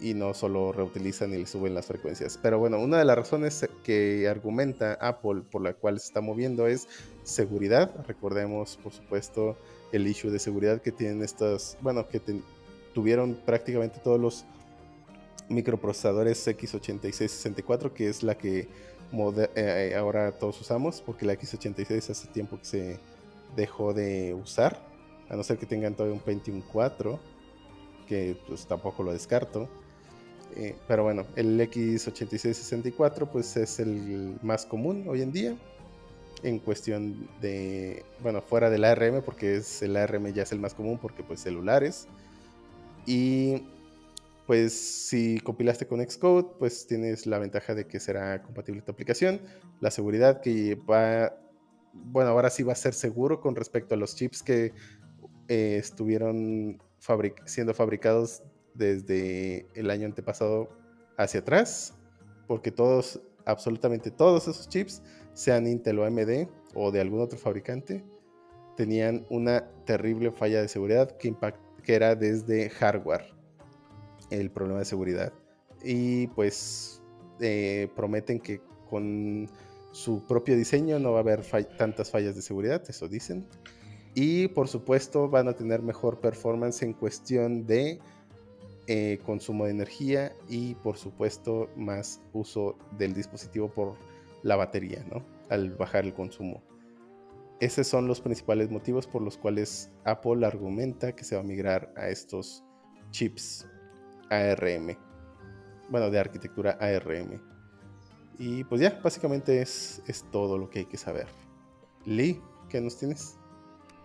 [0.00, 2.38] Y no solo reutilizan y le suben las frecuencias.
[2.42, 6.66] Pero bueno, una de las razones que argumenta Apple por la cual se está moviendo
[6.66, 6.88] es
[7.24, 7.94] seguridad.
[8.06, 9.58] Recordemos, por supuesto,
[9.92, 12.20] el issue de seguridad que tienen estas, bueno, que
[12.94, 14.44] tuvieron prácticamente todos los
[15.48, 18.68] microprocesadores x86-64, que es la que
[19.12, 22.98] mode- eh, ahora todos usamos, porque la x86 hace tiempo que se
[23.54, 24.80] dejó de usar,
[25.28, 27.18] a no ser que tengan todavía un Pentium 4,
[28.08, 29.68] que pues tampoco lo descarto.
[30.56, 35.56] Eh, pero bueno, el x86-64 pues es el más común hoy en día
[36.42, 40.74] en cuestión de, bueno, fuera del ARM, porque es el ARM ya es el más
[40.74, 42.06] común, porque pues celulares.
[43.06, 43.66] Y
[44.46, 49.40] pues si compilaste con Xcode, pues tienes la ventaja de que será compatible tu aplicación.
[49.80, 51.36] La seguridad que va,
[51.92, 54.72] bueno, ahora sí va a ser seguro con respecto a los chips que
[55.48, 58.42] eh, estuvieron fabric- siendo fabricados
[58.74, 60.68] desde el año antepasado
[61.16, 61.94] hacia atrás,
[62.46, 65.02] porque todos, absolutamente todos esos chips,
[65.36, 68.02] sean Intel o AMD o de algún otro fabricante,
[68.76, 71.34] tenían una terrible falla de seguridad que,
[71.82, 73.34] que era desde hardware
[74.30, 75.32] el problema de seguridad.
[75.84, 77.02] Y pues
[77.40, 79.48] eh, prometen que con
[79.92, 81.42] su propio diseño no va a haber
[81.76, 83.46] tantas fallas de seguridad, eso dicen.
[84.14, 88.00] Y por supuesto van a tener mejor performance en cuestión de
[88.86, 93.96] eh, consumo de energía y por supuesto más uso del dispositivo por
[94.42, 95.24] la batería, ¿no?
[95.50, 96.62] Al bajar el consumo.
[97.60, 101.92] Esos son los principales motivos por los cuales Apple argumenta que se va a migrar
[101.96, 102.62] a estos
[103.10, 103.66] chips
[104.30, 104.96] ARM.
[105.88, 107.40] Bueno, de arquitectura ARM.
[108.38, 111.26] Y pues ya, básicamente es, es todo lo que hay que saber.
[112.04, 113.38] Lee, ¿qué nos tienes?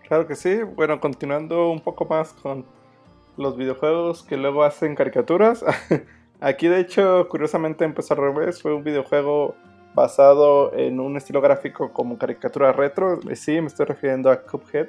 [0.07, 0.61] Claro que sí.
[0.63, 2.65] Bueno, continuando un poco más con
[3.37, 5.65] los videojuegos que luego hacen caricaturas.
[6.39, 8.61] Aquí, de hecho, curiosamente empezó al revés.
[8.61, 9.55] Fue un videojuego
[9.93, 13.19] basado en un estilo gráfico como caricatura retro.
[13.29, 14.87] Eh, Sí, me estoy refiriendo a Cuphead.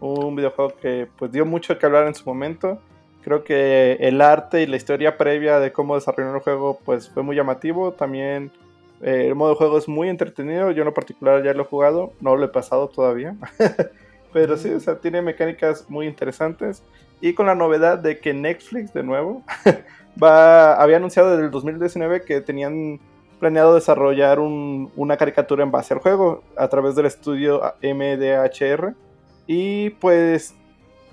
[0.00, 2.80] Un videojuego que pues dio mucho que hablar en su momento.
[3.22, 7.22] Creo que el arte y la historia previa de cómo desarrollar el juego pues fue
[7.22, 7.92] muy llamativo.
[7.92, 8.52] También
[9.02, 10.70] eh, el modo de juego es muy entretenido.
[10.70, 12.12] Yo en lo particular ya lo he jugado.
[12.20, 13.34] No lo he pasado todavía.
[14.32, 16.82] Pero sí, o sea, tiene mecánicas muy interesantes.
[17.20, 19.42] Y con la novedad de que Netflix, de nuevo,
[20.22, 23.00] va, había anunciado desde el 2019 que tenían
[23.38, 28.94] planeado desarrollar un- una caricatura en base al juego a través del estudio MDHR.
[29.46, 30.54] Y pues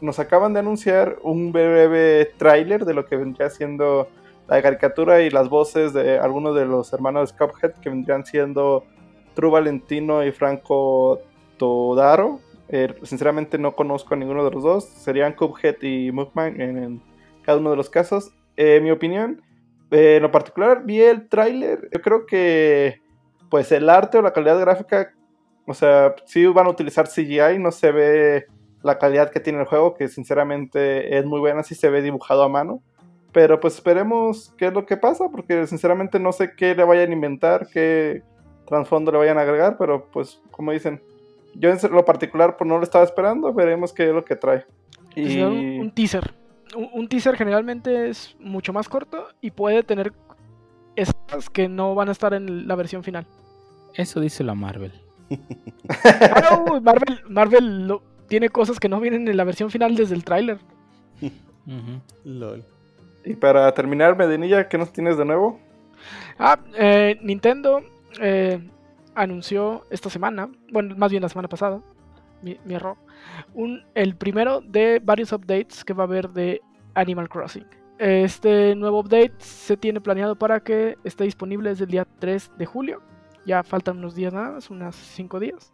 [0.01, 4.07] nos acaban de anunciar un breve tráiler de lo que vendría siendo
[4.47, 8.83] la caricatura y las voces de algunos de los hermanos Cuphead que vendrían siendo
[9.35, 11.19] True Valentino y Franco
[11.57, 12.39] Todaro.
[12.69, 14.85] Eh, sinceramente no conozco a ninguno de los dos.
[14.85, 17.01] Serían Cuphead y Mugman en,
[17.43, 18.31] cada uno de los casos.
[18.57, 19.41] Eh, mi opinión,
[19.93, 21.89] eh, en lo particular, vi el tráiler.
[21.93, 23.01] Yo creo que
[23.49, 25.13] pues el arte o la calidad gráfica,
[25.67, 28.45] o sea, sí van a utilizar CGI, no se ve
[28.81, 32.43] la calidad que tiene el juego, que sinceramente es muy buena, sí se ve dibujado
[32.43, 32.81] a mano.
[33.31, 37.11] Pero pues esperemos qué es lo que pasa, porque sinceramente no sé qué le vayan
[37.11, 38.23] a inventar, qué
[38.65, 41.01] trasfondo le vayan a agregar, pero pues como dicen,
[41.55, 44.65] yo en lo particular pues no lo estaba esperando, veremos qué es lo que trae.
[45.15, 45.39] Y...
[45.41, 46.33] Un, teaser.
[46.75, 50.13] Un, un, teaser generalmente es mucho más corto y puede tener
[50.95, 53.25] esas que no van a estar en la versión final.
[53.93, 54.91] Eso dice la Marvel.
[56.31, 60.15] ah, no, Marvel, Marvel lo, tiene cosas que no vienen en la versión final desde
[60.15, 60.57] el tráiler.
[61.21, 61.29] Uh
[61.67, 62.01] -huh.
[62.25, 62.65] LOL.
[63.25, 65.59] Y para terminar, Medinilla, ¿qué nos tienes de nuevo?
[66.37, 67.81] Ah, eh, Nintendo
[68.19, 68.59] eh,
[69.15, 71.81] anunció esta semana, bueno, más bien la semana pasada,
[72.43, 72.97] mi, error,
[73.95, 76.61] el primero de varios updates que va a haber de
[76.93, 77.65] Animal Crossing.
[77.97, 82.65] Este nuevo update se tiene planeado para que esté disponible desde el día 3 de
[82.65, 83.01] julio.
[83.45, 85.73] Ya faltan unos días nada más, unos 5 días.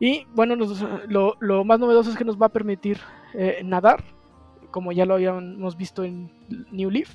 [0.00, 0.56] Y bueno,
[1.08, 2.98] lo, lo, más novedoso es que nos va a permitir
[3.34, 4.02] eh, nadar,
[4.70, 6.30] como ya lo habíamos visto en
[6.70, 7.14] New Leaf.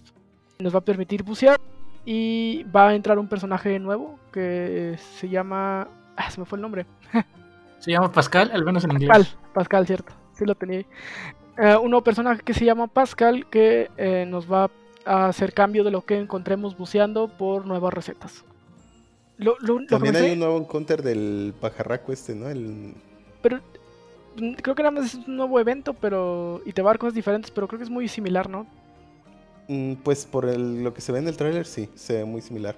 [0.59, 1.59] Nos va a permitir bucear
[2.05, 5.87] y va a entrar un personaje nuevo que se llama...
[6.15, 6.85] Ah, se me fue el nombre.
[7.81, 9.37] se llama Pascal, al menos en Pascal, inglés.
[9.53, 10.13] Pascal, cierto.
[10.33, 10.85] Sí lo tenía.
[11.57, 14.69] Uh, un nuevo personaje que se llama Pascal que eh, nos va
[15.03, 18.45] a hacer cambio de lo que encontremos buceando por nuevas recetas.
[19.37, 22.49] Lo, lo, También hay un nuevo encounter del pajarraco este, ¿no?
[22.49, 22.93] El...
[23.41, 23.59] Pero
[24.37, 26.99] mm, creo que nada más es un nuevo evento, pero y te va a dar
[26.99, 28.67] cosas diferentes, pero creo que es muy similar, ¿no?
[29.67, 32.41] Mm, pues por el, lo que se ve en el tráiler sí, se ve muy
[32.41, 32.75] similar.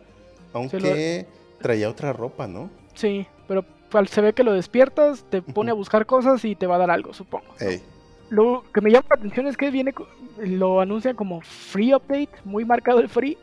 [0.53, 1.61] Aunque lo...
[1.61, 2.69] traía otra ropa, ¿no?
[2.93, 3.65] Sí, pero
[4.07, 6.91] se ve que lo despiertas, te pone a buscar cosas y te va a dar
[6.91, 7.45] algo, supongo.
[7.59, 7.81] Hey.
[8.29, 9.93] Lo que me llama la atención es que viene,
[10.37, 13.37] lo anuncian como free update, muy marcado el free.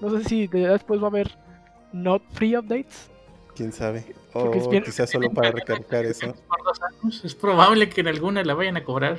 [0.00, 1.30] No sé si después va a haber
[1.92, 3.08] not free updates.
[3.54, 4.04] Quién sabe.
[4.32, 6.34] O oh, quizás solo para recargar eso.
[7.24, 9.18] Es probable que en alguna la vayan a cobrar.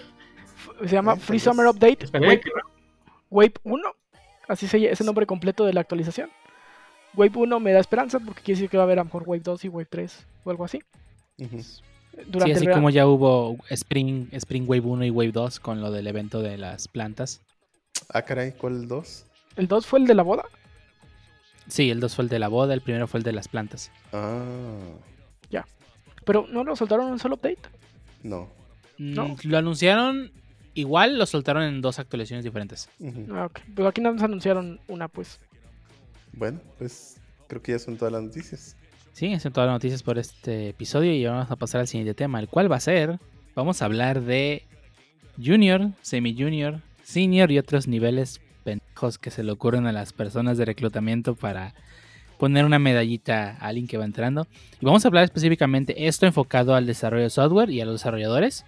[0.79, 2.41] Se llama Free Summer Update Wave,
[3.29, 3.83] Wave 1.
[4.47, 6.29] Así se es el nombre completo de la actualización.
[7.15, 9.23] Wave 1 me da esperanza porque quiere decir que va a haber a lo mejor
[9.25, 10.81] Wave 2 y Wave 3 o algo así.
[11.37, 11.81] Uh -huh.
[12.27, 15.91] Durante sí, así como ya hubo Spring, Spring Wave 1 y Wave 2 con lo
[15.91, 17.41] del evento de las plantas.
[18.09, 19.25] Ah, caray, ¿cuál 2?
[19.55, 20.43] ¿El 2 fue el de la boda?
[21.67, 23.91] Sí, el 2 fue el de la boda, el primero fue el de las plantas.
[24.11, 24.35] Ah.
[25.49, 25.65] Ya.
[26.25, 27.61] Pero ¿no lo soltaron en un solo update?
[28.21, 28.49] No.
[28.97, 29.29] ¿No?
[29.29, 30.31] Mm, lo anunciaron
[30.75, 32.89] igual, lo soltaron en dos actualizaciones diferentes.
[32.99, 33.37] Uh -huh.
[33.37, 33.59] ah, ok.
[33.75, 35.39] Pero aquí nos anunciaron una, pues.
[36.33, 38.75] Bueno, pues creo que ya son todas las noticias.
[39.13, 42.39] Sí, son todas las noticias por este episodio y vamos a pasar al siguiente tema,
[42.39, 43.19] el cual va a ser,
[43.55, 44.63] vamos a hablar de
[45.43, 50.57] Junior, Semi Junior, Senior y otros niveles pendejos que se le ocurren a las personas
[50.57, 51.75] de reclutamiento para
[52.39, 54.47] poner una medallita a alguien que va entrando.
[54.81, 58.65] Y vamos a hablar específicamente esto enfocado al desarrollo de software y a los desarrolladores.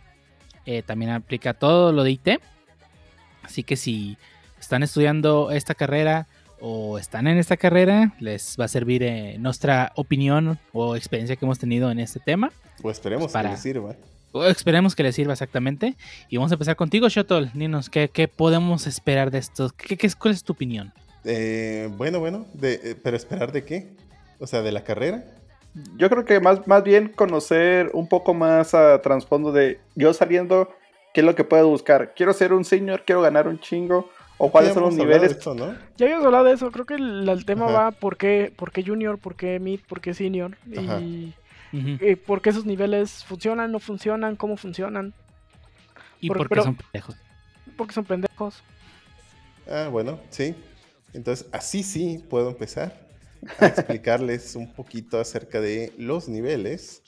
[0.66, 2.30] Eh, también aplica todo lo de IT.
[3.42, 4.18] Así que si
[4.60, 6.28] están estudiando esta carrera
[6.68, 11.46] o están en esta carrera, les va a servir eh, nuestra opinión o experiencia que
[11.46, 12.52] hemos tenido en este tema.
[12.82, 13.50] O esperemos para...
[13.50, 13.96] que les sirva.
[14.32, 15.96] O esperemos que les sirva exactamente.
[16.28, 17.52] Y vamos a empezar contigo, Shotol.
[17.54, 19.70] Dinos, ¿qué, ¿qué, podemos esperar de esto?
[19.78, 20.92] ¿Qué, qué, ¿Cuál es tu opinión?
[21.24, 23.92] Eh, bueno, bueno, de, eh, pero esperar de qué?
[24.40, 25.24] O sea, de la carrera.
[25.98, 30.70] Yo creo que más, más bien conocer un poco más a trasfondo de yo saliendo,
[31.14, 32.16] qué es lo que puedo buscar.
[32.16, 35.32] Quiero ser un senior, quiero ganar un chingo o cuáles son los niveles.
[35.32, 35.76] Esto, ¿no?
[35.98, 37.74] Ya habíamos hablado de eso, creo que el, el tema Ajá.
[37.74, 41.00] va por qué, por qué junior, por qué mid, por qué senior Ajá.
[41.00, 41.34] y
[41.74, 41.98] uh -huh.
[42.02, 45.14] eh, por qué esos niveles funcionan, no funcionan, cómo funcionan.
[46.20, 47.16] Y por, por qué son pendejos.
[47.78, 48.64] Porque son pendejos.
[49.70, 50.56] Ah, bueno, sí.
[51.14, 53.08] Entonces, así sí puedo empezar
[53.60, 57.02] a explicarles un poquito acerca de los niveles.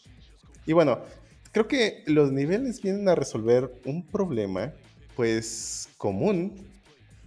[0.65, 0.99] Y bueno,
[1.51, 4.73] creo que los niveles vienen a resolver un problema,
[5.15, 6.76] pues, común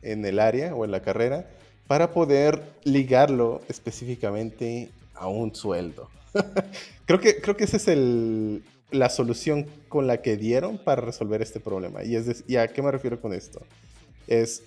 [0.02, 1.47] en el área o en la carrera
[1.86, 6.09] para poder ligarlo específicamente a un sueldo.
[7.06, 11.43] creo, que, creo que esa es el, la solución con la que dieron para resolver
[11.43, 12.05] este problema.
[12.05, 13.60] Y, es de, ¿Y a qué me refiero con esto?
[14.27, 14.62] Es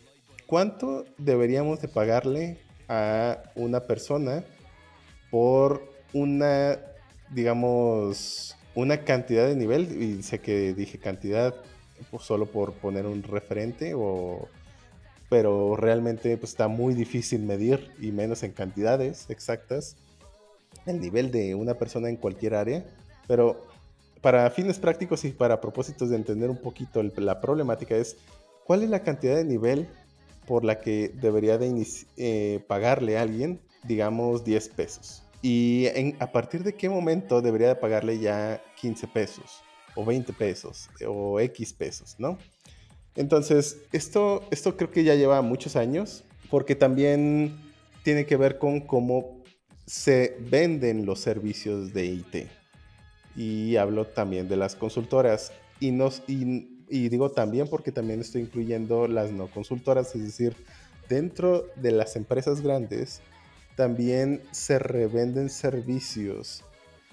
[0.48, 2.58] cuánto deberíamos de pagarle
[2.88, 4.44] a una persona
[5.32, 5.82] por
[6.14, 6.80] una,
[7.32, 10.02] digamos, una cantidad de nivel.
[10.02, 11.56] Y sé que dije cantidad
[12.12, 14.48] pues, solo por poner un referente o
[15.34, 19.96] pero realmente pues, está muy difícil medir y menos en cantidades exactas.
[20.86, 22.86] el nivel de una persona en cualquier área,
[23.28, 23.66] pero
[24.22, 28.16] para fines prácticos y para propósitos de entender un poquito la problemática es
[28.64, 29.88] cuál es la cantidad de nivel
[30.46, 31.84] por la que debería de
[32.18, 35.24] eh, pagarle a alguien, digamos, 10 pesos.
[35.42, 35.88] Y
[36.20, 39.64] a partir de qué momento debería de pagarle ya 15 pesos,
[39.96, 42.38] o 20 pesos, o X pesos, ¿no?
[43.16, 47.56] Entonces, esto, esto creo que ya lleva muchos años, porque también
[48.04, 49.44] tiene que ver con cómo
[49.86, 52.48] se venden los servicios de IT.
[53.36, 55.52] Y hablo también de las consultoras.
[55.80, 55.90] Y,
[56.28, 60.56] y, digo también porque también estoy incluyendo las no consultoras, es decir,
[61.10, 63.22] dentro de las empresas grandes
[63.76, 66.64] también se revenden servicios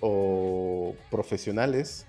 [0.01, 2.05] o profesionales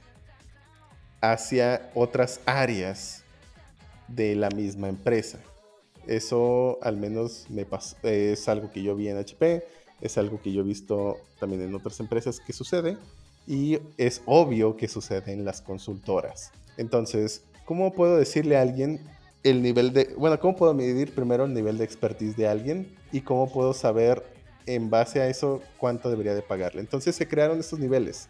[1.21, 3.20] hacia otras áreas
[4.07, 5.39] de la misma empresa.
[6.07, 7.65] Eso al menos me
[8.03, 9.63] es algo que yo vi en HP,
[10.01, 12.97] es algo que yo he visto también en otras empresas que sucede
[13.47, 16.51] y es obvio que sucede en las consultoras.
[16.77, 18.99] Entonces, ¿cómo puedo decirle a alguien
[19.43, 23.21] el nivel de, bueno, cómo puedo medir primero el nivel de expertise de alguien y
[23.21, 24.23] cómo puedo saber
[24.65, 26.81] en base a eso cuánto debería de pagarle?
[26.81, 28.29] Entonces se crearon estos niveles.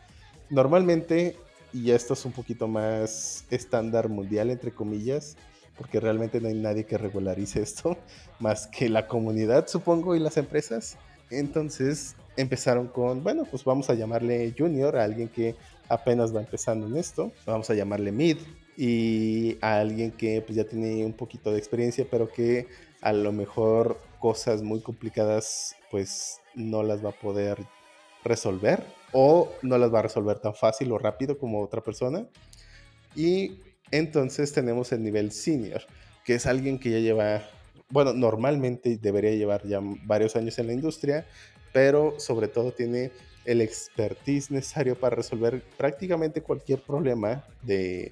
[0.50, 1.38] Normalmente,
[1.72, 5.38] y esto es un poquito más estándar mundial, entre comillas,
[5.78, 7.98] porque realmente no hay nadie que regularice esto,
[8.40, 10.98] más que la comunidad, supongo, y las empresas.
[11.30, 15.56] Entonces empezaron con, bueno, pues vamos a llamarle junior a alguien que
[15.90, 18.38] apenas va empezando en esto, vamos a llamarle mid
[18.78, 22.68] y a alguien que pues ya tiene un poquito de experiencia, pero que
[23.02, 27.58] a lo mejor cosas muy complicadas pues no las va a poder
[28.24, 32.26] resolver o no las va a resolver tan fácil o rápido como otra persona.
[33.16, 33.58] Y
[33.92, 35.82] entonces tenemos el nivel senior,
[36.26, 37.44] que es alguien que ya lleva,
[37.90, 41.26] bueno, normalmente debería llevar ya varios años en la industria,
[41.74, 43.12] pero sobre todo tiene
[43.46, 48.12] el expertise necesario para resolver prácticamente cualquier problema de,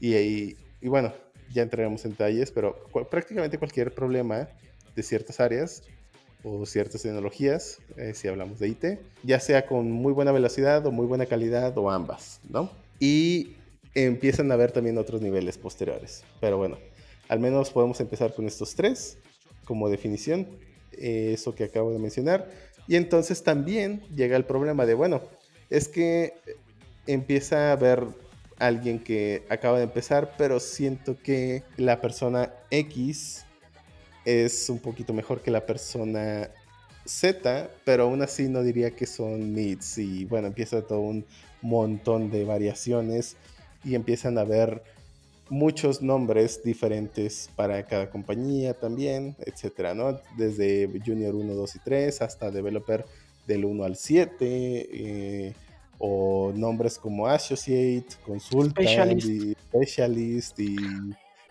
[0.00, 1.12] y, bueno,
[1.52, 2.76] ya entraremos en detalles, pero
[3.10, 4.48] prácticamente cualquier problema
[4.94, 5.82] de ciertas áreas
[6.42, 8.84] o ciertas tecnologías, eh, si hablamos de IT,
[9.22, 12.70] ya sea con muy buena velocidad o muy buena calidad o ambas, ¿no?
[13.00, 13.56] Y
[14.04, 16.22] empiezan a haber también otros niveles posteriores.
[16.40, 16.78] Pero bueno,
[17.28, 19.18] al menos podemos empezar con estos tres
[19.64, 20.46] como definición,
[20.92, 22.48] eh, eso que acabo de mencionar.
[22.86, 25.22] Y entonces también llega el problema de, bueno,
[25.70, 26.34] es que
[27.06, 28.04] empieza a haber
[28.58, 33.44] alguien que acaba de empezar, pero siento que la persona X
[34.24, 36.50] es un poquito mejor que la persona
[37.06, 39.98] Z, pero aún así no diría que son mids.
[39.98, 41.24] Y bueno, empieza todo un
[41.62, 43.36] montón de variaciones
[43.86, 44.82] y empiezan a ver
[45.48, 50.20] muchos nombres diferentes para cada compañía también, etcétera, ¿no?
[50.36, 53.04] Desde Junior 1, 2 y 3 hasta Developer
[53.46, 55.54] del 1 al 7, eh,
[55.98, 59.28] o nombres como Associate, Consultant Specialist.
[59.28, 60.76] y Specialist, y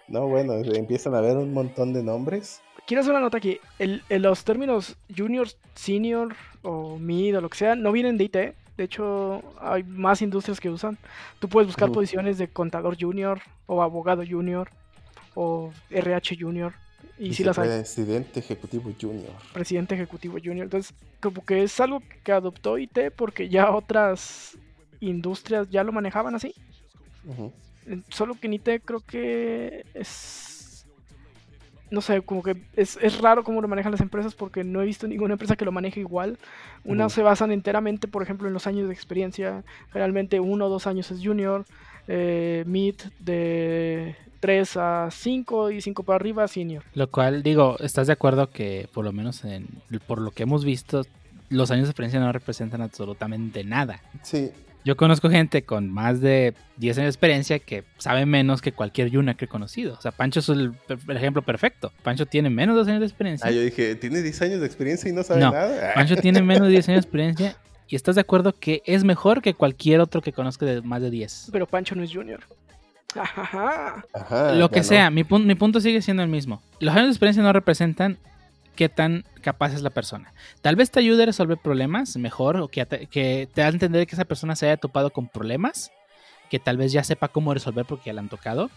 [0.07, 2.61] no, bueno, empiezan a ver un montón de nombres.
[2.85, 3.59] Quiero hacer una nota aquí.
[3.79, 8.37] El, los términos junior, senior o mid o lo que sea no vienen de IT.
[8.77, 10.97] De hecho, hay más industrias que usan.
[11.39, 14.69] Tú puedes buscar posiciones de contador junior o abogado junior
[15.33, 16.73] o RH junior.
[17.17, 17.69] Y, si las hay.
[17.69, 19.31] Presidente ejecutivo junior.
[19.53, 20.65] Presidente ejecutivo junior.
[20.65, 24.57] Entonces, como que es algo que adoptó IT porque ya otras
[24.99, 26.53] industrias ya lo manejaban así.
[28.09, 30.54] Solo que en IT creo que es
[31.95, 35.07] no sé, como que es, raro cómo lo manejan las empresas porque no he visto
[35.07, 36.37] ninguna empresa que lo maneje igual.
[36.83, 39.63] Unas se basan enteramente, por ejemplo, en los años de experiencia.
[39.93, 41.65] Generalmente uno o dos años es junior,
[42.09, 46.83] eh, mid de 3 a 5 y 5 para arriba senior.
[46.93, 49.67] Lo cual, digo, ¿estás de acuerdo que por lo menos en,
[50.05, 51.03] por lo que hemos visto,
[51.47, 54.01] los años de experiencia no representan absolutamente nada?
[54.21, 54.51] Sí,
[54.85, 59.09] yo conozco gente con más de 10 años de experiencia que sabe menos que cualquier
[59.09, 59.95] Yuna que he conocido.
[59.95, 60.73] O sea, Pancho es el,
[61.09, 61.91] ejemplo perfecto.
[62.03, 63.49] Pancho tiene menos de 2 años de experiencia.
[63.49, 65.93] Ah, yo dije, tiene 10 años de experiencia y no sabe nada.
[65.95, 67.57] Pancho tiene menos de 10 años de experiencia
[67.87, 71.09] y estás de acuerdo que es mejor que cualquier otro que conozca de más de
[71.09, 71.49] 10.
[71.51, 72.41] Pero Pancho no es junior.
[73.15, 76.61] Ajá, Lo que sea, mi, mi punto sigue siendo el mismo.
[76.79, 78.19] Los años de experiencia no representan
[78.75, 80.33] qué tan capaz es la persona.
[80.61, 83.71] Tal vez te ayude a resolver problemas mejor o que te, que te da a
[83.71, 85.91] entender que esa persona se haya topado con problemas
[86.49, 88.69] que tal vez ya sepa cómo resolver porque ya le han tocado.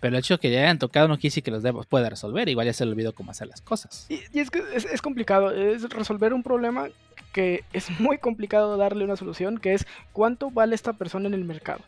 [0.00, 2.48] Pero el hecho de que ya hayan tocado no quiere decir que los pueda resolver.
[2.48, 4.06] Igual ya se le olvidó cómo hacer las cosas.
[4.10, 5.50] Y, es que es, complicado.
[5.50, 6.88] Es resolver un problema
[7.32, 11.44] que es muy complicado darle una solución, que es cuánto vale esta persona en el
[11.44, 11.80] mercado.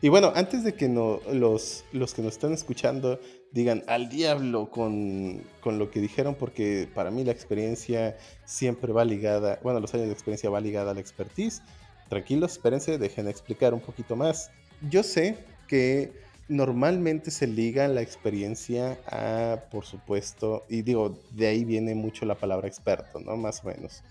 [0.00, 3.18] Y bueno, antes de que no, los, los que nos están escuchando
[3.52, 9.04] digan al diablo con, con, lo que dijeron, porque para mí la experiencia siempre va
[9.04, 11.62] ligada, bueno, los años de experiencia va ligada a la expertise.
[12.08, 14.50] Tranquilos, espérense, dejen explicar un poquito más.
[14.90, 15.36] Yo sé
[15.68, 16.12] que
[16.48, 22.34] normalmente se liga la experiencia a, por supuesto, y digo, de ahí viene mucho la
[22.34, 23.36] palabra experto, ¿no?
[23.36, 24.02] Más o menos.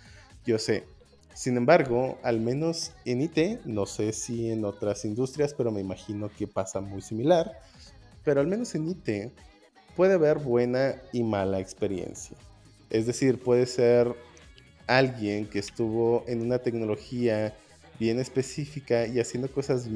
[0.46, 0.84] Yo sé.
[1.34, 6.30] Sin embargo, al menos en IT, no sé si en otras industrias, pero me imagino
[6.38, 7.54] que pasa muy similar
[8.24, 9.32] pero al menos en IT
[9.96, 12.38] puede haber buena y mala experiencia.
[12.90, 14.14] Es decir, puede ser
[14.88, 17.56] alguien que estuvo en una tecnología
[18.00, 19.88] bien específica y haciendo cosas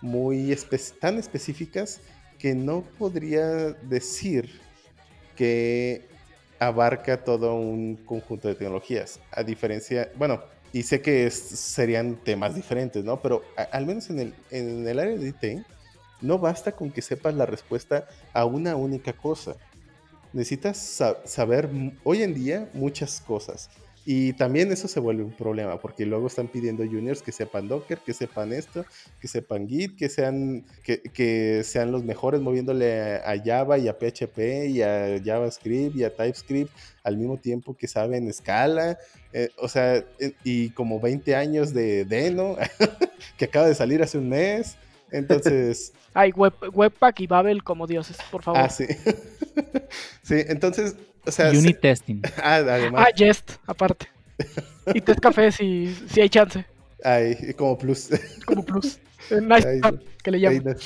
[0.00, 0.56] muy
[1.00, 2.00] tan específicas
[2.38, 4.60] que no podría decir
[5.36, 6.06] que
[6.58, 9.20] abarca todo un conjunto de tecnologías.
[9.32, 10.42] A diferencia, bueno,
[10.72, 13.20] y sé que serían temas diferentes, ¿no?
[13.20, 13.42] Pero
[13.72, 15.66] al menos en el, en el área de IT,
[16.20, 19.56] no basta con que sepas la respuesta a una única cosa.
[20.32, 21.68] Necesitas saber
[22.04, 23.70] hoy en día muchas cosas.
[24.06, 27.98] Y también eso se vuelve un problema, porque luego están pidiendo juniors que sepan Docker,
[27.98, 28.86] que sepan esto,
[29.20, 34.68] que sepan Git, que sean, que, sean los mejores moviéndole a, Java y a PHP
[34.68, 36.72] y a JavaScript y a TypeScript
[37.04, 38.98] al mismo tiempo que saben Scala.
[39.34, 42.56] Eh, o sea, eh, y como 20 años de Deno,
[43.36, 44.76] que acaba de salir hace un mes.
[45.12, 48.60] Entonces, Ay, web, Webpack y Babel como dioses, por favor.
[48.60, 48.86] Ah, sí.
[50.22, 51.50] sí, entonces, o sea.
[51.50, 52.22] Unit testing.
[52.42, 53.06] Ah, además.
[53.06, 54.08] Ah, Jest, aparte.
[54.94, 56.64] Y test café si, si hay chance.
[57.04, 58.08] Ay, como plus.
[58.44, 58.98] Como plus.
[59.30, 59.80] Nice
[60.22, 60.76] que le llaman.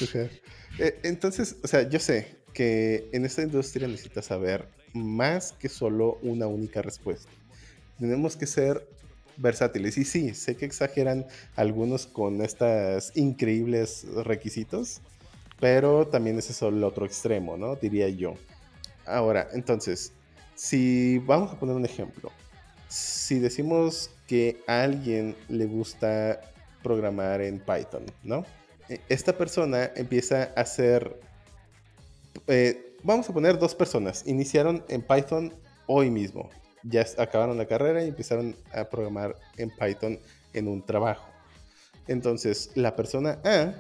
[0.79, 6.19] Eh, entonces, o sea, yo sé que en esta industria necesitas saber más que solo
[6.23, 7.31] una única respuesta.
[7.99, 8.87] Tenemos que ser
[9.37, 9.99] versátiles.
[9.99, 15.01] Y sí, sé que exageran algunos con estos increíbles requisitos,
[15.61, 17.77] pero también ese es el otro extremo, ¿no?
[17.77, 18.35] Diría yo.
[19.07, 20.13] Ahora, entonces,
[20.55, 22.31] si vamos a poner un ejemplo,
[22.89, 26.41] si decimos que a alguien le gusta
[26.83, 28.45] programar en Python, ¿no?
[28.89, 31.19] E, esta persona empieza a hacer,
[32.47, 35.53] eh, vamos a poner dos personas, iniciaron en Python
[35.87, 36.51] hoy mismo,
[36.85, 40.19] ya acabaron la carrera y empezaron a programar en Python
[40.53, 41.29] en un trabajo.
[42.07, 43.75] Entonces, la persona A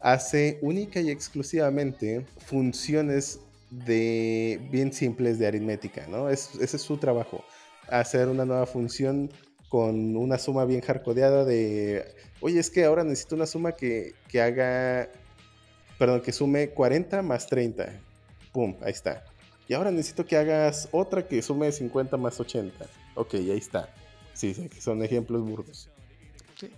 [0.00, 6.28] hace única y exclusivamente funciones de bien simples de aritmética, ¿no?
[6.28, 7.44] ese es su trabajo.
[7.88, 9.30] Hacer una nueva función
[9.72, 12.04] con una suma bien hardcodeada de,
[12.40, 15.08] oye, es que ahora necesito una suma que, que haga,
[15.98, 17.90] perdón, que sume 40 más 30.
[18.52, 19.24] Pum, ahí está.
[19.68, 22.86] Y ahora necesito que hagas otra que sume 50 más 80.
[23.14, 23.88] Ok, ahí está.
[24.34, 25.88] Sí, son ejemplos burdos.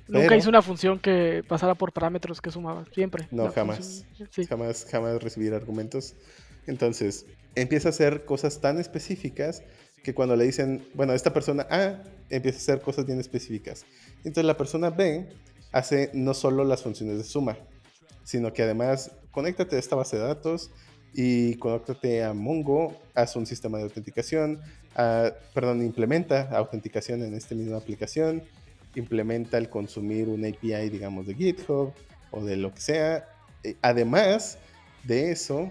[0.09, 3.29] Nunca hice una función que pasara por parámetros que sumaba, siempre.
[3.31, 4.05] No, jamás.
[4.49, 6.15] Jamás, jamás recibir argumentos.
[6.67, 9.63] Entonces, empieza a hacer cosas tan específicas
[10.03, 13.85] que cuando le dicen, bueno, esta persona A empieza a hacer cosas bien específicas.
[14.19, 15.29] Entonces la persona B
[15.73, 17.57] hace no solo las funciones de suma,
[18.23, 20.71] sino que además conéctate a esta base de datos,
[21.15, 24.61] y conéctate a Mongo, haz un sistema de autenticación,
[24.97, 28.43] ah, perdón, implementa autenticación en esta misma aplicación,
[28.97, 31.93] implementa el consumir un API, digamos, de GitHub
[32.33, 33.29] o de lo que sea.
[33.63, 34.59] Eh, además
[35.05, 35.71] de eso,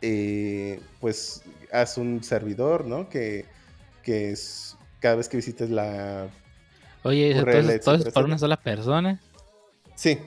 [0.00, 3.10] eh, pues haz un servidor, ¿no?
[3.10, 3.44] Que,
[4.02, 6.28] que es cada vez que visites la...
[7.02, 9.20] Oye, entonces todo es por una sola persona.
[9.94, 10.18] Sí,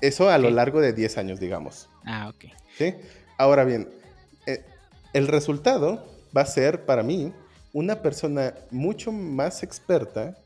[0.00, 1.88] eso a lo largo de 10 años, digamos.
[2.04, 2.52] Ah, ok.
[2.76, 2.94] ¿Sí?
[3.38, 3.88] Ahora bien,
[4.46, 4.64] eh,
[5.12, 6.06] el resultado
[6.36, 7.32] va a ser para mí
[7.72, 10.36] una persona mucho más experta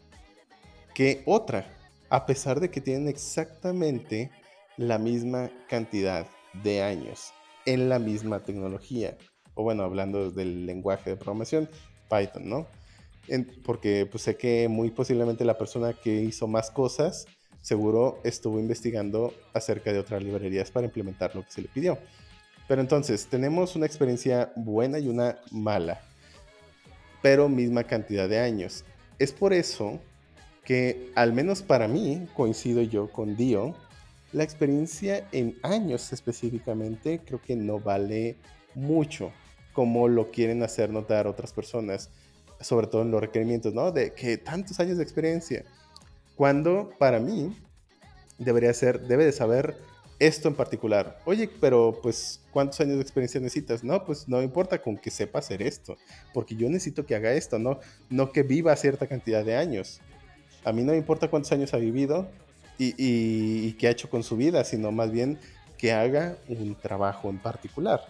[0.95, 1.67] que otra,
[2.09, 4.31] a pesar de que tienen exactamente
[4.77, 6.27] la misma cantidad
[6.63, 7.33] de años
[7.67, 9.17] en la misma tecnología.
[9.55, 11.69] O bueno, hablando del lenguaje de programación,
[12.09, 12.67] Python, ¿no?
[13.63, 17.27] porque pues, sé que muy posiblemente la persona que hizo más cosas
[17.61, 21.99] seguro estuvo investigando acerca de otras librerías para implementar lo que se le pidió.
[22.69, 26.03] Pero entonces, tenemos una experiencia buena y una mala,
[27.23, 28.85] pero misma cantidad de años.
[29.19, 29.99] Es por eso
[30.65, 33.75] que, al menos para mí, coincido yo con Dio,
[34.33, 38.37] la experiencia en años específicamente creo que no vale
[38.75, 39.33] mucho
[39.73, 42.11] como lo quieren hacer notar otras personas,
[42.61, 43.93] sobre todo en los requerimientos, ¿no?
[43.93, 45.65] De que tantos años de experiencia.
[46.37, 47.57] Cuando para mí
[48.39, 49.77] debería ser, debe de saber
[50.19, 51.21] esto en particular.
[51.25, 53.85] Oye, pero pues, ¿cuántos años de experiencia necesitas?
[53.85, 55.97] No, pues no importa con que sepa hacer esto,
[56.35, 57.79] porque yo necesito que haga esto, no,
[58.11, 60.01] no que viva cierta cantidad de años.
[60.65, 62.29] A mí no me importa cuántos años ha vivido
[62.79, 65.39] y, y, qué ha hecho con su vida, sino más bien
[65.77, 68.01] que haga un trabajo en particular.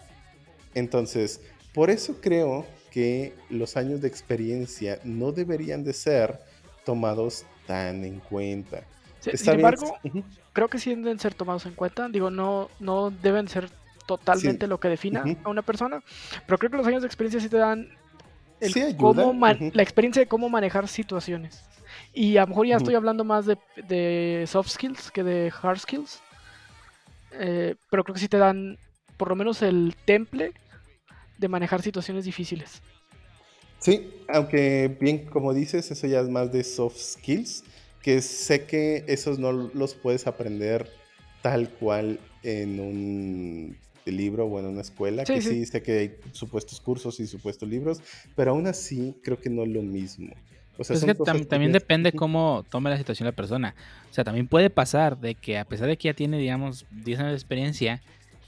[0.75, 1.41] Entonces,
[1.75, 6.41] por eso creo que los años de experiencia no deberían de ser
[6.85, 8.83] tomados tan en cuenta.
[9.33, 9.99] Está sin bien, embargo,
[10.53, 12.09] creo que sí deben ser tomados en cuenta.
[12.09, 13.69] Digo, no, no deben ser
[14.07, 14.71] totalmente Sí.
[14.71, 16.03] lo que defina a una persona,
[16.47, 17.89] pero creo que los años de experiencia sí te dan
[18.61, 21.63] el Sí cómo la experiencia de cómo manejar situaciones.
[22.13, 25.79] Y a lo mejor ya estoy hablando más de, de soft skills que de hard
[25.79, 26.21] skills.
[27.33, 28.79] Eh, pero creo que sí te dan
[29.17, 30.53] por lo menos el temple
[31.37, 32.81] de manejar situaciones difíciles.
[33.79, 37.63] Sí, aunque bien como dices, eso ya es más de soft skills,
[38.03, 40.91] que sé que esos no los puedes aprender
[41.43, 43.77] tal cual en un
[44.07, 45.49] libro o en una escuela, Sí, que sí.
[45.51, 45.66] sí.
[45.66, 48.01] sé que hay supuestos cursos y supuestos libros,
[48.35, 50.33] pero aún así creo que no es lo mismo.
[50.79, 53.75] O sea, es que tam- también depende cómo tome la situación la persona.
[54.11, 57.19] O sea, también puede pasar de que a pesar de que ya tiene, digamos, 10
[57.19, 58.01] años de experiencia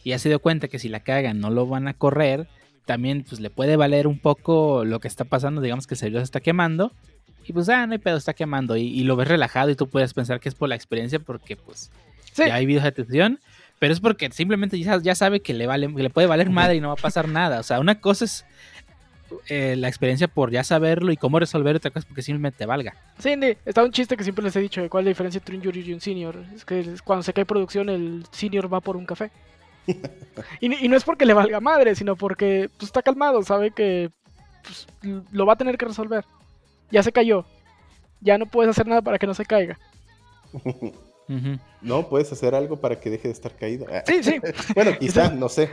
[0.04, 2.46] y ya se dio cuenta que si la cagan no lo van a correr,
[2.86, 6.20] también pues le puede valer un poco lo que está pasando, digamos que el servidor
[6.22, 6.92] se está quemando
[7.50, 9.88] y pues ah, no hay pedo, está quemando y, y lo ves relajado y tú
[9.88, 11.90] puedes pensar que es por la experiencia porque pues
[12.32, 13.40] Sí, ya ha vivido esa atención,
[13.80, 16.76] pero es porque simplemente ya, ya sabe que le vale, que le puede valer madre
[16.76, 17.58] y no va a pasar nada.
[17.58, 18.44] O sea, una cosa es
[19.48, 22.66] eh, la experiencia por ya saberlo y cómo resolver, otra cosa es porque simplemente te
[22.66, 22.94] valga.
[23.18, 25.56] Sí, está un chiste que siempre les he dicho de cuál es la diferencia entre
[25.56, 26.36] un junior y un senior.
[26.54, 29.32] Es que cuando se cae producción, el senior va por un café.
[30.60, 34.10] y, no es porque le valga madre, sino porque pues, está calmado, sabe que
[34.62, 34.86] pues,
[35.32, 36.24] lo va a tener que resolver.
[36.90, 37.44] Ya se cayó.
[38.20, 39.78] Ya no puedes hacer nada para que no se caiga.
[41.80, 43.86] No, puedes hacer algo para que deje de estar caído.
[43.90, 44.40] Ah, Sí, sí,
[44.74, 45.70] Bueno, quizá, no sé.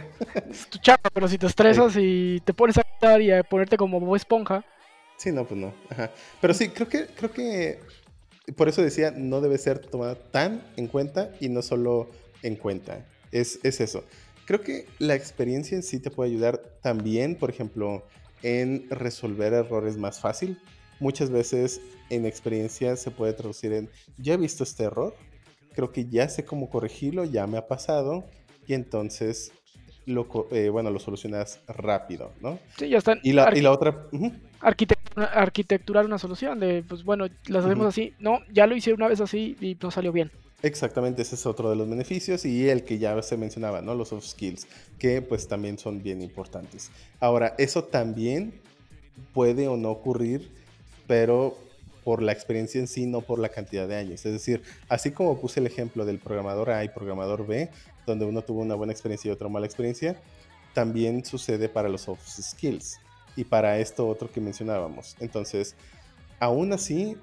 [0.50, 3.76] es tu chapa, pero si te estresas y te pones a cantar y a ponerte
[3.78, 4.64] como Bob esponja,
[5.18, 5.74] Sí, no, pues no.
[5.90, 6.12] Ajá.
[6.40, 7.80] Pero sí, creo que, creo que
[8.56, 12.08] por eso decía, no debe ser tomada tan en cuenta y no solo
[12.44, 13.04] en cuenta.
[13.32, 14.04] Es, es eso.
[14.46, 18.06] Creo que la experiencia en sí te puede ayudar también, por ejemplo,
[18.44, 20.62] en resolver errores más fácil.
[21.00, 25.14] Muchas veces en experiencia se puede traducir en, ya he visto este error,
[25.74, 28.26] creo que ya sé cómo corregirlo, ya me ha pasado,
[28.66, 29.52] y entonces
[30.06, 32.60] lo, eh, bueno, lo solucionas rápido, ¿no?
[32.78, 33.20] sí, ya están.
[33.24, 34.06] Y la, y la otra...
[34.12, 34.32] ujú.
[34.62, 34.96] arquitect-
[35.34, 38.14] arquitecturar una solución de, pues bueno, las hacemos así.
[38.20, 40.32] No, ya lo hice una vez así y no salió bien.
[40.64, 43.94] Exactamente, ese es otro de los beneficios y el que ya se mencionaba, ¿no?
[43.94, 44.66] Los soft skills,
[44.98, 46.90] que pues también son bien importantes.
[47.20, 48.60] Ahora, eso también
[49.34, 50.50] puede o no ocurrir,
[51.08, 51.58] pero
[52.04, 54.26] por la experiencia en sí, no por la cantidad de años.
[54.26, 57.70] Es decir, así como puse el ejemplo del programador A y programador B,
[58.06, 60.22] donde uno tuvo una buena experiencia y otro mala experiencia,
[60.74, 63.00] también sucede para los soft skills
[63.36, 65.16] y para esto otro que mencionábamos.
[65.20, 65.76] Entonces,
[66.40, 67.18] aún así,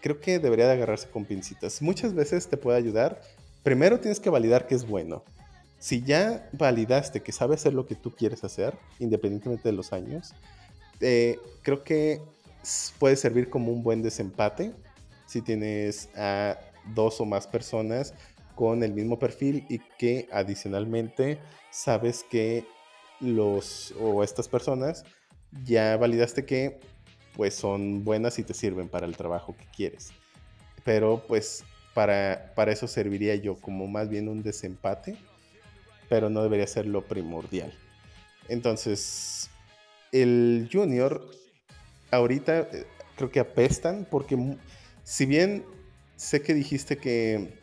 [0.00, 1.80] creo que debería de agarrarse con pincitas.
[1.80, 3.20] Muchas veces te puede ayudar.
[3.62, 5.22] Primero tienes que validar que es bueno.
[5.78, 10.34] Si ya validaste que sabe hacer lo que tú quieres hacer, independientemente de los años,
[11.00, 12.20] eh, creo que
[12.98, 14.72] puede servir como un buen desempate
[15.26, 16.58] si tienes a
[16.94, 18.14] dos o más personas
[18.54, 21.38] con el mismo perfil y que adicionalmente
[21.70, 22.64] sabes que
[23.20, 25.04] los o estas personas
[25.64, 26.80] ya validaste que
[27.36, 30.10] pues son buenas y te sirven para el trabajo que quieres.
[30.84, 31.64] Pero pues
[31.94, 35.16] para, para eso serviría yo como más bien un desempate,
[36.08, 37.72] pero no debería ser lo primordial.
[38.48, 39.48] Entonces,
[40.12, 41.30] el junior
[42.10, 44.56] ahorita eh, creo que apestan porque
[45.04, 45.64] si bien
[46.16, 47.54] sé que dijiste que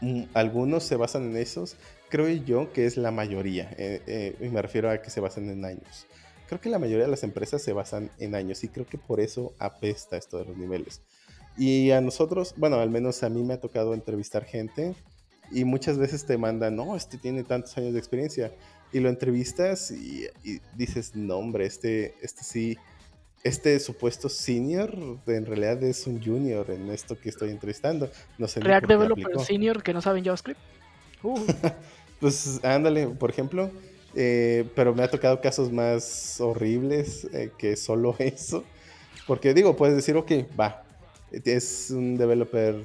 [0.00, 1.76] mm, algunos se basan en esos,
[2.08, 3.70] creo yo que es la mayoría.
[3.78, 6.06] eh, eh, y me refiero a que se basan en años.
[6.48, 9.20] Creo que la mayoría de las empresas se basan en años y creo que por
[9.20, 11.00] eso apesta esto de los niveles.
[11.56, 14.94] Y a nosotros, bueno, al menos a mí me ha tocado entrevistar gente
[15.50, 18.52] y muchas veces te mandan, no, este tiene tantos años de experiencia.
[18.92, 22.78] Y lo entrevistas y, y dices, no, hombre, este, este sí,
[23.42, 24.96] este supuesto senior
[25.26, 28.10] en realidad es un junior en esto que estoy entrevistando.
[28.38, 29.40] No sé React Developer.
[29.40, 30.60] Senior que no saben JavaScript.
[31.22, 31.38] Uh,
[32.20, 33.70] Pues ándale, por ejemplo.
[34.14, 38.64] eh, pero me ha tocado casos más horribles eh, que solo eso.
[39.26, 40.82] Porque digo, puedes decir, ok, va.
[41.32, 42.84] Es un developer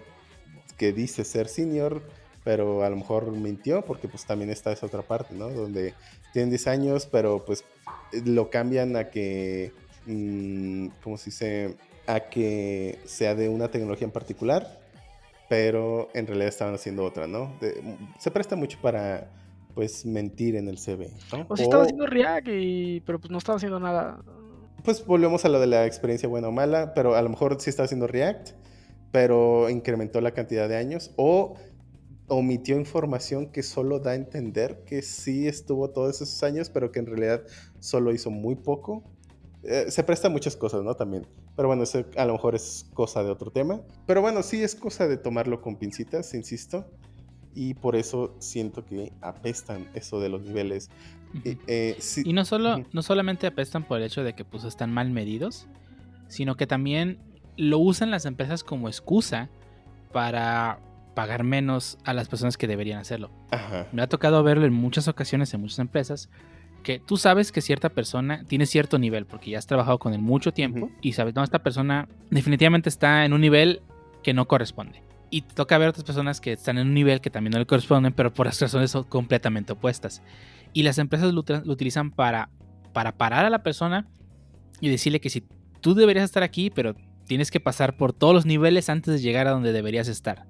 [0.78, 2.02] que dice ser senior,
[2.44, 5.50] pero a lo mejor mintió, porque pues también está esa otra parte, ¿no?
[5.50, 5.94] Donde
[6.34, 7.64] tienen 10 años, pero pues
[8.26, 9.72] lo cambian a que,
[10.12, 11.76] mm, ¿cómo se dice?
[12.08, 14.80] A que sea de una tecnología en particular,
[15.50, 17.56] pero en realidad estaban haciendo otra, ¿no?
[17.60, 17.82] De-
[18.20, 19.32] se presta mucho para,
[19.74, 21.46] pues, mentir en el CV, ¿no?
[21.50, 24.22] o si estaba haciendo React, y, pero pues no estaba haciendo nada.
[24.84, 27.70] Pues volvemos a lo de la experiencia buena o mala, pero a lo mejor sí
[27.70, 28.52] está haciendo React,
[29.12, 31.56] pero incrementó la cantidad de años, o,
[32.28, 37.00] omitió información que solo da a entender que sí estuvo todos esos años, pero que
[37.00, 37.44] en realidad
[37.80, 39.04] solo hizo muy poco.
[39.64, 40.96] Eh, se presta a muchas cosas, ¿no?
[40.96, 41.28] También.
[41.56, 43.80] Pero bueno, eso a lo mejor es cosa de otro tema.
[44.08, 46.86] Pero bueno, sí es cosa de tomarlo con pincitas, insisto.
[47.54, 50.90] Y por eso siento que apestan eso de los niveles.
[51.68, 54.92] Eh, sí- Y no solo, no solamente apestan por el hecho de que pues están
[54.92, 55.68] mal medidos,
[56.28, 57.20] sino que también
[57.58, 59.50] lo usan las empresas como excusa
[60.12, 60.80] para
[61.14, 63.30] pagar menos a las personas que deberían hacerlo.
[63.52, 63.86] Ajá.
[63.92, 66.30] Me ha tocado verlo en muchas ocasiones en muchas empresas
[66.82, 70.22] que tú sabes que cierta persona tiene cierto nivel porque ya has trabajado con él
[70.22, 73.82] mucho tiempo y sabes, no, esta persona definitivamente está en un nivel
[74.24, 75.04] que no corresponde.
[75.30, 78.14] Y toca ver otras personas que están en un nivel que también no le corresponden,
[78.14, 80.22] pero por razones son completamente opuestas.
[80.74, 82.50] Y las empresas lo, lo utilizan para,
[82.92, 84.08] para parar a la persona
[84.82, 85.44] y decirle que si
[85.80, 86.96] tú deberías estar aquí, pero
[87.26, 90.46] tienes que pasar por todos los niveles antes de llegar a donde deberías estar.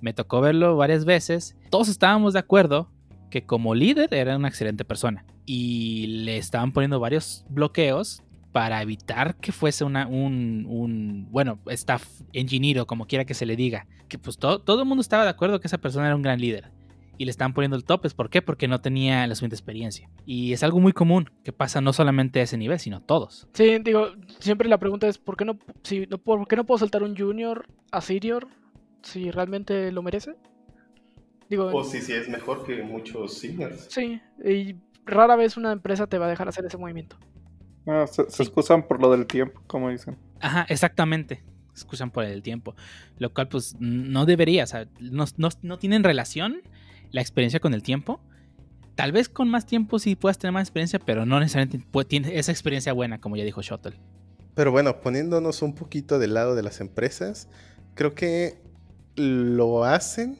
[0.00, 1.56] Me tocó verlo varias veces.
[1.70, 2.90] Todos estábamos de acuerdo
[3.30, 5.24] que como líder era una excelente persona.
[5.46, 12.80] Y le estaban poniendo varios bloqueos para evitar que fuese un, un, bueno, staff engineer
[12.80, 13.86] o como quiera que se le diga.
[14.08, 16.40] Que pues todo, todo el mundo estaba de acuerdo que esa persona era un gran
[16.40, 16.70] líder.
[17.16, 18.14] Y le estaban poniendo el topes.
[18.14, 18.40] ¿Por qué?
[18.40, 20.08] Porque no tenía la suficiente experiencia.
[20.24, 23.46] Y es algo muy común que pasa no solamente a ese nivel, sino a todos.
[23.52, 24.08] Sí, digo,
[24.38, 27.16] siempre la pregunta es ¿por qué no, si, no, ¿por qué no puedo saltar un
[27.16, 28.48] junior a senior
[29.02, 30.34] si realmente lo merece?
[31.50, 33.86] Digo, O si sí es mejor que muchos seniors.
[33.90, 37.16] sí, y rara vez una empresa te va a dejar hacer ese movimiento.
[37.86, 40.16] Ah, se, se excusan por lo del tiempo, como dicen.
[40.40, 41.42] Ajá, exactamente.
[41.74, 42.74] Escuchan por el tiempo.
[43.18, 44.64] Lo cual, pues, no debería.
[44.64, 46.60] O sea, no, no- no tienen relación
[47.10, 48.20] la experiencia con el tiempo.
[48.94, 52.52] Tal vez con más tiempo sí puedas tener más experiencia, pero no necesariamente tienes esa
[52.52, 53.94] experiencia buena, como ya dijo Shuttle.
[54.54, 57.48] Pero bueno, poniéndonos un poquito del lado de las empresas,
[57.94, 58.60] creo que
[59.16, 60.36] lo hacen,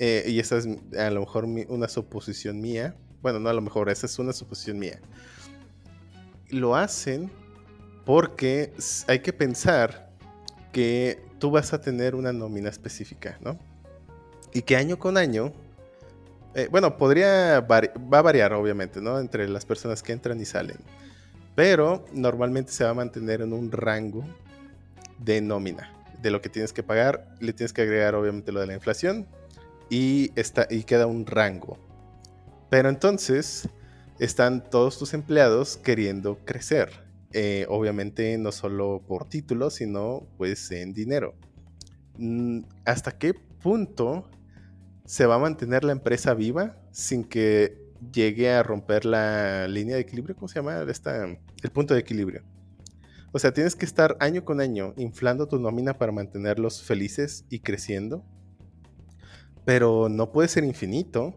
[0.00, 0.66] eh, y esa es
[0.98, 4.32] a lo mejor mi- una suposición mía, bueno, no a lo mejor, esa es una
[4.32, 4.98] suposición mía.
[6.48, 7.30] Lo hacen
[8.04, 8.72] porque
[9.06, 10.10] hay que pensar
[10.72, 13.58] que tú vas a tener una nómina específica, ¿no?
[14.52, 15.52] Y que año con año,
[16.56, 19.20] eh, bueno, podría, va a variar obviamente, ¿no?
[19.20, 20.78] Entre las personas que entran y salen
[21.56, 24.24] pero normalmente se va a mantener en un rango
[25.18, 25.92] de nómina.
[26.22, 29.26] De lo que tienes que pagar, le tienes que agregar obviamente lo de la inflación
[29.90, 30.28] y,
[30.84, 31.78] queda un rango.
[32.70, 33.68] Pero entonces
[34.18, 36.90] están todos tus empleados queriendo crecer.
[37.32, 41.34] Eh, obviamente no solo por título, sino pues en dinero.
[42.16, 44.30] Mm, ¿Hasta qué punto
[45.04, 47.76] se va a mantener la empresa viva sin que
[48.12, 50.36] llegue a romper la línea de equilibrio?
[50.36, 50.82] ¿Cómo se llama?
[50.88, 52.42] Esta, el punto de equilibrio.
[53.32, 57.60] O sea, tienes que estar año con año inflando tu nómina para mantenerlos felices y
[57.60, 58.24] creciendo.
[59.70, 61.32] Pero no puede ser infinito.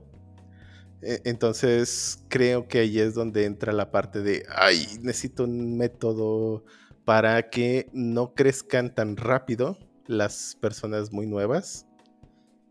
[1.04, 6.66] E- Entonces creo que ahí es donde entra la parte de, ay, necesito un método
[7.06, 9.78] para que no crezcan tan rápido
[10.08, 11.86] las personas muy nuevas.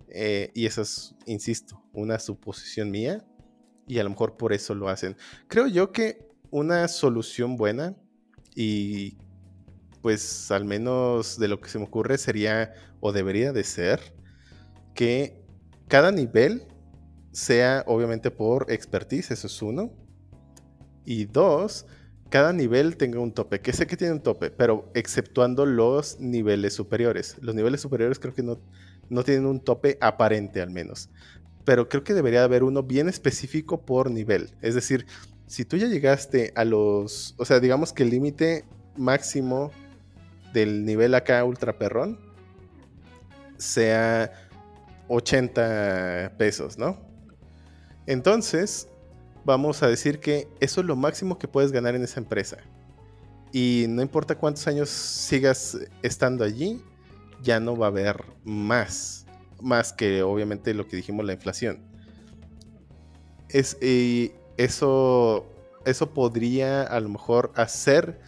[0.09, 3.24] Eh, y eso es, insisto, una suposición mía.
[3.86, 5.16] Y a lo mejor por eso lo hacen.
[5.47, 7.94] Creo yo que una solución buena
[8.56, 9.16] y
[10.01, 14.12] pues al menos de lo que se me ocurre sería o debería de ser
[14.93, 15.41] que
[15.93, 16.62] cada nivel
[17.32, 19.93] sea obviamente por expertise, eso es uno.
[21.05, 21.85] Y dos,
[22.31, 26.73] cada nivel tenga un tope, que sé que tiene un tope, pero exceptuando los niveles
[26.73, 27.36] superiores.
[27.43, 28.59] Los niveles superiores creo que no,
[29.10, 31.10] no tienen un tope aparente al menos.
[31.66, 34.55] Pero creo que debería haber uno bien específico por nivel.
[34.62, 35.05] Es decir,
[35.47, 37.35] si tú ya llegaste a los...
[37.36, 38.64] O sea, digamos que el límite
[38.97, 39.70] máximo
[40.55, 42.19] del nivel acá ultra perrón
[43.59, 44.32] sea
[45.09, 46.99] 80 pesos, ¿no?
[48.07, 48.89] Entonces,
[49.45, 52.59] vamos a decir que eso es lo máximo que puedes ganar en esa empresa.
[53.53, 56.83] Y no importa cuántos años sigas estando allí,
[57.43, 59.27] ya no va a haber más.
[59.61, 61.81] Más que obviamente lo que dijimos, la inflación.
[63.49, 63.77] Es,
[64.57, 65.47] eso,
[65.85, 68.19] eso podría a lo mejor hacer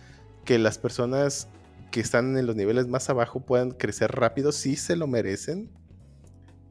[0.44, 1.48] que las personas
[1.90, 5.70] que están en los niveles más abajo puedan crecer rápido si se lo merecen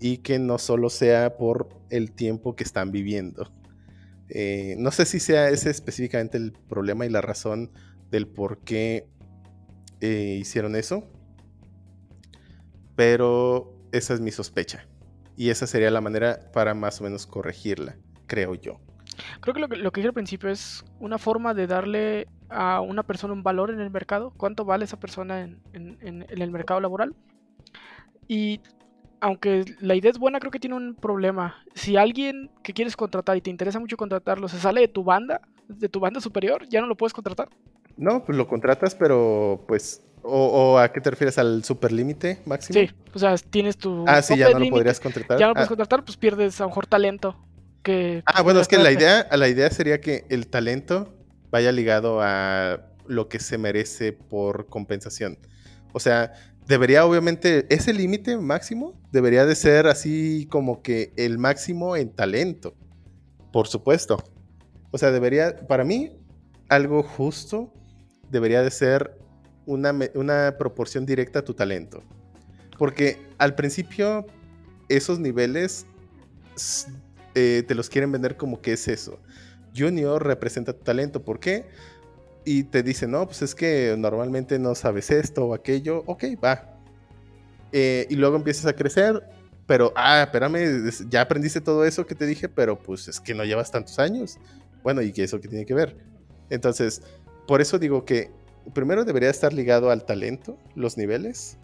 [0.04, 3.50] y que no solo sea por el tiempo que están viviendo.
[4.28, 7.72] Eh, no sé si sea ese específicamente el problema y la razón
[8.12, 9.08] del por qué
[10.02, 11.08] eh, hicieron eso,
[12.98, 14.86] pero esa es mi sospecha
[15.38, 17.96] y esa sería la manera para más o menos corregirla,
[18.28, 18.82] creo yo.
[19.40, 23.04] Creo que lo, que lo dije al principio es una forma de darle a una
[23.04, 24.34] persona un valor en el mercado.
[24.36, 25.62] ¿Cuánto vale esa persona en-
[26.02, 27.16] en el mercado laboral?
[28.28, 28.60] Y
[29.24, 31.56] aunque la idea es buena, creo que tiene un problema.
[31.74, 35.40] Si alguien que quieres contratar y te interesa mucho contratarlo se sale de tu banda,
[35.70, 37.48] de tu banda superior, ya no lo puedes contratar.
[37.96, 40.04] No, pues lo contratas, pero pues.
[40.24, 41.38] ¿O, o a qué te refieres?
[41.38, 42.80] ¿Al superlímite máximo?
[42.80, 44.04] Sí, o sea, tienes tu.
[44.08, 45.40] Ah, sí, ya no lo podrías contratar.
[45.40, 47.38] Ya no lo puedes ah, contratar, pues pierdes a lo mejor talento.
[47.82, 51.14] Que ah, bueno, es que la idea, la idea sería que el talento
[51.50, 55.38] vaya ligado a lo que se merece por compensación.
[55.94, 56.34] O sea,
[56.68, 62.76] debería obviamente, ese límite máximo debería de ser así como que el máximo en talento.
[63.52, 64.18] Por supuesto.
[64.92, 66.18] O sea, debería, para mí,
[66.70, 67.74] algo justo
[68.30, 69.18] debería de ser
[69.66, 72.04] una, una proporción directa a tu talento.
[72.78, 74.26] Porque al principio
[74.90, 75.86] esos niveles
[77.36, 79.20] eh, te los quieren vender como que es eso.
[79.76, 81.24] Junior representa tu talento.
[81.24, 81.66] ¿Por qué?
[82.46, 86.04] Y te dicen, no, pues es que normalmente no sabes esto o aquello.
[86.08, 86.70] Ok, va.
[87.72, 89.22] Eh, y luego empiezas a crecer.
[89.66, 93.34] Pero, ah, espérame, es- ya aprendiste todo eso que te dije, pero pues es que
[93.34, 94.38] no llevas tantos años.
[94.84, 95.98] Bueno, ¿y qué eso que tiene que ver?
[96.50, 97.02] Entonces,
[97.48, 98.30] por eso digo que
[98.74, 101.58] primero debería estar ligado al talento, los niveles.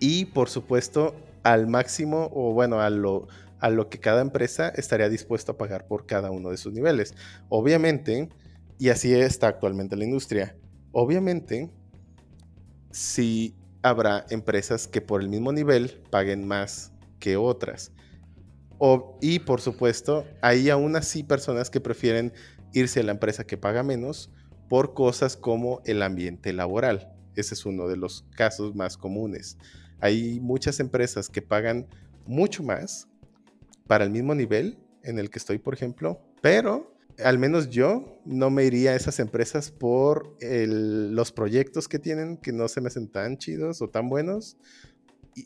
[0.00, 3.28] Y por supuesto, al máximo, o bueno, a lo,
[3.60, 7.14] a lo que cada empresa estaría dispuesto a pagar por cada uno de sus niveles.
[7.50, 8.30] Obviamente,
[8.78, 10.56] y así está actualmente la industria,
[10.92, 11.70] obviamente,
[12.90, 17.92] sí habrá empresas que por el mismo nivel paguen más que otras.
[19.20, 22.32] Y por supuesto, hay aún así personas que prefieren
[22.72, 24.30] irse a la empresa que paga menos
[24.68, 27.12] por cosas como el ambiente laboral.
[27.34, 29.58] Ese es uno de los casos más comunes.
[30.00, 31.88] Hay muchas empresas que pagan
[32.26, 33.08] mucho más
[33.88, 38.50] para el mismo nivel en el que estoy, por ejemplo, pero al menos yo no
[38.50, 43.08] me iría a esas empresas por los proyectos que tienen que no se me hacen
[43.08, 44.56] tan chidos o tan buenos,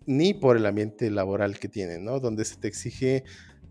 [0.07, 2.21] ni por el ambiente laboral que tienen, ¿no?
[2.21, 3.25] Donde se te exige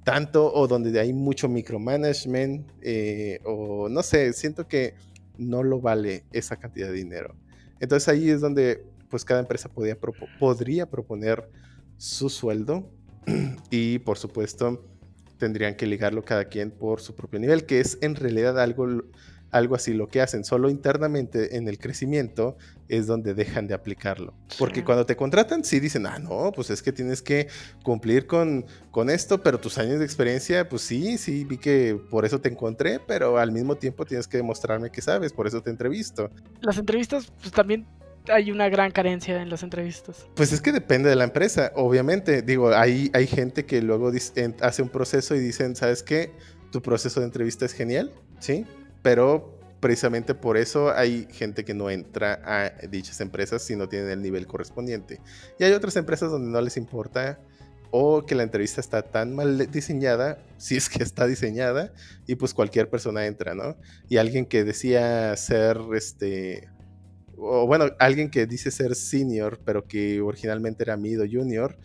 [0.03, 4.95] tanto o donde hay mucho micromanagement eh, o no sé, siento que
[5.37, 7.35] no lo vale esa cantidad de dinero.
[7.79, 11.49] Entonces ahí es donde pues cada empresa podría proponer
[11.97, 12.89] su sueldo
[13.69, 14.90] y por supuesto
[15.41, 18.87] tendrían que ligarlo cada quien por su propio nivel, que es en realidad algo,
[19.49, 20.45] algo así lo que hacen.
[20.45, 22.57] Solo internamente en el crecimiento
[22.87, 24.33] es donde dejan de aplicarlo.
[24.59, 24.85] Porque Sí.
[24.85, 27.47] cuando te contratan, sí dicen, ah, no, pues es que tienes que
[27.83, 32.23] cumplir con, con esto, pero tus años de experiencia, pues sí, sí, vi que por
[32.23, 35.71] eso te encontré, pero al mismo tiempo tienes que demostrarme que sabes, por eso te
[35.71, 36.29] entrevisto.
[36.61, 37.85] Las entrevistas, pues también
[38.27, 40.27] hay una gran carencia en las entrevistas.
[40.35, 42.41] Pues es que depende de la empresa, obviamente.
[42.41, 44.11] Digo, hay, hay gente que luego
[44.61, 46.31] hace un proceso y dicen, ¿sabes qué?
[46.71, 48.65] Tu proceso de entrevista es genial, ¿sí?
[49.01, 54.09] Pero precisamente por eso hay gente que no entra a dichas empresas si no tienen
[54.09, 55.19] el nivel correspondiente.
[55.59, 57.39] Y hay otras empresas donde no les importa
[57.91, 61.93] o que la entrevista está tan mal diseñada, si es que está diseñada,
[62.25, 63.75] y pues cualquier persona entra, ¿no?
[64.07, 66.69] Y alguien que decía ser, este,
[67.41, 71.77] o bueno, alguien que dice ser senior, pero que originalmente era mid o junior,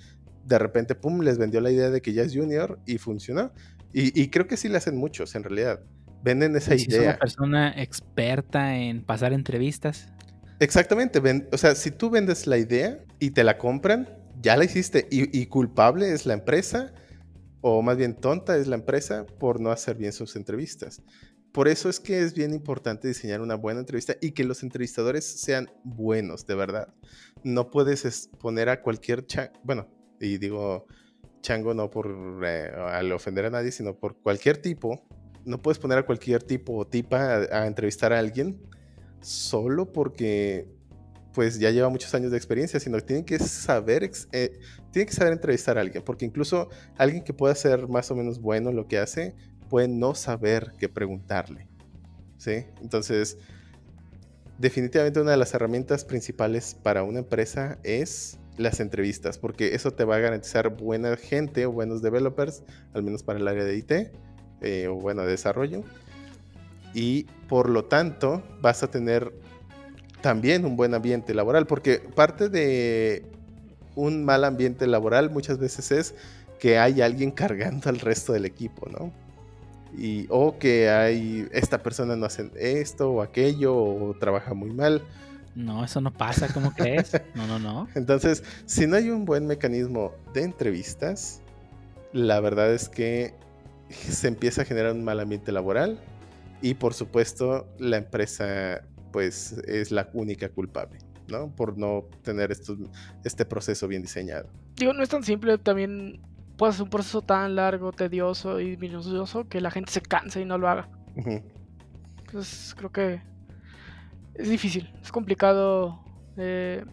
[0.45, 3.53] de repente, pum, les vendió la idea de que ya es junior y funcionó.
[3.93, 5.81] Y, y creo que sí le hacen muchos, en realidad.
[6.23, 7.19] Venden esa Si es una idea.
[7.19, 10.09] persona experta en pasar entrevistas.
[10.61, 11.21] Exactamente.
[11.21, 14.09] ven- o sea, si tú vendes la idea y te la compran,
[14.43, 15.07] ya la hiciste.
[15.11, 16.93] Y, y culpable es la empresa,
[17.61, 21.03] o más bien tonta es la empresa por no hacer bien sus entrevistas.
[21.57, 25.25] Por eso es que es bien importante diseñar una buena entrevista y que los entrevistadores
[25.25, 26.93] sean buenos, de verdad.
[27.45, 29.89] No puedes es- poner a cualquier cha bueno,
[30.21, 30.87] y digo
[31.41, 32.15] chango no por
[32.45, 32.71] eh,
[33.11, 35.03] ofender a nadie, sino por cualquier tipo.
[35.47, 38.61] No puedes poner a cualquier tipo o tipa a, entrevistar a alguien
[39.23, 40.69] solo porque
[41.33, 44.59] pues ya lleva muchos años de experiencia, sino que tienen que saber, eh,
[44.93, 46.69] tienen que saber entrevistar a alguien, porque incluso
[46.99, 49.35] alguien que pueda ser más o menos bueno en lo que hace,
[49.69, 51.67] puede no saber qué preguntarle.
[52.39, 52.67] ¿Sí?
[52.83, 53.39] Entonces,
[54.59, 60.05] definitivamente una de las herramientas principales para una empresa es las entrevistas, porque eso te
[60.05, 62.63] va a garantizar buena gente o buenos developers,
[62.95, 63.93] al menos para el área de IT,
[64.63, 65.83] eh, o bueno, de desarrollo.
[66.95, 69.33] Y por lo tanto, vas a tener
[70.23, 73.27] también un buen ambiente laboral, porque parte de
[73.95, 76.15] un mal ambiente laboral muchas veces es
[76.59, 79.13] que hay alguien cargando al resto del equipo, ¿no?
[79.97, 85.03] Y, o que hay, esta persona no hace esto o aquello, o trabaja muy mal.
[85.55, 87.13] No, eso no pasa, ¿cómo crees?
[87.35, 87.89] No, no, no.
[87.95, 91.41] Entonces, si no hay un buen mecanismo de entrevistas,
[92.13, 93.35] la verdad es que
[93.89, 95.99] se empieza a generar un mal ambiente laboral
[96.61, 98.83] y por supuesto la empresa
[99.13, 100.99] pues es la única culpable,
[101.29, 101.55] ¿no?
[101.55, 102.79] Por no tener estos,
[103.25, 104.49] este proceso bien diseñado.
[104.77, 106.21] Digo, no es tan simple, también
[106.57, 110.45] puede ser un proceso tan largo, tedioso y minucioso que la gente se canse y
[110.45, 110.89] no lo haga.
[112.19, 113.23] Entonces creo que
[114.35, 116.05] es difícil, es complicado
[116.37, 116.85] eh,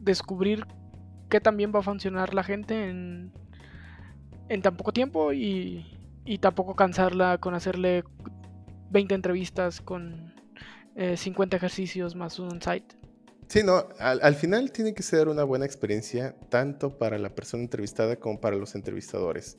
[0.00, 0.66] descubrir
[1.28, 3.32] qué también va a funcionar la gente en,
[4.48, 5.84] en tan poco tiempo y,
[6.24, 8.04] y tampoco cansarla con hacerle
[8.90, 10.34] 20 entrevistas con
[10.94, 12.97] eh, 50 ejercicios más un site.
[13.48, 17.62] Sí, no, al, al final tiene que ser una buena experiencia tanto para la persona
[17.62, 19.56] entrevistada como para los entrevistadores.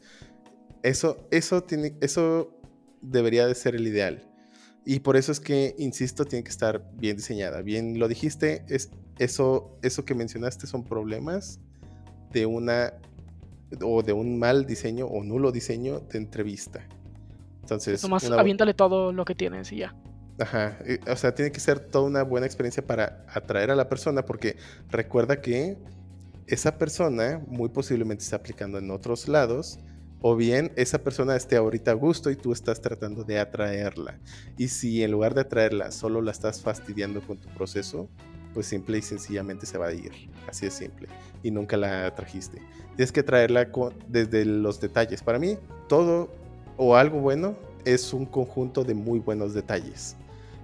[0.84, 2.54] Eso, eso, tiene, eso
[3.02, 4.30] debería de ser el ideal.
[4.86, 7.62] Y por eso es que, insisto, tiene que estar bien diseñada.
[7.62, 11.60] Bien lo dijiste, es, eso, eso que mencionaste son problemas
[12.32, 12.94] de una
[13.82, 16.88] o de un mal diseño o nulo diseño de entrevista.
[17.62, 19.96] Entonces, Nomás aviéntale todo lo que tienes y ya.
[20.40, 24.26] Ajá, o sea, tiene que ser toda una buena experiencia para atraer a la persona,
[24.26, 24.56] porque
[24.90, 25.78] recuerda que
[26.48, 29.80] esa persona muy posiblemente está aplicando en otros lados,
[30.22, 34.20] o bien esa persona esté ahorita a gusto y tú estás tratando de atraerla.
[34.58, 38.10] Y si en lugar de atraerla solo la estás fastidiando con tu proceso,
[38.54, 40.12] pues simple y sencillamente se va a ir.
[40.48, 41.08] Así es simple.
[41.44, 42.62] Y nunca la trajiste.
[42.96, 43.70] Tienes que traerla
[44.08, 45.22] desde los detalles.
[45.22, 45.58] Para mí,
[45.88, 46.30] todo
[46.76, 47.56] o algo bueno
[47.86, 50.18] es un conjunto de muy buenos detalles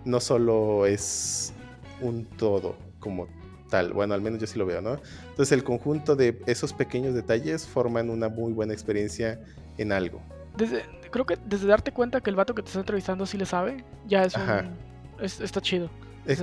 [0.05, 1.53] no solo es
[2.01, 3.27] un todo como
[3.69, 3.93] tal.
[3.93, 4.99] Bueno, al menos yo sí lo veo, ¿no?
[5.29, 9.41] Entonces el conjunto de esos pequeños detalles forman una muy buena experiencia
[9.77, 10.21] en algo.
[10.55, 13.45] Desde, creo que desde darte cuenta que el vato que te está entrevistando sí le
[13.45, 14.71] sabe, ya es un...
[15.19, 15.89] es- está chido.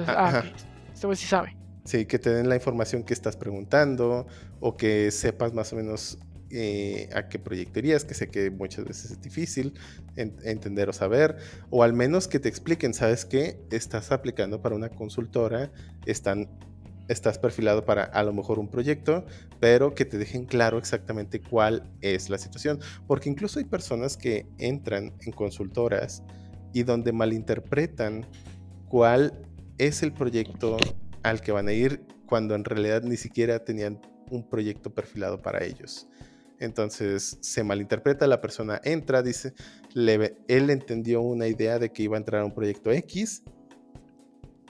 [0.06, 0.42] Ah,
[0.92, 1.56] este güey sí sabe.
[1.84, 4.26] Sí, que te den la información que estás preguntando
[4.60, 6.18] o que sepas más o menos
[6.52, 9.74] eh, a qué proyecto irías, que sé que muchas veces es difícil
[10.16, 11.36] en- entender o saber,
[11.70, 15.72] o al menos que te expliquen, sabes que estás aplicando para una consultora,
[16.06, 16.48] están,
[17.08, 19.24] estás perfilado para a lo mejor un proyecto,
[19.60, 24.46] pero que te dejen claro exactamente cuál es la situación, porque incluso hay personas que
[24.58, 26.22] entran en consultoras
[26.72, 28.26] y donde malinterpretan
[28.88, 29.42] cuál
[29.78, 30.76] es el proyecto
[31.22, 34.00] al que van a ir cuando en realidad ni siquiera tenían
[34.30, 36.08] un proyecto perfilado para ellos.
[36.62, 39.52] Entonces se malinterpreta, la persona entra, dice,
[39.94, 43.42] le él entendió una idea de que iba a entrar a un proyecto X.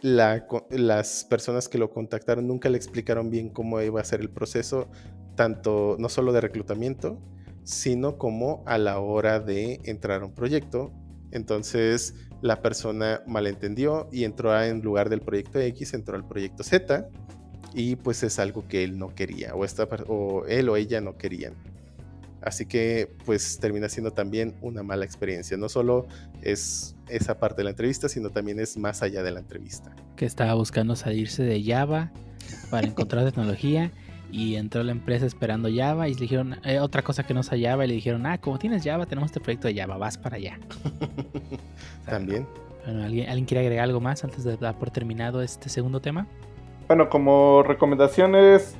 [0.01, 4.89] Las personas que lo contactaron nunca le explicaron bien cómo iba a ser el proceso,
[5.36, 7.20] tanto no solo de reclutamiento,
[7.62, 10.94] sino como a la hora de entrar a un proyecto.
[11.31, 17.10] Entonces la persona malentendió y entró en lugar del proyecto X, entró al proyecto Z
[17.74, 21.72] y pues es algo que él no quería o él o ella no querían.
[22.43, 25.56] Así que pues termina siendo también una mala experiencia.
[25.56, 26.06] No solo
[26.43, 29.94] es esa parte de la entrevista, sino también es más allá de la entrevista.
[30.16, 32.10] que estaba buscando salirse de Java
[32.70, 33.93] para encontrar tecnología
[34.32, 37.43] y entró a la empresa esperando Java y le dijeron eh, otra cosa que no
[37.43, 40.16] sea Java y le dijeron, ah, como tienes Java, tenemos este proyecto de Java, vas
[40.16, 40.59] para allá.
[42.06, 42.47] También.
[42.85, 46.27] Bueno, ¿alguien, ¿alguien quiere agregar algo más antes de dar por terminado este segundo tema?
[46.89, 48.74] Bueno, como recomendaciones,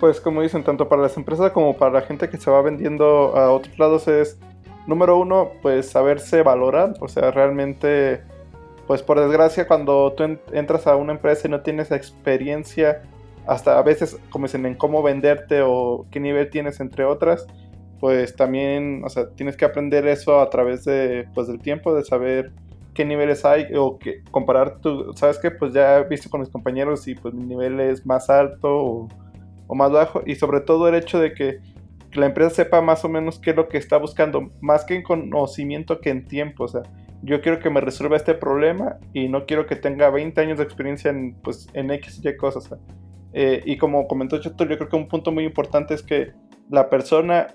[0.00, 3.36] pues como dicen, tanto para las empresas como para la gente que se va vendiendo
[3.36, 4.38] a otros lados es,
[4.86, 8.22] número uno, pues saberse valorar, o sea, realmente,
[8.86, 13.02] pues por desgracia, cuando tú en- entras a una empresa y no tienes experiencia,
[13.46, 17.46] hasta a veces, como dicen, en cómo venderte o qué nivel tienes, entre otras,
[18.00, 22.04] pues también, o sea, tienes que aprender eso a través de, pues, del tiempo, de
[22.04, 22.52] saber
[22.92, 26.48] qué niveles hay o que comparar tu, sabes que pues ya he visto con mis
[26.48, 29.08] compañeros y pues mi nivel es más alto o,
[29.66, 31.60] o más bajo y sobre todo el hecho de que,
[32.12, 35.02] la empresa sepa más o menos qué es lo que está buscando, más que en
[35.02, 36.82] conocimiento que en tiempo, o sea,
[37.22, 40.64] yo quiero que me resuelva este problema y no quiero que tenga 20 años de
[40.64, 42.70] experiencia en, pues, en X y Y cosas.
[43.32, 46.32] Eh, y como comentó Chetul, yo creo que un punto muy importante es que
[46.70, 47.48] la persona,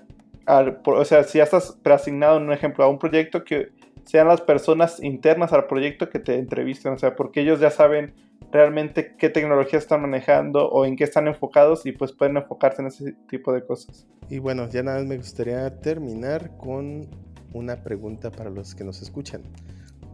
[0.46, 3.70] o sea, si ya estás preasignado en un ejemplo a un proyecto, que
[4.04, 8.14] sean las personas internas al proyecto que te entrevisten, o sea, porque ellos ya saben
[8.52, 12.88] realmente qué tecnología están manejando o en qué están enfocados y pues pueden enfocarse en
[12.88, 14.06] ese tipo de cosas.
[14.28, 17.08] Y bueno, ya nada me gustaría terminar con
[17.52, 19.42] una pregunta para los que nos escuchan.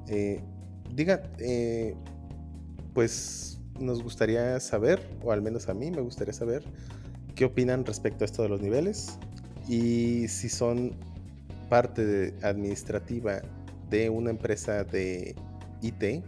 [0.08, 0.40] Eh,
[0.94, 1.94] diga, eh,
[2.94, 6.62] pues nos gustaría saber, o al menos a mí me gustaría saber,
[7.34, 9.18] qué opinan respecto a esto de los niveles
[9.68, 10.92] y si son
[11.68, 13.42] parte administrativa
[13.90, 15.36] de una empresa de
[15.82, 16.24] IT,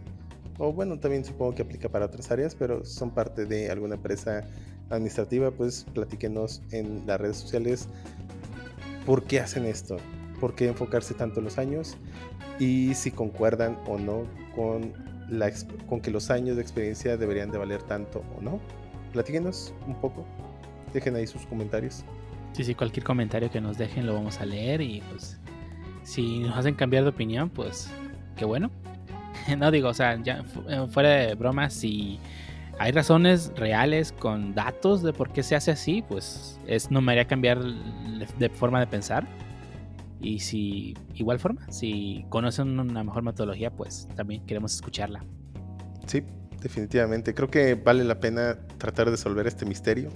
[0.57, 4.45] o bueno, también supongo que aplica para otras áreas, pero son parte de alguna empresa
[4.89, 7.87] administrativa, pues platíquenos en las redes sociales
[9.05, 9.97] por qué hacen esto,
[10.39, 11.97] por qué enfocarse tanto en los años
[12.59, 14.23] y si concuerdan o no
[14.55, 14.93] con
[15.29, 15.51] la
[15.87, 18.59] con que los años de experiencia deberían de valer tanto o no.
[19.13, 20.25] Platíquenos un poco.
[20.93, 22.03] Dejen ahí sus comentarios.
[22.53, 25.39] Sí, sí, cualquier comentario que nos dejen lo vamos a leer y pues
[26.03, 27.89] si nos hacen cambiar de opinión, pues
[28.35, 28.69] qué bueno.
[29.57, 32.19] No digo, o sea, ya eh, fuera de bromas, si
[32.79, 37.11] hay razones reales con datos de por qué se hace así, pues es no me
[37.11, 39.27] haría cambiar de de forma de pensar.
[40.19, 45.23] Y si igual forma, si conocen una mejor metodología, pues también queremos escucharla.
[46.05, 46.23] Sí,
[46.61, 47.33] definitivamente.
[47.33, 50.09] Creo que vale la pena tratar de resolver este misterio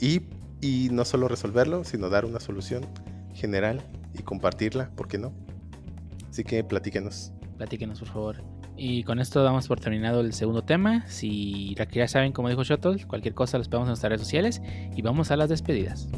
[0.00, 0.22] y,
[0.60, 2.86] y no solo resolverlo, sino dar una solución
[3.34, 3.82] general
[4.14, 5.32] y compartirla, ¿por qué no?
[6.28, 7.32] Así que platíquenos.
[7.56, 8.59] Platíquenos, por favor.
[8.82, 11.04] Y con esto damos por terminado el segundo tema.
[11.06, 14.62] Si ya- saben, como dijo Shotol, cualquier cosa los esperamos en nuestras redes sociales.
[14.96, 16.08] Y vamos a las despedidas.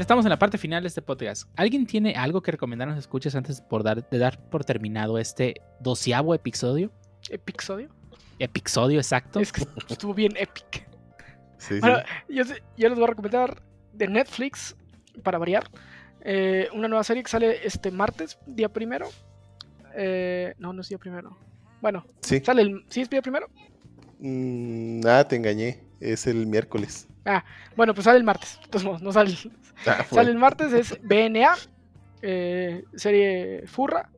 [0.00, 1.46] Estamos en la parte final de este podcast.
[1.56, 6.34] ¿Alguien tiene algo que recomendarnos escuches antes por dar, de dar por terminado este doceavo
[6.34, 6.90] episodio?
[7.28, 7.90] Episodio.
[8.38, 9.40] Episodio exacto.
[9.40, 10.88] Es que estuvo bien epic.
[11.58, 11.86] Sí, sí.
[12.30, 12.44] Yo
[12.88, 13.62] les voy a recomendar
[13.92, 14.74] de Netflix,
[15.22, 15.70] para variar,
[16.22, 19.06] eh, una nueva serie que sale este martes, día primero.
[19.94, 21.36] Eh, no, no es día primero.
[21.82, 22.40] Bueno, Sí.
[22.40, 22.84] sale el.
[22.88, 23.48] ¿Sí es día primero?
[24.18, 25.84] Mm, ah, te engañé.
[26.00, 27.06] Es el miércoles.
[27.76, 28.58] Bueno, pues sale el martes.
[28.62, 29.34] de todos modos, no sale.
[29.86, 31.54] Ah, Sale el martes, es BNA,
[32.20, 34.10] eh, serie Furra.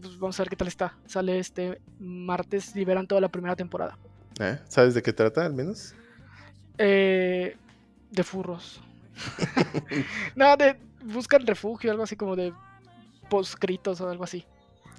[0.00, 0.94] Pues vamos a ver qué tal está.
[1.06, 3.98] Sale este martes, liberan toda la primera temporada.
[4.38, 5.92] Ah, ¿Sabes de qué trata al menos?
[6.78, 7.56] Eh,
[8.12, 8.80] de furros.
[10.36, 12.52] no, de buscan refugio, algo así como de
[13.28, 14.44] poscritos o algo así.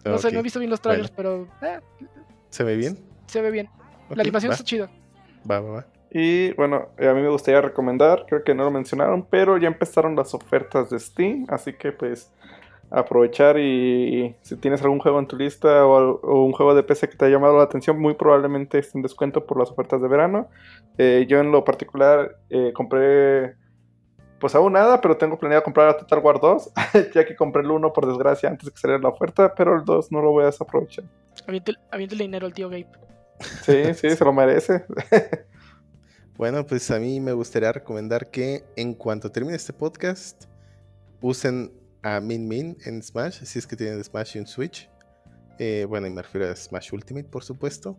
[0.04, 1.48] No sé, no he visto bien los trailers, Bueno.
[1.62, 1.80] pero eh,
[2.50, 2.98] ¿Se ve bien?
[3.28, 3.70] se ve bien.
[4.10, 4.90] La animación va, está chida.
[5.50, 5.88] Va, va, va.
[6.12, 9.68] Y bueno, eh, a mí me gustaría recomendar, creo que no lo mencionaron, pero ya
[9.68, 12.32] empezaron las ofertas de Steam, así que pues
[12.90, 17.18] aprovechar y si tienes algún juego en tu lista o, un juego de PC que
[17.18, 20.48] te ha llamado la atención, muy probablemente esté en descuento por las ofertas de verano.
[20.98, 23.56] Eh, yo en lo particular eh, compré,
[24.40, 26.72] pues aún nada, pero tengo planeado comprar a Total War 2,
[27.14, 29.84] ya que compré el 1 por desgracia antes de que saliera la oferta, pero el
[29.84, 31.04] 2 no lo voy a desaprovechar.
[31.48, 32.88] El dinero al tío Gabe.
[33.40, 34.86] Sí, sí, se lo merece.
[36.38, 40.44] Bueno, pues a mí me gustaría recomendar que en cuanto termine este podcast,
[41.20, 41.72] usen
[42.04, 44.88] a Min Min en Smash, si es que tienen Smash y un Switch.
[45.58, 47.98] Eh, bueno, y me refiero a Smash Ultimate, por supuesto.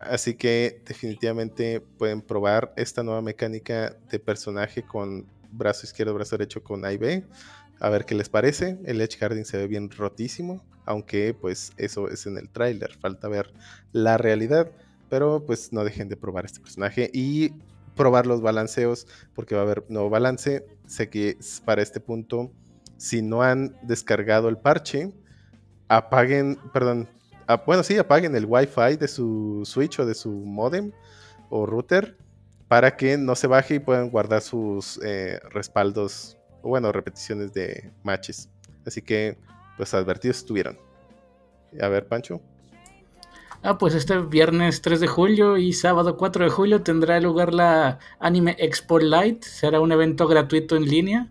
[0.00, 6.64] Así que definitivamente pueden probar esta nueva mecánica de personaje con brazo izquierdo, brazo derecho
[6.64, 7.24] con A y B.
[7.78, 8.80] A ver qué les parece.
[8.84, 12.92] El Edge Guarding se ve bien rotísimo, aunque pues eso es en el tráiler.
[12.98, 13.54] Falta ver
[13.92, 14.72] la realidad.
[15.12, 17.50] Pero pues no dejen de probar este personaje y
[17.94, 20.64] probar los balanceos porque va a haber nuevo balance.
[20.86, 21.36] Sé que
[21.66, 22.50] para este punto,
[22.96, 25.12] si no han descargado el parche,
[25.88, 27.10] apaguen, perdón,
[27.66, 30.92] bueno, sí, apaguen el Wi-Fi de su Switch o de su modem
[31.50, 32.16] o router
[32.66, 37.92] para que no se baje y puedan guardar sus eh, respaldos, o bueno, repeticiones de
[38.02, 38.48] matches.
[38.86, 39.36] Así que,
[39.76, 40.78] pues advertidos estuvieron.
[41.82, 42.40] A ver, Pancho.
[43.62, 47.98] Ah, pues este viernes 3 de julio y sábado 4 de julio tendrá lugar la
[48.18, 49.44] Anime Expo Light.
[49.44, 51.28] Será un evento gratuito en línea.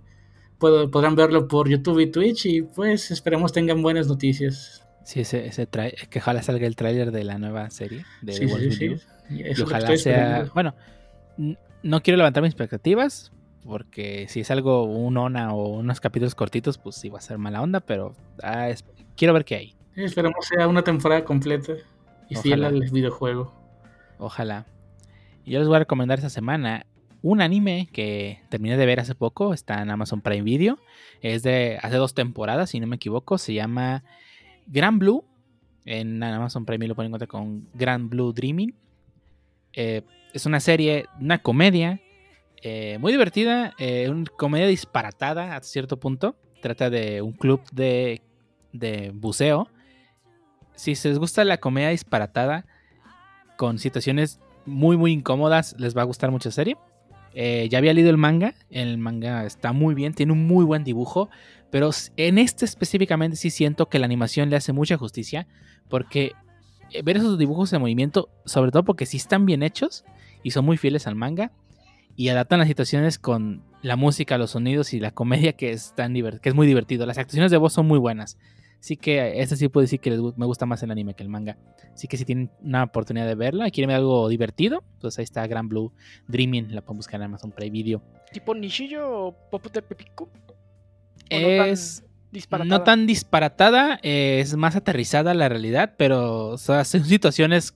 [0.59, 4.87] Pod- podrán verlo por YouTube y Twitch y pues esperemos tengan buenas noticias.
[5.03, 8.39] Sí, ese, ese trai- que ojalá salga el tráiler de la nueva serie de Sí,
[8.41, 8.95] The Wolf sí, sí.
[9.29, 10.47] Y es ojalá sea.
[10.53, 10.73] Bueno,
[11.83, 13.31] no quiero levantar mis expectativas.
[13.63, 17.37] Porque si es algo, un ONA o unos capítulos cortitos, pues sí va a ser
[17.37, 17.79] mala onda.
[17.79, 18.83] Pero ah, es-
[19.15, 19.75] quiero ver qué hay.
[19.95, 21.73] Esperemos sea una temporada completa
[22.31, 23.53] y fiel al videojuego.
[24.17, 24.65] Ojalá.
[25.43, 26.85] Y yo les voy a recomendar esta semana
[27.21, 29.53] un anime que terminé de ver hace poco.
[29.53, 30.79] Está en Amazon Prime Video.
[31.21, 33.37] Es de hace dos temporadas, si no me equivoco.
[33.37, 34.03] Se llama
[34.67, 35.25] Grand Blue.
[35.85, 38.73] En Amazon Prime lo pueden encontrar con Grand Blue Dreaming.
[39.73, 40.03] Eh,
[40.33, 41.99] es una serie, una comedia
[42.61, 43.73] eh, muy divertida.
[43.77, 46.35] eh, una comedia disparatada a cierto punto.
[46.61, 48.21] Trata de un club de,
[48.71, 49.67] de buceo.
[50.81, 52.65] Si se les gusta la comedia disparatada
[53.55, 56.75] con situaciones muy muy incómodas, les va a gustar mucho serie.
[57.35, 60.83] Eh, ya había leído el manga, el manga está muy bien, tiene un muy buen
[60.83, 61.29] dibujo,
[61.69, 65.45] pero en este específicamente sí siento que la animación le hace mucha justicia,
[65.87, 66.31] porque
[66.89, 70.03] eh, ver esos dibujos en movimiento, sobre todo porque sí están bien hechos
[70.41, 71.51] y son muy fieles al manga,
[72.15, 76.15] y adaptan las situaciones con la música, los sonidos y la comedia que es, tan
[76.15, 77.05] que es muy divertido.
[77.05, 78.39] Las actuaciones de voz son muy buenas.
[78.81, 81.29] Así que este sí puedo decir que les me gusta más el anime que el
[81.29, 81.55] manga.
[81.93, 85.23] Así que si tienen una oportunidad de verla y quieren ver algo divertido, pues ahí
[85.23, 85.93] está Gran Blue
[86.27, 86.73] Dreaming.
[86.73, 88.01] La pueden buscar en Amazon Prime Video.
[88.33, 90.23] ¿Tipo Nishillo o Popute Pepiku?
[90.23, 90.29] ¿O
[91.39, 92.77] no tan Es disparatada?
[92.77, 97.75] no tan disparatada, eh, es más aterrizada la realidad, pero o sea, son situaciones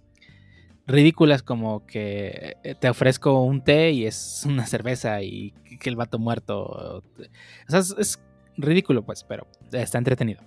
[0.87, 5.95] ridículas como que eh, te ofrezco un té y es una cerveza y que el
[5.95, 6.63] vato muerto.
[6.63, 7.03] O
[7.67, 8.19] sea, es, es
[8.57, 10.41] ridículo pues, pero está entretenido.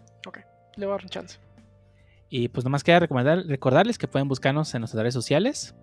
[0.79, 1.39] Le voy a dar un chance.
[2.31, 5.75] Y pues nomás queda recordarles que pueden buscarnos en nuestras redes sociales.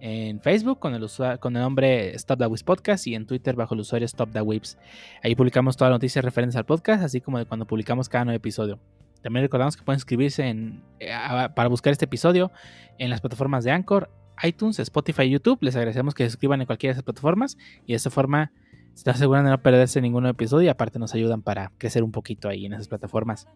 [0.00, 1.06] En Facebook con el,
[1.38, 4.40] con el nombre Stop the Whips Podcast y en Twitter bajo el usuario Stop the
[4.40, 4.76] Whips.
[5.22, 8.36] Ahí publicamos todas las noticias referentes al podcast, así como de cuando publicamos cada nuevo
[8.36, 8.80] episodio.
[9.22, 11.12] También recordamos que pueden inscribirse en, eh,
[11.54, 12.50] para buscar este episodio
[12.98, 14.10] en las plataformas de Anchor,
[14.42, 15.58] iTunes, Spotify y YouTube.
[15.60, 17.56] Les agradecemos que se suscriban en cualquiera de esas plataformas
[17.86, 18.50] y de esta forma
[18.94, 22.48] se aseguran de no perderse ningún episodio y aparte nos ayudan para crecer un poquito
[22.48, 23.46] ahí en esas plataformas.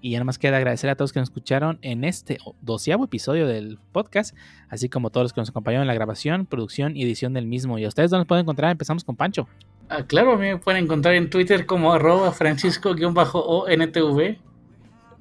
[0.00, 3.78] Y ya más queda agradecer a todos que nos escucharon en este doceavo episodio del
[3.92, 4.36] podcast,
[4.68, 7.78] así como todos los que nos acompañaron en la grabación, producción y edición del mismo.
[7.78, 8.70] ¿Y a ustedes dónde nos pueden encontrar?
[8.70, 9.48] Empezamos con Pancho.
[9.88, 14.38] Ah, claro, a mí me pueden encontrar en Twitter como arroba francisco-ontv.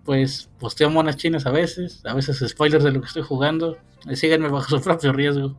[0.03, 3.77] Pues posteo monas chinas a veces, a veces spoilers de lo que estoy jugando.
[4.07, 5.55] Eh, Síganme bajo su propio riesgo.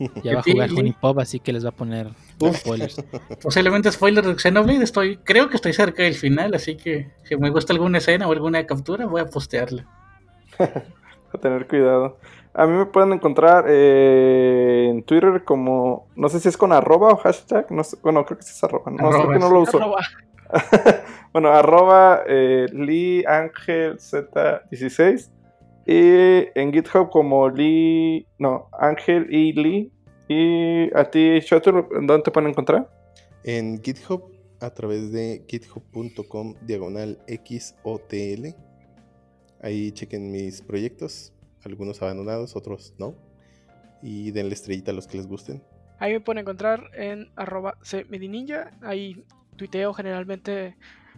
[0.24, 0.76] Ya va a jugar sí.
[0.78, 2.08] Honeypop, así que les va a poner
[2.38, 2.56] Uf.
[2.56, 3.04] spoilers.
[3.42, 7.50] Posiblemente spoiler de Xenoblade, estoy, creo que estoy cerca del final, así que si me
[7.50, 9.86] gusta alguna escena o alguna captura, voy a postearla.
[11.32, 12.18] A tener cuidado.
[12.52, 16.08] A mí me pueden encontrar eh, en Twitter como.
[16.16, 17.70] No sé si es con arroba o hashtag.
[17.70, 18.90] No sé, bueno, creo que sí es arroba.
[18.90, 19.76] No, Arroba, creo que no lo uso.
[19.76, 20.00] Arroba.
[21.32, 25.30] bueno, arroba eh, Lee Ángel Z16.
[25.90, 28.24] Y en GitHub como Lee.
[28.38, 29.92] No, Ángel y Lee.
[30.28, 32.88] Y a ti, Shotur, ¿dónde te pueden encontrar?
[33.42, 34.30] En GitHub,
[34.60, 38.54] a través de github.com diagonal XOTL.
[39.60, 41.32] Ahí chequen mis proyectos,
[41.64, 43.16] algunos abandonados, otros no.
[44.00, 45.60] Y denle estrellita a los que les gusten.
[45.98, 48.70] Ahí me pueden encontrar en arroba cmedininja.
[48.80, 49.24] Ahí
[49.56, 50.76] tuiteo generalmente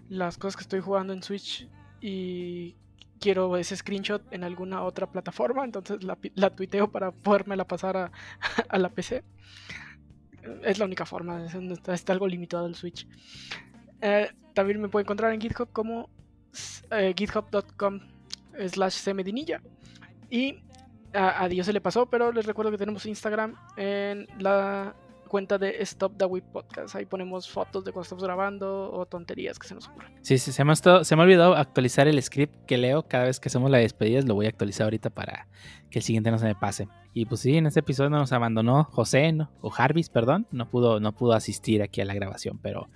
[0.09, 1.69] las cosas que estoy jugando en Switch
[2.01, 2.75] y
[3.23, 8.11] quiero ese screenshot en alguna otra plataforma, entonces la, la tuiteo para podérmela pasar a,
[8.79, 9.23] la PC.
[10.65, 11.55] Es la única forma, es-
[11.89, 13.07] está, algo limitado el Switch.
[14.01, 16.11] Eh, también me pueden encontrar en GitHub como
[16.91, 18.01] eh, github.com
[18.69, 19.63] slash cmedininja.
[20.29, 20.63] Y
[21.15, 24.95] a Dios se le pasó, pero les recuerdo que tenemos Instagram en la
[25.33, 26.95] cuenta de Stop the Whip Podcast.
[26.95, 30.13] Ahí ponemos fotos de cuando estamos grabando o tonterías que se nos ocurran.
[30.21, 33.09] Sí, sí, se me, ha estado- se me ha olvidado actualizar el script que leo
[33.09, 34.21] cada vez que hacemos la despedida.
[34.21, 35.49] Lo voy a actualizar ahorita para
[35.91, 36.87] que el siguiente no se me pase.
[37.15, 39.51] Y pues sí, en este episodio nos abandonó José, ¿no?
[39.63, 40.47] o Jarvis, perdón.
[40.51, 42.91] No pudo, no pudo asistir aquí a la grabación, pero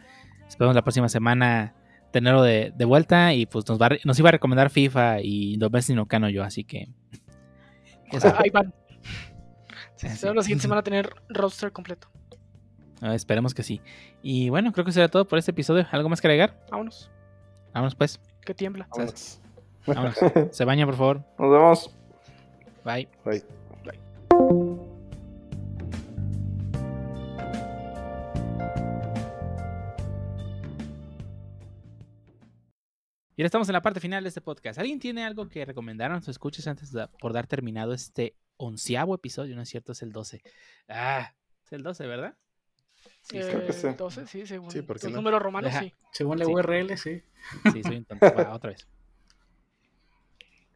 [0.47, 1.75] esperamos la próxima semana
[2.13, 3.33] tenerlo de, de vuelta.
[3.33, 6.65] Y pues nos, va, nos iba a recomendar FIFA y Domestic no Cano yo, así
[6.65, 6.91] que.
[8.39, 8.75] Ahí van.
[9.97, 10.07] Sí.
[10.07, 12.09] la siguiente semana tener roster completo.
[13.01, 13.81] Ah, esperemos que sí.
[14.23, 15.87] Y bueno, creo que será todo por este episodio.
[15.91, 16.59] ¿Algo más que agregar?
[16.71, 17.11] Vámonos,
[17.73, 18.21] Vámonos pues.
[18.45, 18.89] que tiembla.
[18.91, 19.41] Vámonos.
[19.87, 20.19] Vámonos.
[20.51, 21.25] Se baña, por favor.
[21.39, 21.91] Nos vemos.
[22.85, 23.09] Bye.
[23.25, 23.45] Bye.
[33.39, 34.79] Y ahora estamos en la parte final de este podcast.
[34.79, 39.55] ¿Alguien tiene algo que recomendaron o escuches antes de, por dar terminado este onceavo episodio?
[39.55, 40.41] No es cierto, es el 12.
[40.89, 42.35] Ah, es el 12, ¿verdad?
[43.29, 43.87] Sí, creo que sí.
[43.89, 45.19] Entonces, sí, según Sí, ¿por qué los no?
[45.19, 45.93] números romanos, Deja- sí.
[46.13, 46.53] Según la Sí.
[46.53, 47.23] URL, sí.
[47.73, 48.35] Sí, soy un tonto.
[48.35, 48.87] Va, otra vez.